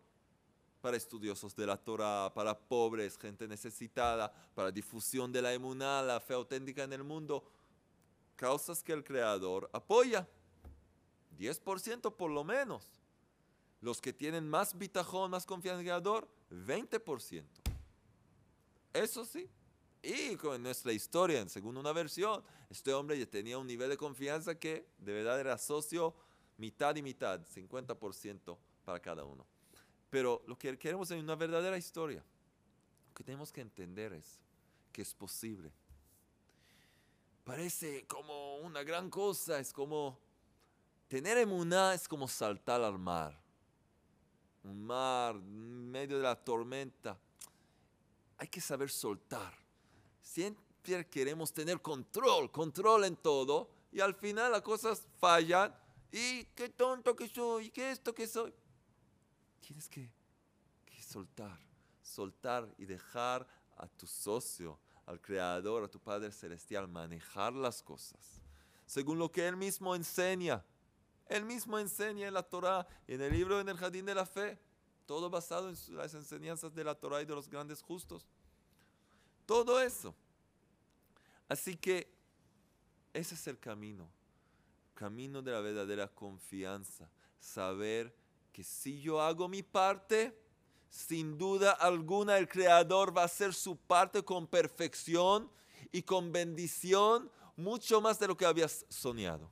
para 0.82 0.98
estudiosos 0.98 1.56
de 1.56 1.66
la 1.66 1.78
Torah, 1.78 2.32
para 2.34 2.58
pobres, 2.58 3.18
gente 3.18 3.48
necesitada, 3.48 4.32
para 4.54 4.72
difusión 4.72 5.32
de 5.32 5.42
la 5.42 5.54
emuná, 5.54 6.02
la 6.02 6.20
fe 6.20 6.36
auténtica 6.36 6.84
en 6.84 6.94
el 6.94 7.04
mundo, 7.04 7.44
causas 8.36 8.84
que 8.84 8.94
el 8.94 9.04
Creador 9.04 9.70
apoya. 9.74 10.28
10% 11.38 12.16
por 12.16 12.32
lo 12.32 12.44
menos. 12.44 12.88
Los 13.82 14.02
que 14.02 14.14
tienen 14.14 14.48
más 14.48 14.78
bitajón, 14.78 15.32
más 15.32 15.46
confianza 15.46 15.76
en 15.76 15.80
el 15.82 15.86
Creador, 15.86 16.30
20%. 16.50 17.44
Eso 18.94 19.26
sí. 19.26 19.50
Y 20.02 20.36
con 20.36 20.62
nuestra 20.62 20.94
historia, 20.94 21.48
según 21.50 21.78
una 21.78 21.92
versión, 21.92 22.44
este 22.70 22.94
hombre 22.94 23.18
ya 23.18 23.26
tenía 23.26 23.58
un 23.58 23.68
nivel 23.68 23.90
de 23.90 23.98
confianza 23.98 24.54
que 24.56 24.88
de 25.00 25.14
verdad 25.14 25.40
era 25.40 25.58
socio 25.58 26.16
mitad 26.58 26.96
y 26.96 27.02
mitad, 27.02 27.42
50% 27.42 28.58
para 28.84 29.00
cada 29.00 29.24
uno. 29.24 29.46
Pero 30.10 30.44
lo 30.48 30.58
que 30.58 30.78
queremos 30.78 31.10
es 31.12 31.20
una 31.22 31.36
verdadera 31.36 31.78
historia. 31.78 32.24
Lo 33.08 33.14
que 33.16 33.24
tenemos 33.24 33.52
que 33.52 33.62
entender 33.62 34.14
es 34.14 34.40
que 34.92 35.02
es 35.02 35.14
posible. 35.14 35.72
Parece 37.46 38.08
como 38.08 38.58
una 38.58 38.82
gran 38.82 39.08
cosa, 39.10 39.60
es 39.60 39.72
como 39.72 40.20
tener 41.08 41.38
emuná 41.38 41.94
es 41.94 42.08
como 42.08 42.28
saltar 42.28 42.82
al 42.82 42.98
mar. 42.98 43.40
Un 44.64 44.84
mar 44.84 45.36
en 45.36 45.92
medio 45.92 46.18
de 46.18 46.24
la 46.24 46.36
tormenta 46.36 47.16
hay 48.40 48.48
que 48.48 48.60
saber 48.60 48.90
soltar. 48.90 49.54
Siempre 50.24 51.08
queremos 51.08 51.54
tener 51.54 51.80
control, 51.84 52.52
control 52.52 53.06
en 53.06 53.16
todo, 53.16 53.70
y 53.92 54.00
al 54.00 54.16
final 54.16 54.52
las 54.52 54.64
cosas 54.64 55.08
fallan. 55.20 55.74
Y 56.12 56.46
qué 56.56 56.70
tonto 56.70 57.16
que 57.16 57.30
soy, 57.30 57.70
qué 57.70 57.92
esto 57.92 58.14
que 58.16 58.26
soy. 58.26 58.52
Tienes 59.60 59.88
que 59.88 60.12
soltar, 61.00 61.60
soltar 62.02 62.68
y 62.80 62.86
dejar 62.86 63.48
a 63.78 63.88
tu 63.88 64.08
socio, 64.08 64.80
al 65.06 65.22
Creador, 65.22 65.84
a 65.84 65.88
tu 65.88 66.00
Padre 66.00 66.32
Celestial, 66.32 66.88
manejar 66.88 67.54
las 67.54 67.82
cosas. 67.84 68.42
Según 68.86 69.20
lo 69.20 69.32
que 69.32 69.48
Él 69.48 69.56
mismo 69.56 69.96
enseña. 69.96 70.64
Él 71.28 71.44
mismo 71.46 71.80
enseña 71.80 72.28
en 72.28 72.34
la 72.34 72.44
Torah, 72.44 72.88
en 73.08 73.22
el 73.22 73.32
libro, 73.32 73.60
en 73.60 73.70
el 73.70 73.78
Jardín 73.78 74.06
de 74.06 74.16
la 74.16 74.26
Fe. 74.26 74.60
Todo 75.06 75.30
basado 75.30 75.70
en 75.70 75.76
las 75.96 76.14
enseñanzas 76.14 76.74
de 76.74 76.84
la 76.84 76.96
Torah 76.96 77.22
y 77.22 77.26
de 77.26 77.36
los 77.36 77.50
grandes 77.50 77.82
justos. 77.82 78.28
Todo 79.46 79.80
eso. 79.82 80.16
Así 81.48 81.76
que 81.76 82.12
ese 83.14 83.36
es 83.36 83.48
el 83.48 83.60
camino. 83.60 84.10
Camino 84.94 85.42
de 85.42 85.52
la 85.52 85.62
verdadera 85.62 86.08
confianza. 86.08 87.10
Saber 87.40 88.16
que 88.52 88.64
si 88.64 89.02
yo 89.02 89.22
hago 89.22 89.48
mi 89.48 89.62
parte, 89.62 90.45
sin 90.96 91.38
duda 91.38 91.74
alguna 91.74 92.38
el 92.38 92.48
Creador 92.48 93.16
va 93.16 93.24
a 93.24 93.26
hacer 93.26 93.54
su 93.54 93.76
parte 93.76 94.24
con 94.24 94.48
perfección 94.48 95.52
y 95.92 96.04
con 96.04 96.32
bendición, 96.32 97.30
mucho 97.58 98.00
más 98.00 98.18
de 98.18 98.28
lo 98.28 98.38
que 98.38 98.46
habías 98.46 98.86
soñado. 98.88 99.52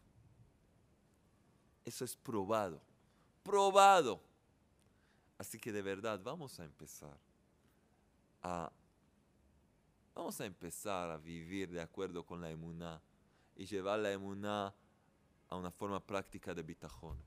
Eso 1.83 2.05
es 2.05 2.15
probado, 2.15 2.81
probado. 3.43 4.21
Así 5.37 5.59
que 5.59 5.73
de 5.73 5.81
verdad 5.81 6.21
vamos 6.23 6.57
a 6.61 6.63
empezar 6.63 7.17
a 8.41 8.71
Vamos 10.15 10.39
a 10.39 10.45
empezar 10.45 11.09
a 11.09 11.17
vivir 11.17 11.71
de 11.71 11.81
acuerdo 11.81 12.23
con 12.23 12.39
la 12.39 12.51
emuná 12.51 13.01
y 13.55 13.65
llevar 13.65 13.97
la 13.97 14.11
emuná 14.11 14.71
a 15.49 15.55
una 15.55 15.71
forma 15.71 15.99
práctica 15.99 16.53
de 16.53 16.61
bitajón. 16.61 17.17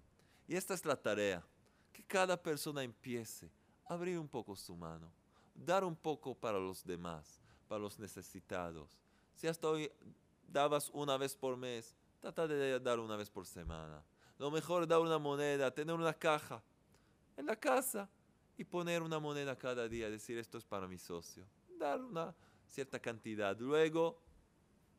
Y 0.47 0.55
esta 0.55 0.73
es 0.73 0.85
la 0.85 0.95
tarea, 0.95 1.45
que 1.93 2.05
cada 2.05 2.41
persona 2.41 2.85
empiece 2.85 3.51
abrir 3.87 4.19
un 4.19 4.29
poco 4.29 4.57
su 4.57 4.77
mano, 4.77 5.11
dar 5.55 5.85
un 5.85 5.97
poco 5.97 6.35
para 6.35 6.59
los 6.59 6.85
demás, 6.85 7.41
para 7.69 7.81
los 7.81 7.99
necesitados. 7.99 8.99
Si 9.35 9.47
hasta 9.47 9.69
hoy 9.69 9.91
dabas 10.47 10.91
una 10.93 11.17
vez 11.17 11.37
por 11.37 11.57
mes, 11.57 11.95
trata 12.21 12.47
de 12.47 12.79
dar 12.81 12.99
una 12.99 13.17
vez 13.17 13.31
por 13.31 13.47
semana. 13.47 14.03
Lo 14.39 14.51
mejor 14.51 14.87
dar 14.87 15.01
una 15.01 15.19
moneda, 15.19 15.71
tener 15.73 15.95
una 15.95 16.13
caja 16.13 16.63
en 17.37 17.47
la 17.47 17.57
casa 17.57 18.09
y 18.57 18.65
poner 18.65 19.03
una 19.03 19.19
moneda 19.19 19.57
cada 19.57 19.89
día, 19.89 20.11
decir 20.11 20.39
esto 20.39 20.59
es 20.59 20.65
para 20.65 20.87
mi 20.87 20.99
socio. 20.99 21.47
Dar 21.79 22.01
una, 22.01 22.35
cierta 22.67 22.99
cantidad. 22.99 23.59
Luego, 23.59 24.19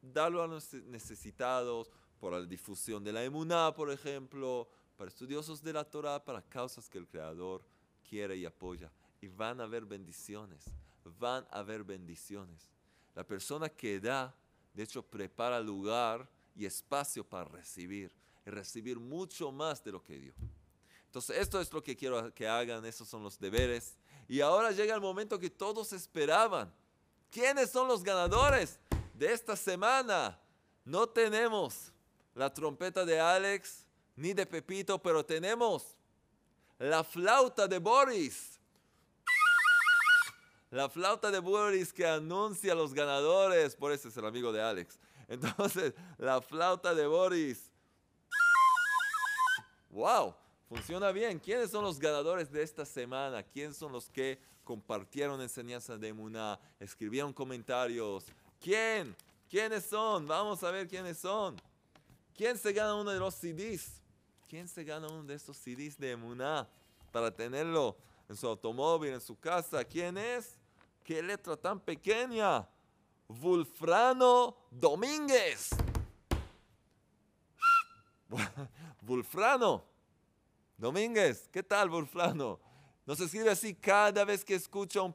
darlo 0.01 0.41
a 0.41 0.47
los 0.47 0.73
necesitados 0.73 1.91
por 2.19 2.33
la 2.33 2.41
difusión 2.41 3.03
de 3.03 3.13
la 3.13 3.23
emuná, 3.23 3.73
por 3.75 3.91
ejemplo, 3.91 4.67
para 4.95 5.09
estudiosos 5.09 5.61
de 5.61 5.73
la 5.73 5.83
Torah, 5.83 6.23
para 6.23 6.41
causas 6.41 6.89
que 6.89 6.97
el 6.97 7.07
Creador 7.07 7.63
quiere 8.07 8.35
y 8.37 8.45
apoya. 8.45 8.91
Y 9.21 9.27
van 9.27 9.59
a 9.59 9.63
haber 9.63 9.85
bendiciones, 9.85 10.63
van 11.19 11.45
a 11.51 11.59
haber 11.59 11.83
bendiciones. 11.83 12.69
La 13.15 13.23
persona 13.23 13.69
que 13.69 13.99
da, 13.99 14.33
de 14.73 14.83
hecho, 14.83 15.01
prepara 15.03 15.59
lugar 15.59 16.29
y 16.55 16.65
espacio 16.65 17.23
para 17.23 17.45
recibir, 17.45 18.11
y 18.45 18.49
recibir 18.49 18.99
mucho 18.99 19.51
más 19.51 19.83
de 19.83 19.91
lo 19.91 20.03
que 20.03 20.19
dio. 20.19 20.33
Entonces, 21.05 21.37
esto 21.37 21.59
es 21.59 21.71
lo 21.73 21.83
que 21.83 21.95
quiero 21.95 22.33
que 22.33 22.47
hagan, 22.47 22.85
esos 22.85 23.07
son 23.07 23.23
los 23.23 23.39
deberes. 23.39 23.97
Y 24.27 24.41
ahora 24.41 24.71
llega 24.71 24.93
el 24.93 25.01
momento 25.01 25.39
que 25.39 25.49
todos 25.49 25.93
esperaban 25.93 26.71
¿Quiénes 27.29 27.71
son 27.71 27.87
los 27.87 28.03
ganadores 28.03 28.79
de 29.13 29.31
esta 29.31 29.55
semana? 29.55 30.39
No 30.85 31.07
tenemos 31.07 31.91
la 32.33 32.53
trompeta 32.53 33.05
de 33.05 33.19
Alex 33.19 33.85
ni 34.15 34.33
de 34.33 34.45
Pepito, 34.45 35.01
pero 35.01 35.25
tenemos 35.25 35.96
la 36.79 37.03
flauta 37.03 37.67
de 37.67 37.79
Boris. 37.79 38.59
La 40.69 40.89
flauta 40.89 41.31
de 41.31 41.39
Boris 41.39 41.93
que 41.93 42.05
anuncia 42.05 42.73
a 42.73 42.75
los 42.75 42.93
ganadores, 42.93 43.75
por 43.75 43.91
eso 43.91 44.09
es 44.09 44.17
el 44.17 44.25
amigo 44.25 44.51
de 44.51 44.61
Alex. 44.61 44.99
Entonces, 45.27 45.93
la 46.17 46.41
flauta 46.41 46.93
de 46.93 47.07
Boris. 47.07 47.71
¡Wow! 49.89 50.35
Funciona 50.67 51.11
bien. 51.11 51.39
¿Quiénes 51.39 51.71
son 51.71 51.83
los 51.83 51.97
ganadores 51.97 52.51
de 52.51 52.61
esta 52.61 52.85
semana? 52.85 53.41
¿Quiénes 53.43 53.77
son 53.77 53.91
los 53.91 54.09
que 54.09 54.39
compartieron 54.67 55.39
enseñanzas 55.41 55.97
de 55.97 56.09
Emuná, 56.09 56.59
escribieron 56.77 57.31
comentarios. 57.31 58.25
¿Quién? 58.59 59.15
¿Quiénes 59.49 59.85
son? 59.85 60.27
Vamos 60.27 60.61
a 60.61 60.71
ver 60.71 60.89
quiénes 60.89 61.17
son. 61.19 61.55
¿Quién 62.35 62.57
se 62.57 62.73
gana 62.73 62.93
uno 62.95 63.11
de 63.11 63.17
los 63.17 63.33
CDs? 63.33 64.01
¿Quién 64.47 64.69
se 64.69 64.85
gana 64.85 65.07
uno 65.09 65.23
de 65.23 65.35
estos 65.35 65.57
CDs 65.57 65.97
de 65.97 66.11
Emuná 66.11 66.69
para 67.11 67.29
tenerlo 67.29 67.97
en 68.29 68.37
su 68.37 68.47
automóvil, 68.47 69.11
en 69.11 69.19
su 69.19 69.37
casa? 69.37 69.83
¿Quién 69.83 70.17
es? 70.17 70.57
¿Qué 71.03 71.21
letra 71.21 71.57
tan 71.57 71.81
pequeña? 71.81 72.65
Vulfrano 73.27 74.55
Domínguez. 74.71 75.71
Vulfrano 79.01 79.83
Domínguez, 80.77 81.49
¿qué 81.51 81.61
tal, 81.61 81.89
Vulfrano? 81.89 82.57
Nos 83.05 83.19
escribe 83.19 83.49
así, 83.49 83.73
cada 83.75 84.23
vez 84.23 84.45
que 84.45 84.55
escucho 84.55 85.01
a 85.01 85.03
un, 85.03 85.13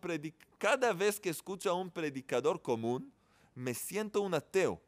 cada 0.59 0.93
vez 0.93 1.18
que 1.18 1.30
escucho 1.30 1.70
a 1.70 1.74
un 1.74 1.91
predicador 1.91 2.61
común, 2.61 3.11
me 3.55 3.72
siento 3.72 4.20
un 4.20 4.35
ateo. 4.35 4.78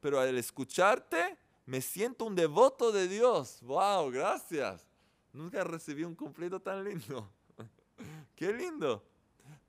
Pero 0.00 0.18
al 0.18 0.36
escucharte, 0.36 1.38
Me 1.64 1.80
siento 1.80 2.24
un 2.24 2.34
devoto 2.34 2.90
de 2.90 3.08
Dios. 3.08 3.58
¡Wow! 3.62 4.10
Gracias. 4.10 4.86
Nunca 5.32 5.62
recibí 5.64 6.04
un 6.04 6.14
cumplido 6.14 6.60
tan 6.60 6.84
lindo. 6.84 7.28
¡Qué 8.36 8.52
lindo! 8.52 9.02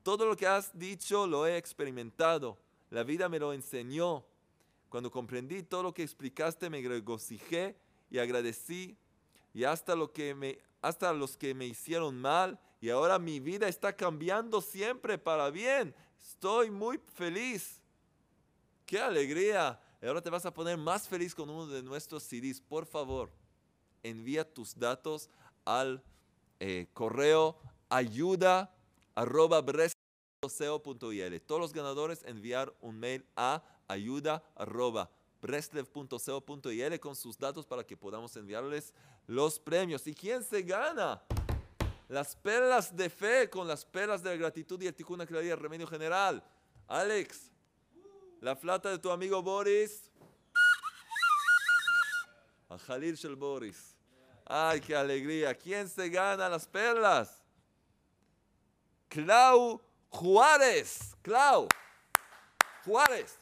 Todo 0.01 0.25
lo 0.25 0.35
que 0.35 0.47
has 0.47 0.77
dicho 0.77 1.27
lo 1.27 1.45
he 1.45 1.57
experimentado. 1.57 2.57
La 2.89 3.03
vida 3.03 3.29
me 3.29 3.39
lo 3.39 3.53
enseñó. 3.53 4.25
Cuando 4.89 5.09
comprendí 5.09 5.63
todo 5.63 5.83
lo 5.83 5.93
que 5.93 6.03
explicaste, 6.03 6.69
me 6.69 6.81
regocijé 6.81 7.75
y 8.09 8.17
agradecí. 8.17 8.97
Y 9.53 9.63
hasta, 9.63 9.95
hasta 10.81 11.13
los 11.13 11.37
que 11.37 11.53
me 11.53 11.65
hicieron 11.65 12.19
mal. 12.19 12.59
Y 12.81 12.89
ahora 12.89 13.17
mi 13.17 13.39
vida 13.39 13.67
está 13.67 13.95
cambiando 13.95 14.61
siempre 14.61 15.17
para 15.17 15.49
bien. 15.49 15.95
Estoy 16.19 16.69
muy 16.69 16.99
feliz. 17.13 17.81
¡Qué 18.85 18.99
alegría! 18.99 19.79
Ahora 20.05 20.21
te 20.21 20.29
vas 20.29 20.45
a 20.45 20.53
poner 20.53 20.77
más 20.77 21.07
feliz 21.07 21.33
con 21.33 21.49
uno 21.49 21.67
de 21.67 21.81
nuestros 21.81 22.23
CDs. 22.23 22.59
Por 22.59 22.85
favor, 22.85 23.31
envía 24.03 24.43
tus 24.43 24.77
datos 24.77 25.29
al 25.63 26.03
eh, 26.59 26.87
correo 26.93 27.57
ayuda 27.89 28.73
arroba 29.15 29.63
Todos 29.63 31.61
los 31.61 31.73
ganadores 31.73 32.23
enviar 32.25 32.73
un 32.81 32.99
mail 32.99 33.25
a 33.35 33.63
ayuda 33.87 34.43
arroba 34.55 35.09
con 36.99 37.15
sus 37.15 37.37
datos 37.37 37.65
para 37.65 37.83
que 37.83 37.97
podamos 37.97 38.35
enviarles 38.35 38.93
los 39.27 39.59
premios. 39.59 40.07
¿Y 40.07 40.13
quién 40.13 40.43
se 40.43 40.63
gana? 40.63 41.21
Las 42.09 42.35
perlas 42.35 42.95
de 42.95 43.09
fe 43.09 43.49
con 43.49 43.67
las 43.67 43.85
perlas 43.85 44.23
de 44.23 44.31
la 44.31 44.35
gratitud 44.35 44.81
y 44.81 44.87
el 44.87 44.93
ticuna 44.93 45.25
claridad 45.25 45.57
remedio 45.57 45.87
general. 45.87 46.43
Alex, 46.87 47.52
la 48.43 48.57
flata 48.57 48.89
de 48.89 48.99
tu 48.99 49.09
amigo 49.09 49.41
Boris. 49.41 50.11
A 52.67 52.77
Jalil 52.77 53.15
Shel 53.15 53.37
Boris. 53.37 53.95
Ay, 54.45 54.81
qué 54.81 54.93
alegría. 54.93 55.55
¿Quién 55.55 55.87
se 55.87 56.09
gana 56.09 56.49
las 56.49 56.67
perlas? 56.67 57.41
Clau 59.07 59.81
Juárez. 60.09 61.15
Clau 61.21 61.69
Juárez. 62.83 63.39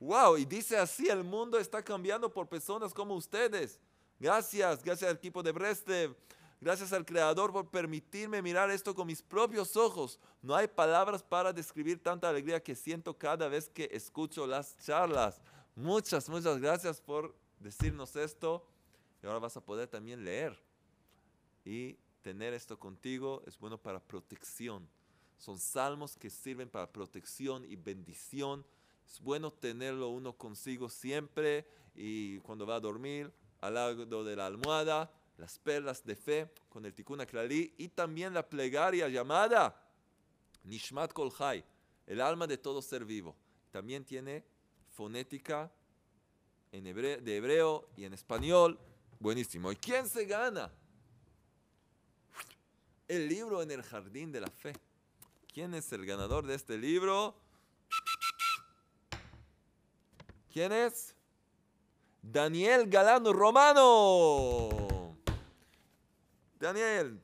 Wow, 0.00 0.38
y 0.38 0.46
dice 0.46 0.78
así, 0.78 1.10
el 1.10 1.22
mundo 1.22 1.58
está 1.58 1.82
cambiando 1.82 2.32
por 2.32 2.48
personas 2.48 2.94
como 2.94 3.14
ustedes. 3.14 3.78
Gracias, 4.18 4.82
gracias 4.82 5.10
al 5.10 5.16
equipo 5.16 5.42
de 5.42 5.52
Brestev. 5.52 6.16
Gracias 6.62 6.92
al 6.92 7.04
Creador 7.04 7.50
por 7.50 7.68
permitirme 7.68 8.40
mirar 8.40 8.70
esto 8.70 8.94
con 8.94 9.08
mis 9.08 9.20
propios 9.20 9.76
ojos. 9.76 10.20
No 10.42 10.54
hay 10.54 10.68
palabras 10.68 11.20
para 11.20 11.52
describir 11.52 12.00
tanta 12.00 12.28
alegría 12.28 12.62
que 12.62 12.76
siento 12.76 13.18
cada 13.18 13.48
vez 13.48 13.68
que 13.68 13.90
escucho 13.90 14.46
las 14.46 14.78
charlas. 14.78 15.42
Muchas, 15.74 16.28
muchas 16.28 16.60
gracias 16.60 17.00
por 17.00 17.34
decirnos 17.58 18.14
esto. 18.14 18.64
Y 19.20 19.26
ahora 19.26 19.40
vas 19.40 19.56
a 19.56 19.60
poder 19.60 19.88
también 19.88 20.24
leer. 20.24 20.56
Y 21.64 21.96
tener 22.22 22.54
esto 22.54 22.78
contigo 22.78 23.42
es 23.44 23.58
bueno 23.58 23.76
para 23.76 23.98
protección. 23.98 24.88
Son 25.38 25.58
salmos 25.58 26.16
que 26.16 26.30
sirven 26.30 26.68
para 26.68 26.92
protección 26.92 27.64
y 27.64 27.74
bendición. 27.74 28.64
Es 29.04 29.20
bueno 29.20 29.52
tenerlo 29.52 30.10
uno 30.10 30.32
consigo 30.34 30.88
siempre 30.88 31.66
y 31.96 32.38
cuando 32.38 32.68
va 32.68 32.76
a 32.76 32.80
dormir 32.80 33.32
al 33.60 33.74
lado 33.74 34.22
de 34.22 34.36
la 34.36 34.46
almohada 34.46 35.10
las 35.42 35.58
perlas 35.58 36.04
de 36.04 36.14
fe 36.14 36.48
con 36.68 36.86
el 36.86 36.94
Tikkun 36.94 37.20
Aklali 37.20 37.74
y 37.76 37.88
también 37.88 38.32
la 38.32 38.48
plegaria 38.48 39.08
llamada 39.08 39.76
Nishmat 40.62 41.12
Kol 41.12 41.32
el 42.06 42.20
alma 42.20 42.46
de 42.46 42.58
todo 42.58 42.80
ser 42.80 43.04
vivo. 43.04 43.34
También 43.72 44.04
tiene 44.04 44.44
fonética 44.94 45.68
en 46.70 46.84
de 46.84 47.36
hebreo 47.36 47.88
y 47.96 48.04
en 48.04 48.14
español. 48.14 48.78
Buenísimo. 49.18 49.72
¿Y 49.72 49.76
quién 49.76 50.08
se 50.08 50.26
gana? 50.26 50.70
El 53.08 53.28
libro 53.28 53.62
en 53.62 53.72
el 53.72 53.82
jardín 53.82 54.30
de 54.30 54.42
la 54.42 54.48
fe. 54.48 54.72
¿Quién 55.52 55.74
es 55.74 55.92
el 55.92 56.06
ganador 56.06 56.46
de 56.46 56.54
este 56.54 56.78
libro? 56.78 57.34
¿Quién 60.52 60.70
es? 60.70 61.16
Daniel 62.22 62.88
Galano 62.88 63.32
Romano. 63.32 64.92
Daniel 66.62 67.20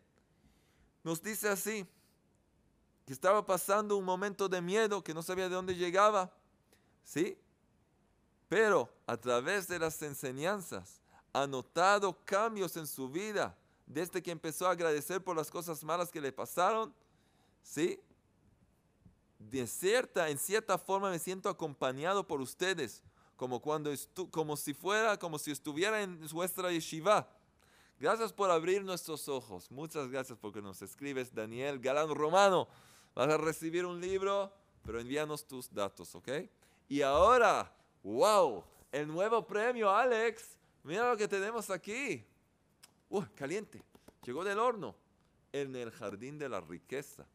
nos 1.05 1.22
dice 1.22 1.49
así, 1.49 1.86
que 3.07 3.12
estaba 3.12 3.47
pasando 3.47 3.97
un 3.97 4.05
momento 4.05 4.49
de 4.49 4.61
miedo, 4.61 5.03
que 5.03 5.14
no 5.14 5.22
sabía 5.22 5.49
de 5.49 5.55
dónde 5.55 5.76
llegaba, 5.76 6.30
¿sí? 7.05 7.39
Pero 8.49 8.93
a 9.07 9.16
través 9.16 9.68
de 9.68 9.78
las 9.78 10.03
enseñanzas 10.03 11.01
ha 11.32 11.47
notado 11.47 12.18
cambios 12.24 12.76
en 12.76 12.86
su 12.86 13.09
vida 13.09 13.57
desde 13.86 14.20
que 14.20 14.32
empezó 14.32 14.66
a 14.66 14.72
agradecer 14.72 15.22
por 15.22 15.36
las 15.36 15.53
cosas 15.53 15.84
malas 15.84 16.11
que 16.11 16.20
le 16.20 16.32
pasaron, 16.32 16.93
¿sí? 17.62 18.01
De 19.39 19.68
cierta, 19.68 20.28
en 20.30 20.39
cierta 20.39 20.76
forma 20.78 21.11
me 21.11 21.18
siento 21.20 21.49
acompañado 21.49 22.26
por 22.26 22.41
ustedes, 22.41 23.05
como 23.36 23.62
cuando 23.62 23.93
como 24.32 24.57
si 24.57 24.74
fuera, 24.74 25.16
como 25.16 25.39
si 25.39 25.53
estuviera 25.53 26.03
en 26.03 26.26
vuestra 26.32 26.72
yeshiva 26.72 27.38
Gracias 28.01 28.32
por 28.32 28.49
abrir 28.49 28.84
nuestros 28.84 29.28
ojos. 29.28 29.72
Muchas 29.72 30.09
gracias 30.09 30.38
porque 30.38 30.62
nos 30.62 30.80
escribes, 30.82 31.34
Daniel 31.34 31.80
Galán 31.80 32.14
Romano. 32.14 32.68
Vas 33.12 33.28
a 33.28 33.36
recibir 33.36 33.84
un 33.84 34.01
libro, 34.01 34.53
pero 34.84 35.01
envíanos 35.01 35.44
tus 35.44 35.68
datos, 35.68 36.14
¿ok? 36.14 36.28
Y 36.88 37.03
ahora, 37.03 37.74
wow, 38.05 38.62
el 38.92 39.09
nuevo 39.09 39.44
premio, 39.44 39.90
Alex. 39.90 40.57
Mira 40.84 41.11
lo 41.11 41.16
que 41.16 41.26
tenemos 41.26 41.70
aquí. 41.70 42.24
Uh, 43.11 43.24
caliente. 43.34 43.82
Llegó 44.24 44.44
del 44.44 44.61
horno. 44.61 44.94
En 45.53 45.74
el 45.74 45.90
jardín 45.90 46.38
de 46.38 46.49
la 46.49 46.61
riqueza. 46.61 47.26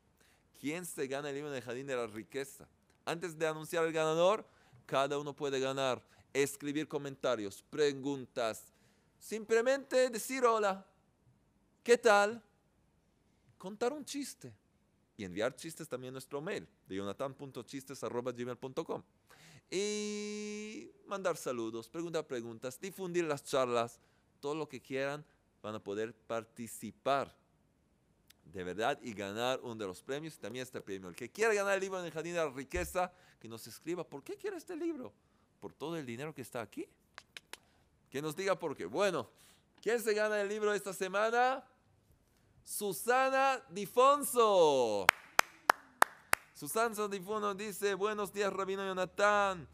¿Quién 0.61 0.85
se 0.85 1.07
gana 1.07 1.27
el 1.27 1.35
libro 1.35 1.49
en 1.49 1.57
el 1.57 1.61
jardín 1.61 1.87
de 1.87 1.97
la 1.97 2.07
riqueza? 2.07 2.69
Antes 3.03 3.37
de 3.37 3.45
anunciar 3.45 3.83
el 3.83 3.91
ganador, 3.91 4.45
cada 4.85 5.19
uno 5.19 5.35
puede 5.35 5.59
ganar, 5.59 6.01
escribir 6.31 6.87
comentarios, 6.87 7.61
preguntas, 7.69 8.72
Simplemente 9.23 10.09
decir 10.09 10.43
hola, 10.43 10.85
¿qué 11.81 11.97
tal? 11.97 12.43
Contar 13.57 13.93
un 13.93 14.03
chiste 14.03 14.53
y 15.15 15.23
enviar 15.23 15.55
chistes 15.55 15.87
también 15.87 16.11
a 16.11 16.15
nuestro 16.15 16.41
mail 16.41 16.67
de 16.89 16.97
jonathan.chistes.gmail.com 16.97 19.01
y 19.71 20.91
mandar 21.05 21.37
saludos, 21.37 21.87
preguntar 21.87 22.27
preguntas, 22.27 22.77
difundir 22.81 23.23
las 23.23 23.45
charlas, 23.45 24.01
todo 24.41 24.55
lo 24.55 24.67
que 24.67 24.81
quieran, 24.81 25.23
van 25.61 25.75
a 25.75 25.79
poder 25.81 26.13
participar 26.13 27.33
de 28.43 28.61
verdad 28.65 28.99
y 29.01 29.13
ganar 29.13 29.61
uno 29.63 29.75
de 29.75 29.87
los 29.87 30.03
premios. 30.03 30.37
También 30.37 30.63
este 30.63 30.81
premio. 30.81 31.07
El 31.07 31.15
que 31.15 31.31
quiera 31.31 31.53
ganar 31.53 31.75
el 31.75 31.79
libro 31.79 32.03
el 32.03 32.11
Jardín 32.11 32.33
de 32.33 32.39
la 32.39 32.49
Riqueza, 32.49 33.09
que 33.39 33.47
nos 33.47 33.65
escriba, 33.67 34.03
¿por 34.03 34.21
qué 34.21 34.35
quiere 34.35 34.57
este 34.57 34.75
libro? 34.75 35.13
¿Por 35.61 35.71
todo 35.71 35.95
el 35.95 36.05
dinero 36.05 36.35
que 36.35 36.41
está 36.41 36.59
aquí? 36.59 36.89
Que 38.13 38.21
nos 38.21 38.35
diga 38.35 38.53
por 38.53 38.77
qué. 38.77 38.85
Bueno, 38.85 39.27
¿quién 39.81 39.99
se 39.99 40.13
gana 40.13 40.39
el 40.39 40.47
libro 40.47 40.71
esta 40.71 40.93
semana? 40.93 41.63
Susana 42.63 43.59
Difonso. 43.69 45.07
Susana 46.53 47.07
Difonso 47.07 47.55
dice, 47.55 47.95
buenos 47.95 48.31
días, 48.31 48.53
Rabino 48.53 48.85
Jonathan. 48.85 49.67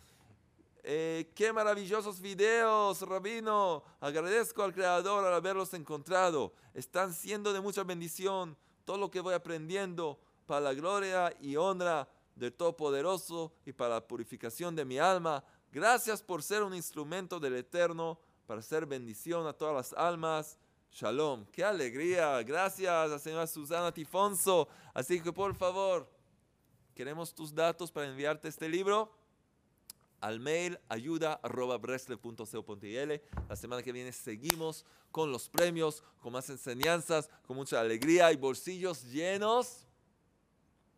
Eh, 0.84 1.30
qué 1.36 1.52
maravillosos 1.52 2.22
videos, 2.22 3.02
Rabino. 3.02 3.84
Agradezco 4.00 4.64
al 4.64 4.74
Creador 4.74 5.26
al 5.26 5.34
haberlos 5.34 5.74
encontrado. 5.74 6.54
Están 6.74 7.14
siendo 7.14 7.52
de 7.52 7.60
mucha 7.60 7.84
bendición. 7.84 8.56
Todo 8.86 8.96
lo 8.96 9.12
que 9.12 9.20
voy 9.20 9.34
aprendiendo 9.34 10.18
para 10.46 10.62
la 10.62 10.74
gloria 10.74 11.36
y 11.42 11.58
honra 11.58 12.08
del 12.36 12.54
Todopoderoso 12.54 13.52
y 13.66 13.74
para 13.74 13.96
la 13.96 14.08
purificación 14.08 14.78
de 14.78 14.86
mi 14.86 14.98
alma. 14.98 15.44
Gracias 15.74 16.22
por 16.24 16.42
ser 16.42 16.64
un 16.64 16.74
instrumento 16.74 17.38
del 17.38 17.58
Eterno 17.58 18.18
para 18.50 18.60
hacer 18.62 18.88
bendición 18.88 19.46
a 19.46 19.54
todas 19.54 19.76
las 19.76 19.94
almas. 19.94 20.58
Shalom. 20.92 21.46
Qué 21.52 21.64
alegría. 21.64 22.42
Gracias 22.42 23.22
señora 23.22 23.46
Susana 23.46 23.94
Tifonso. 23.94 24.68
Así 24.92 25.22
que 25.22 25.32
por 25.32 25.54
favor, 25.54 26.10
queremos 26.96 27.36
tus 27.36 27.54
datos 27.54 27.92
para 27.92 28.08
enviarte 28.08 28.48
este 28.48 28.68
libro 28.68 29.16
al 30.20 30.40
mail 30.40 30.80
ayuda 30.90 31.40
La 31.44 31.50
semana 33.56 33.84
que 33.84 33.92
viene 33.92 34.12
seguimos 34.12 34.84
con 35.12 35.32
los 35.32 35.48
premios, 35.48 36.04
con 36.20 36.34
más 36.34 36.50
enseñanzas, 36.50 37.30
con 37.46 37.56
mucha 37.56 37.80
alegría 37.80 38.32
y 38.32 38.36
bolsillos 38.36 39.04
llenos 39.04 39.86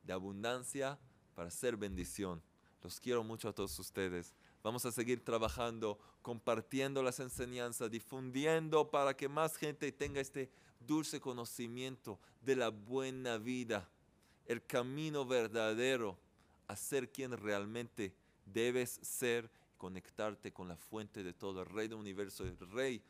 de 0.03 0.13
abundancia 0.13 0.97
para 1.35 1.49
hacer 1.49 1.75
bendición. 1.75 2.41
Los 2.81 3.01
quiero 3.01 3.25
mucho 3.25 3.49
a 3.49 3.53
todos 3.53 3.77
ustedes. 3.77 4.33
Vamos 4.63 4.85
a 4.85 4.91
seguir 4.91 5.23
trabajando, 5.23 5.97
compartiendo 6.21 7.01
las 7.01 7.19
enseñanzas, 7.19 7.89
difundiendo 7.89 8.89
para 8.89 9.15
que 9.15 9.27
más 9.27 9.57
gente 9.57 9.91
tenga 9.91 10.21
este 10.21 10.51
dulce 10.79 11.19
conocimiento 11.19 12.19
de 12.41 12.55
la 12.55 12.69
buena 12.69 13.37
vida, 13.37 13.89
el 14.45 14.65
camino 14.65 15.25
verdadero 15.25 16.17
a 16.67 16.75
ser 16.75 17.11
quien 17.11 17.37
realmente 17.37 18.13
debes 18.45 18.99
ser 19.01 19.49
conectarte 19.77 20.51
con 20.51 20.67
la 20.67 20.77
fuente 20.77 21.23
de 21.23 21.33
todo, 21.33 21.61
el 21.61 21.67
Rey 21.67 21.87
del 21.87 21.97
universo, 21.97 22.45
el 22.45 22.57
Rey 22.71 23.01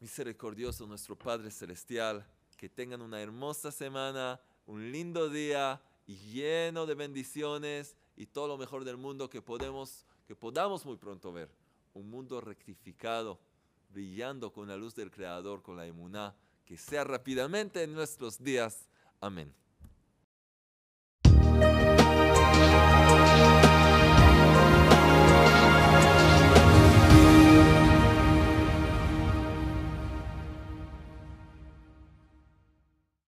misericordioso, 0.00 0.86
nuestro 0.86 1.16
Padre 1.16 1.50
Celestial. 1.50 2.26
Que 2.56 2.68
tengan 2.68 3.02
una 3.02 3.20
hermosa 3.20 3.70
semana, 3.70 4.40
un 4.66 4.90
lindo 4.90 5.28
día 5.28 5.82
lleno 6.06 6.86
de 6.86 6.94
bendiciones 6.94 7.96
y 8.16 8.26
todo 8.26 8.48
lo 8.48 8.58
mejor 8.58 8.84
del 8.84 8.96
mundo 8.96 9.28
que 9.28 9.42
podemos, 9.42 10.06
que 10.26 10.34
podamos 10.34 10.84
muy 10.84 10.96
pronto 10.96 11.32
ver. 11.32 11.50
Un 11.94 12.10
mundo 12.10 12.40
rectificado, 12.40 13.38
brillando 13.90 14.52
con 14.52 14.68
la 14.68 14.76
luz 14.76 14.94
del 14.94 15.10
Creador, 15.10 15.62
con 15.62 15.76
la 15.76 15.86
emuná, 15.86 16.34
que 16.64 16.76
sea 16.76 17.04
rápidamente 17.04 17.82
en 17.82 17.92
nuestros 17.94 18.42
días. 18.42 18.88
Amén. 19.20 19.54